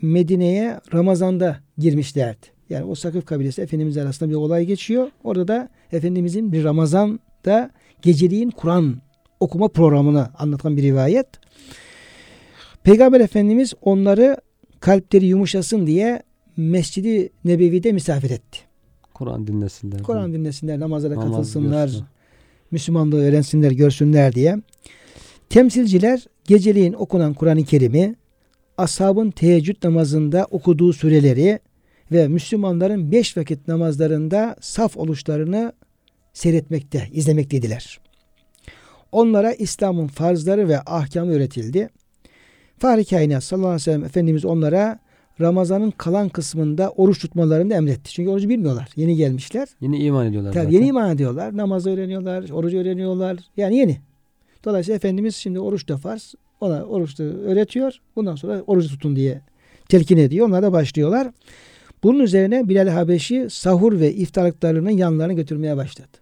Medine'ye 0.02 0.80
Ramazan'da 0.94 1.60
girmişlerdi. 1.78 2.48
Yani 2.72 2.86
o 2.86 2.96
Sakif 2.96 3.26
kabilesi 3.26 3.62
Efendimiz 3.62 3.98
arasında 3.98 4.30
bir 4.30 4.36
olay 4.36 4.66
geçiyor. 4.66 5.08
Orada 5.24 5.48
da 5.48 5.70
Efendimizin 5.92 6.52
bir 6.52 6.64
Ramazan'da 6.64 7.72
geceliğin 8.02 8.50
Kur'an 8.50 9.02
okuma 9.40 9.68
programını 9.68 10.30
anlatan 10.38 10.78
bir 10.78 10.84
rivayet. 10.84 11.28
Peygamber 12.84 13.20
Efendimiz 13.20 13.74
onları 13.82 14.38
kalpleri 14.80 15.26
yumuşasın 15.26 15.88
diye 15.88 16.24
Mescidi 16.58 17.30
Nebevi'de 17.46 17.92
misafir 17.92 18.30
etti. 18.30 18.60
Kur'an 19.14 19.48
dinlesinler. 19.48 20.04
Kur'an 20.04 20.34
dinlesinler, 20.34 20.80
namazlara 20.80 21.16
Namaz 21.16 21.32
katılsınlar, 21.32 21.88
görsün. 21.88 22.06
Müslümanlığı 22.72 23.22
öğrensinler, 23.22 23.72
görsünler 23.72 24.36
diye. 24.36 24.58
Temsilciler 25.50 26.26
geceliğin 26.44 26.94
okunan 26.94 27.34
Kur'an-ı 27.34 27.64
Kerim'i, 27.64 28.16
ashabın 28.78 29.32
teheccüd 29.32 29.84
namazında 29.84 30.48
okuduğu 30.52 30.94
süreleri 30.94 31.60
ve 32.12 32.28
Müslümanların 32.28 33.12
beş 33.12 33.38
vakit 33.38 33.68
namazlarında 33.68 34.56
saf 34.62 34.98
oluşlarını 34.98 35.74
seyretmekte, 36.34 37.08
izlemekteydiler. 37.12 38.00
Onlara 39.12 39.54
İslam'ın 39.54 40.08
farzları 40.08 40.68
ve 40.68 40.80
ahkamı 40.80 41.32
öğretildi. 41.32 41.90
Fahri 42.78 43.06
Kainat 43.06 43.44
sallallahu 43.44 43.68
aleyhi 43.68 43.82
ve 43.82 43.84
sellem 43.84 44.04
Efendimiz 44.04 44.46
onlara 44.46 45.00
Ramazan'ın 45.42 45.92
kalan 45.92 46.30
kısmında 46.30 46.90
oruç 46.90 47.20
tutmalarını 47.20 47.74
emretti. 47.74 48.12
Çünkü 48.14 48.30
orucu 48.30 48.50
bilmiyorlar. 48.50 48.90
Yeni 48.96 49.16
gelmişler. 49.16 49.68
Yeni 49.82 49.98
iman 50.04 50.28
ediyorlar 50.28 50.54
Tabii 50.54 50.64
zaten. 50.64 50.78
yeni 50.78 50.88
iman 50.88 51.16
ediyorlar. 51.16 51.58
Namazı 51.58 51.90
öğreniyorlar, 51.90 52.50
orucu 52.50 52.78
öğreniyorlar. 52.78 53.38
Yani 53.58 53.78
yeni. 53.78 53.98
Dolayısıyla 54.66 54.96
Efendimiz 54.96 55.36
şimdi 55.36 55.60
oruç 55.60 55.88
da 55.90 55.98
farz. 55.98 56.34
Ona 56.62 56.84
oruç 56.84 57.20
da 57.20 57.24
öğretiyor. 57.24 57.94
Bundan 58.16 58.36
sonra 58.36 58.62
orucu 58.68 58.90
tutun 58.90 59.16
diye 59.16 59.42
telkin 59.90 60.18
ediyor. 60.18 60.48
Onlar 60.48 60.64
da 60.64 60.72
başlıyorlar. 60.72 61.32
Bunun 62.04 62.20
üzerine 62.20 62.70
Bilal 62.70 62.88
Habeşi 62.88 63.48
sahur 63.50 64.00
ve 64.00 64.14
iftarlıklarının 64.14 64.90
yanlarına 64.90 65.34
götürmeye 65.34 65.78
başladı. 65.78 66.18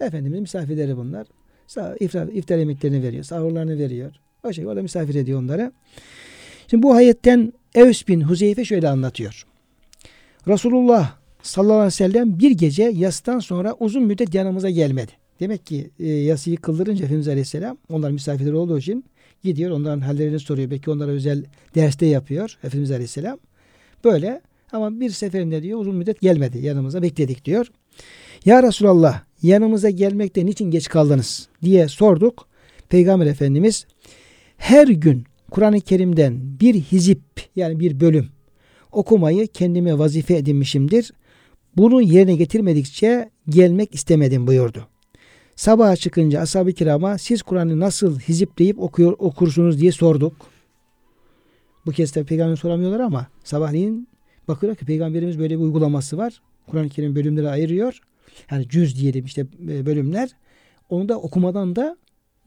Efendimiz 0.00 0.40
misafirleri 0.40 0.96
bunlar. 0.96 1.26
İftar, 2.00 2.28
iftar 2.28 2.58
yemeklerini 2.58 3.02
veriyor. 3.02 3.24
Sahurlarını 3.24 3.78
veriyor. 3.78 4.12
O 4.44 4.48
şekilde 4.48 4.68
orada 4.68 4.82
misafir 4.82 5.14
ediyor 5.14 5.42
onları. 5.42 5.72
Şimdi 6.70 6.82
bu 6.82 6.94
ayetten 6.94 7.52
Evs 7.74 8.08
bin 8.08 8.20
Huzeyfe 8.20 8.64
şöyle 8.64 8.88
anlatıyor. 8.88 9.46
Resulullah 10.48 11.16
sallallahu 11.42 11.74
aleyhi 11.74 11.86
ve 11.86 11.90
sellem 11.90 12.38
bir 12.38 12.50
gece 12.50 12.82
yastan 12.82 13.38
sonra 13.38 13.76
uzun 13.80 14.02
müddet 14.02 14.34
yanımıza 14.34 14.70
gelmedi. 14.70 15.12
Demek 15.40 15.66
ki 15.66 15.90
e, 15.98 16.06
yasıyı 16.08 16.56
kıldırınca 16.56 17.04
Efendimiz 17.04 17.28
Aleyhisselam 17.28 17.78
onlar 17.88 18.10
misafirler 18.10 18.52
olduğu 18.52 18.78
için 18.78 19.04
gidiyor 19.44 19.70
onların 19.70 20.00
hallerini 20.00 20.40
soruyor. 20.40 20.70
Belki 20.70 20.90
onlara 20.90 21.10
özel 21.10 21.44
derste 21.74 22.06
yapıyor 22.06 22.58
Efendimiz 22.64 22.90
Aleyhisselam. 22.90 23.38
Böyle 24.04 24.40
ama 24.72 25.00
bir 25.00 25.10
seferinde 25.10 25.62
diyor 25.62 25.80
uzun 25.80 25.94
müddet 25.94 26.20
gelmedi 26.20 26.58
yanımıza 26.58 27.02
bekledik 27.02 27.44
diyor. 27.44 27.66
Ya 28.44 28.62
Resulallah 28.62 29.22
yanımıza 29.42 29.90
gelmekte 29.90 30.46
niçin 30.46 30.70
geç 30.70 30.88
kaldınız 30.88 31.48
diye 31.62 31.88
sorduk. 31.88 32.48
Peygamber 32.88 33.26
Efendimiz 33.26 33.86
her 34.56 34.88
gün 34.88 35.24
Kur'an-ı 35.50 35.80
Kerim'den 35.80 36.60
bir 36.60 36.74
hizip 36.74 37.20
yani 37.56 37.80
bir 37.80 38.00
bölüm 38.00 38.28
okumayı 38.92 39.46
kendime 39.46 39.98
vazife 39.98 40.36
edinmişimdir. 40.36 41.12
Bunu 41.76 42.02
yerine 42.02 42.34
getirmedikçe 42.36 43.30
gelmek 43.48 43.94
istemedim 43.94 44.46
buyurdu. 44.46 44.86
Sabaha 45.56 45.96
çıkınca 45.96 46.40
ashab-ı 46.40 46.72
kirama 46.72 47.18
siz 47.18 47.42
Kur'an'ı 47.42 47.80
nasıl 47.80 48.18
hizipleyip 48.18 48.80
okuyor, 48.80 49.14
okursunuz 49.18 49.80
diye 49.80 49.92
sorduk. 49.92 50.34
Bu 51.86 51.90
kez 51.90 52.14
de 52.14 52.24
peygamber 52.24 52.56
soramıyorlar 52.56 53.00
ama 53.00 53.26
sabahleyin 53.44 54.08
bakıyorlar 54.48 54.78
ki 54.78 54.84
peygamberimiz 54.84 55.38
böyle 55.38 55.58
bir 55.58 55.62
uygulaması 55.64 56.18
var. 56.18 56.40
Kur'an-ı 56.66 56.88
Kerim 56.88 57.14
bölümlere 57.14 57.48
ayırıyor. 57.48 58.00
Yani 58.50 58.68
cüz 58.68 59.00
diyelim 59.00 59.24
işte 59.24 59.46
e, 59.68 59.86
bölümler. 59.86 60.30
Onu 60.90 61.08
da 61.08 61.18
okumadan 61.20 61.76
da 61.76 61.96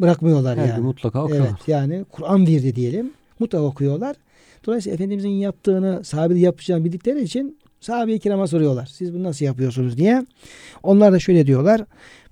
bırakmıyorlar 0.02 0.58
Her 0.58 0.68
yani. 0.68 0.76
gün 0.76 0.86
mutlaka 0.86 1.24
okuyorlar. 1.24 1.50
Evet 1.50 1.68
yani 1.68 2.06
Kur'an 2.12 2.48
virdi 2.48 2.76
diyelim. 2.76 3.12
Mutlaka 3.40 3.64
okuyorlar. 3.64 4.16
Dolayısıyla 4.66 4.94
Efendimizin 4.96 5.30
yaptığını 5.30 6.04
sahabe 6.04 6.40
yapacağını 6.40 6.86
bildikleri 6.86 7.22
için 7.24 7.58
sahabe-i 7.80 8.20
kirama 8.20 8.48
soruyorlar. 8.48 8.86
Siz 8.86 9.14
bunu 9.14 9.24
nasıl 9.24 9.46
yapıyorsunuz 9.46 9.98
diye. 9.98 10.26
Onlar 10.84 11.14
da 11.14 11.20
şöyle 11.20 11.48
diyorlar. 11.48 11.82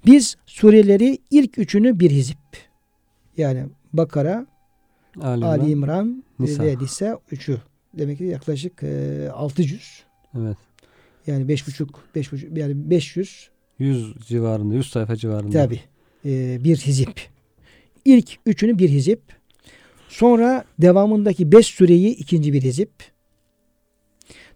Biz 0.05 0.35
sureleri 0.45 1.17
ilk 1.31 1.57
üçünü 1.57 1.99
bir 1.99 2.11
hizip. 2.11 2.37
Yani 3.37 3.65
Bakara, 3.93 4.45
Ali 5.21 5.45
Ali 5.45 5.71
İmran. 5.71 5.71
İmran 5.71 6.23
Nisa. 6.39 6.63
ve 6.63 6.77
Nisa 6.77 7.19
üçü. 7.31 7.57
Demek 7.93 8.17
ki 8.17 8.23
yaklaşık 8.23 8.83
e, 8.83 9.29
600. 9.33 10.03
Evet. 10.37 10.57
Yani 11.27 11.47
beş 11.47 11.67
buçuk, 11.67 12.03
beş 12.15 12.31
buçuk, 12.31 12.57
yani 12.57 12.89
500 12.89 13.49
100 13.79 14.15
civarında, 14.27 14.75
100 14.75 14.89
sayfa 14.89 15.15
civarında. 15.15 15.51
Tabi. 15.51 15.79
Ee, 16.25 16.57
bir 16.63 16.77
hizip. 16.77 17.21
İlk 18.05 18.37
üçünü 18.45 18.79
bir 18.79 18.89
hizip. 18.89 19.21
Sonra 20.09 20.63
devamındaki 20.79 21.51
beş 21.51 21.67
süreyi 21.67 22.15
ikinci 22.15 22.53
bir 22.53 22.61
hizip. 22.61 22.91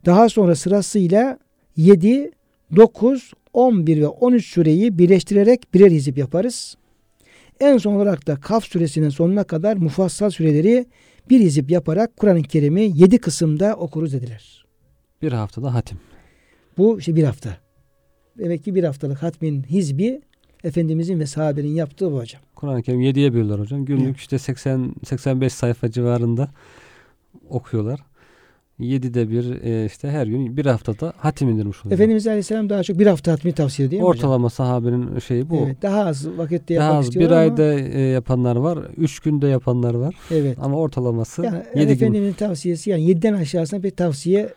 Daha 0.05 0.29
sonra 0.29 0.55
sırasıyla 0.55 1.39
7, 1.77 2.31
9, 2.75 3.31
11 3.53 4.01
ve 4.01 4.07
13 4.07 4.45
süreyi 4.45 4.97
birleştirerek 4.97 5.73
birer 5.73 5.91
hizip 5.91 6.17
yaparız. 6.17 6.77
En 7.59 7.77
son 7.77 7.93
olarak 7.93 8.27
da 8.27 8.35
Kaf 8.35 8.65
suresinin 8.65 9.09
sonuna 9.09 9.43
kadar 9.43 9.77
mufassal 9.77 10.29
süreleri 10.29 10.85
bir 11.29 11.39
hizip 11.39 11.71
yaparak 11.71 12.17
Kur'an-ı 12.17 12.41
Kerim'i 12.43 12.81
7 12.81 13.17
kısımda 13.17 13.75
okuruz 13.75 14.13
dediler. 14.13 14.65
Bir 15.21 15.31
haftada 15.31 15.73
hatim. 15.73 15.97
Bu 16.77 16.99
işte 16.99 17.15
bir 17.15 17.23
hafta. 17.23 17.57
Demek 18.37 18.63
ki 18.63 18.75
bir 18.75 18.83
haftalık 18.83 19.23
hatmin 19.23 19.63
hizbi 19.63 20.21
Efendimizin 20.63 21.19
ve 21.19 21.25
sahabenin 21.25 21.75
yaptığı 21.75 22.11
bu 22.11 22.17
hocam. 22.19 22.41
Kur'an-ı 22.55 22.83
Kerim 22.83 23.01
7'ye 23.01 23.33
bölüyorlar 23.33 23.59
hocam. 23.59 23.85
Günlük 23.85 24.05
Evet. 24.05 24.17
işte 24.17 24.39
80 24.39 24.95
85 25.05 25.53
sayfa 25.53 25.91
civarında 25.91 26.51
okuyorlar. 27.49 27.99
7'de 28.79 29.29
bir 29.29 29.61
e, 29.63 29.85
işte 29.85 30.09
her 30.09 30.27
gün 30.27 30.57
bir 30.57 30.65
haftada 30.65 31.13
hatim 31.17 31.49
indirmiş 31.49 31.85
oluyor. 31.85 31.93
Efendimiz 31.93 32.27
Aleyhisselam 32.27 32.69
daha 32.69 32.83
çok 32.83 32.99
bir 32.99 33.07
hafta 33.07 33.31
hatmi 33.31 33.51
tavsiye 33.51 33.87
ediyor. 33.87 34.03
Ortalama 34.03 34.49
sahabenin 34.49 35.19
şeyi 35.19 35.49
bu. 35.49 35.55
Evet, 35.65 35.81
daha 35.81 36.05
az 36.05 36.27
vakitte 36.37 36.75
Daha 36.75 36.83
yapmak 36.85 36.99
az 37.07 37.15
bir 37.15 37.25
ama- 37.25 37.35
ayda 37.35 37.73
e, 37.79 37.99
yapanlar 38.01 38.55
var. 38.55 38.79
3 38.97 39.19
günde 39.19 39.47
yapanlar 39.47 39.93
var. 39.93 40.15
Evet. 40.31 40.57
Ama 40.61 40.77
ortalaması 40.77 41.43
Yani 41.43 41.63
7 41.75 41.85
gün. 41.87 41.93
Efendimizin 41.95 42.33
tavsiyesi 42.33 42.89
yani 42.89 43.01
7'den 43.11 43.33
aşağısına 43.33 43.83
bir 43.83 43.91
tavsiye 43.91 44.49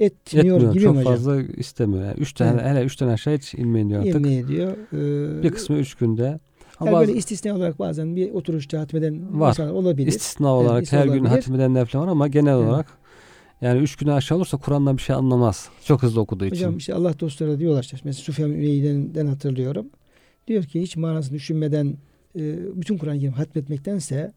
etmiyor, 0.00 0.56
Etmiyor. 0.56 0.72
gibi 0.72 0.82
Çok 0.84 0.94
mi 0.94 1.00
hocam? 1.00 1.12
fazla 1.14 1.42
istemiyor. 1.42 2.04
Yani 2.04 2.18
3 2.18 2.32
tane 2.32 2.50
Evet. 2.62 2.70
hele 2.70 2.84
3'ten 2.84 3.08
aşağı 3.08 3.34
hiç 3.34 3.54
inmeyin 3.54 3.88
diyor 3.88 4.00
artık. 4.00 4.14
Yemin 4.14 4.44
ediyor. 4.44 4.72
Ee, 4.92 5.42
Bir 5.42 5.50
kısmı 5.50 5.76
3 5.76 5.94
günde. 5.94 6.38
Ama 6.80 6.90
yani 6.90 6.94
bazı 6.96 7.08
böyle 7.08 7.18
istisna 7.18 7.54
olarak 7.56 7.78
bazen 7.78 8.16
bir 8.16 8.30
oturuşta 8.32 8.80
hatmeden 8.80 9.40
Var. 9.40 9.58
olabilir. 9.58 10.06
istisna 10.08 10.48
olarak 10.54 10.82
istisna 10.82 10.98
her 10.98 11.04
gün 11.04 11.10
olabilir. 11.12 11.28
hatim 11.28 11.54
edenler 11.54 11.86
falan 11.86 12.06
var 12.06 12.12
ama 12.12 12.28
genel 12.28 12.56
Evet. 12.56 12.68
olarak 12.68 12.86
yani 13.60 13.82
3 13.82 13.96
güne 13.96 14.12
aşağı 14.12 14.38
olursa 14.38 14.56
Kur'an'dan 14.56 14.96
bir 14.96 15.02
şey 15.02 15.16
anlamaz. 15.16 15.68
Çok 15.84 16.02
hızlı 16.02 16.20
okuduğu 16.20 16.44
için. 16.44 16.56
Hocam 16.56 16.76
işte 16.76 16.94
Allah 16.94 17.20
dostları 17.20 17.58
diyorlar 17.58 17.82
işte 17.82 17.96
mesela 18.04 18.24
Sufyan 18.24 18.50
Üneyyi'den 18.50 19.26
hatırlıyorum. 19.26 19.86
Diyor 20.48 20.64
ki 20.64 20.80
hiç 20.82 20.96
manasını 20.96 21.34
düşünmeden 21.34 21.96
e, 22.38 22.56
bütün 22.74 22.98
Kur'an-ı 22.98 23.18
Kerim 23.20 23.32
hatmetmektense 23.32 24.32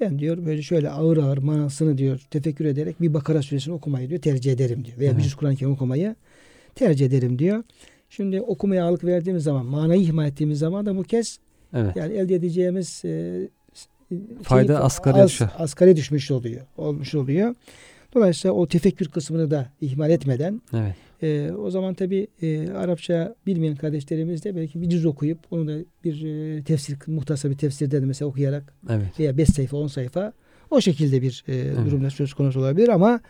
ben 0.00 0.18
diyor 0.18 0.46
böyle 0.46 0.62
şöyle 0.62 0.90
ağır 0.90 1.16
ağır 1.16 1.38
manasını 1.38 1.98
diyor 1.98 2.20
tefekkür 2.30 2.64
ederek 2.64 3.00
bir 3.00 3.14
Bakara 3.14 3.42
suresini 3.42 3.74
okumayı 3.74 4.08
diyor 4.08 4.20
tercih 4.20 4.52
ederim 4.52 4.84
diyor. 4.84 4.98
Veya 4.98 5.10
bir 5.10 5.14
Evet. 5.14 5.24
cüz 5.24 5.34
Kur'an-ı 5.34 5.56
Kerim 5.56 5.72
okumayı 5.72 6.16
tercih 6.74 7.06
ederim 7.06 7.38
diyor. 7.38 7.62
Şimdi 8.10 8.40
okumaya 8.40 8.84
ağırlık 8.84 9.04
verdiğimiz 9.04 9.42
zaman, 9.42 9.66
manayı 9.66 10.02
ihmal 10.02 10.26
ettiğimiz 10.26 10.58
zaman 10.58 10.86
da 10.86 10.96
bu 10.96 11.02
kez 11.02 11.38
evet. 11.74 11.96
yani 11.96 12.14
elde 12.14 12.34
edeceğimiz 12.34 13.02
e, 13.04 13.48
Fayda 14.42 14.66
şeyi 14.66 14.78
asgari 14.78 15.22
az- 15.22 15.40
asgari 15.58 15.96
düşmüş 15.96 16.30
oluyor. 16.30 16.66
Olmuş 16.76 17.14
oluyor. 17.14 17.54
Dolayısıyla 18.14 18.54
o 18.54 18.66
tefekkür 18.66 19.08
kısmını 19.08 19.50
da 19.50 19.68
ihmal 19.80 20.10
etmeden 20.10 20.62
Evet. 20.74 20.94
ee, 21.22 21.52
o 21.52 21.70
zaman 21.70 21.94
tabi 21.94 22.26
e, 22.42 22.68
Arapça 22.70 23.34
bilmeyen 23.46 23.76
kardeşlerimiz 23.76 24.44
de 24.44 24.56
belki 24.56 24.82
bir 24.82 24.88
cüz 24.88 25.06
okuyup 25.06 25.38
onu 25.50 25.68
da 25.68 25.78
bir 26.04 26.24
e, 26.24 26.62
tefsir, 26.62 26.96
muhtasar 27.06 27.50
bir 27.50 27.56
tefsirde 27.58 28.02
de 28.02 28.06
mesela 28.06 28.28
okuyarak 28.28 28.74
Evet. 28.90 29.20
veya 29.20 29.38
5 29.38 29.48
sayfa 29.48 29.76
10 29.76 29.86
sayfa 29.86 30.32
o 30.70 30.80
şekilde 30.80 31.22
bir 31.22 31.44
e, 31.48 31.86
durumda 31.86 32.10
söz 32.10 32.34
konusu 32.34 32.60
olabilir 32.60 32.88
ama 32.88 33.20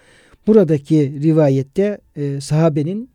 buradaki 0.47 1.23
rivayette 1.23 1.99
e, 2.17 2.41
sahabenin 2.41 3.11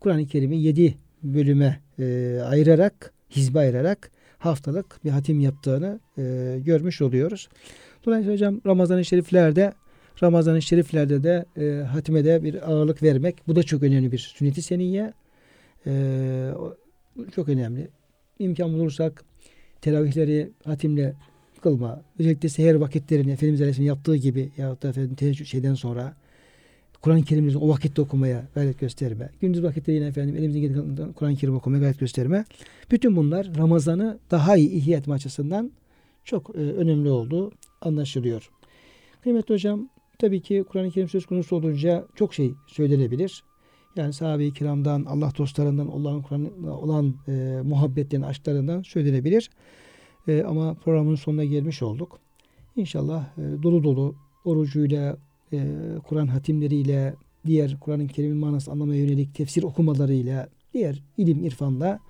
Kur'an-ı 0.00 0.26
Kerim'i 0.26 0.62
7 0.62 0.94
bölüme 1.22 1.80
e, 1.98 2.38
ayırarak, 2.44 3.12
hizbe 3.30 3.58
ayırarak 3.58 4.10
haftalık 4.38 5.04
bir 5.04 5.10
hatim 5.10 5.40
yaptığını 5.40 6.00
e, 6.18 6.22
görmüş 6.64 7.02
oluyoruz. 7.02 7.48
Dolayısıyla 8.06 8.34
hocam 8.34 8.60
Ramazan-ı 8.66 9.04
Şeriflerde 9.04 9.72
Ramazan-ı 10.22 10.62
Şeriflerde 10.62 11.22
de 11.22 11.44
e, 11.56 11.82
hatime 11.84 12.24
de 12.24 12.44
bir 12.44 12.70
ağırlık 12.70 13.02
vermek. 13.02 13.48
Bu 13.48 13.56
da 13.56 13.62
çok 13.62 13.82
önemli 13.82 14.12
bir 14.12 14.18
sünnet-i 14.18 14.62
seniyye. 14.62 15.12
E, 15.86 16.52
çok 17.34 17.48
önemli. 17.48 17.88
İmkan 18.38 18.72
bulursak 18.72 19.24
teravihleri 19.80 20.50
hatimle 20.64 21.14
kılma. 21.62 22.02
Özellikle 22.18 22.48
seher 22.48 22.74
vakitlerini 22.74 23.32
Efendimiz 23.32 23.60
Aleyhisselam 23.60 23.86
yaptığı 23.86 24.16
gibi 24.16 24.50
ya 24.56 24.82
da 24.82 24.88
efendim 24.88 25.34
şeyden 25.34 25.74
sonra 25.74 26.16
Kur'an-ı 27.00 27.24
Kerim'i 27.24 27.56
o 27.56 27.68
vakitte 27.68 28.02
okumaya 28.02 28.44
gayret 28.54 28.78
gösterme. 28.78 29.30
Gündüz 29.40 29.62
vakitleri 29.62 29.96
yine 29.96 30.06
efendim 30.06 30.36
elimizin 30.36 30.60
geldiği 30.60 31.12
Kur'an-ı 31.14 31.36
Kerim 31.36 31.54
okumaya 31.54 31.80
gayret 31.80 32.00
gösterme. 32.00 32.44
Bütün 32.90 33.16
bunlar 33.16 33.50
Ramazan'ı 33.56 34.18
daha 34.30 34.56
iyi 34.56 34.70
ihya 34.70 34.98
etme 34.98 35.14
açısından 35.14 35.72
çok 36.24 36.50
e, 36.50 36.58
önemli 36.58 37.10
olduğu 37.10 37.52
anlaşılıyor. 37.80 38.50
Kıymetli 39.22 39.54
hocam 39.54 39.88
tabii 40.18 40.42
ki 40.42 40.64
Kur'an-ı 40.68 40.90
Kerim 40.90 41.08
söz 41.08 41.26
konusu 41.26 41.56
olunca 41.56 42.06
çok 42.14 42.34
şey 42.34 42.54
söylenebilir. 42.66 43.44
Yani 43.96 44.12
sahabe-i 44.12 44.52
kiramdan, 44.52 45.04
Allah 45.04 45.32
dostlarından, 45.38 45.86
Allah'ın 45.86 46.22
Kur'an'ına 46.22 46.78
olan 46.78 47.14
e, 47.28 47.60
muhabbetten, 47.64 48.22
aşklarından 48.22 48.82
söylenebilir. 48.82 49.50
E, 50.28 50.42
ama 50.42 50.74
programın 50.74 51.14
sonuna 51.14 51.44
gelmiş 51.44 51.82
olduk. 51.82 52.18
İnşallah 52.76 53.38
e, 53.38 53.62
dolu 53.62 53.84
dolu 53.84 54.14
orucuyla, 54.44 55.16
e, 55.52 55.58
Kur'an 56.08 56.26
hatimleriyle, 56.26 57.14
diğer 57.46 57.76
Kur'an-ı 57.80 58.06
Kerim'in 58.06 58.36
manası 58.36 58.70
anlamaya 58.70 59.00
yönelik 59.00 59.34
tefsir 59.34 59.62
okumalarıyla, 59.62 60.48
diğer 60.74 61.02
ilim, 61.16 61.44
irfanla, 61.44 62.00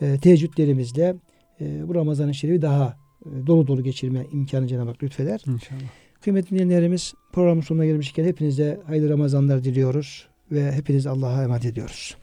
e, 0.00 0.18
teheccüdlerimizle 0.18 1.16
e, 1.60 1.88
bu 1.88 1.94
Ramazan-ı 1.94 2.34
Şerif'i 2.34 2.62
daha 2.62 2.96
e, 3.26 3.46
dolu 3.46 3.66
dolu 3.66 3.82
geçirme 3.82 4.26
imkanı 4.32 4.66
Cenab-ı 4.66 4.90
Hak 4.90 5.02
lütfeder. 5.02 5.42
İnşallah. 5.46 5.80
Kıymetli 6.20 6.50
dinleyenlerimiz 6.50 7.14
programın 7.36 7.60
sonuna 7.60 7.84
gelmişken 7.84 8.24
hepinize 8.24 8.80
hayırlı 8.86 9.10
Ramazanlar 9.10 9.64
diliyoruz 9.64 10.26
ve 10.52 10.72
hepinizi 10.72 11.10
Allah'a 11.10 11.42
emanet 11.42 11.64
ediyoruz. 11.64 12.16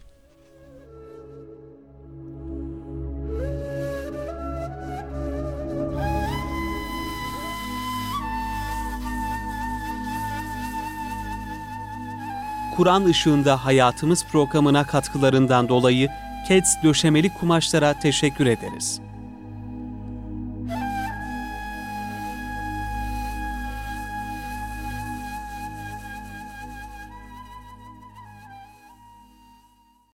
Kur'an 12.75 13.05
ışığında 13.05 13.65
hayatımız 13.65 14.25
programına 14.31 14.83
katkılarından 14.83 15.69
dolayı 15.69 16.09
Keds 16.47 16.75
döşemeli 16.83 17.33
kumaşlara 17.33 17.99
teşekkür 17.99 18.45
ederiz. 18.45 19.02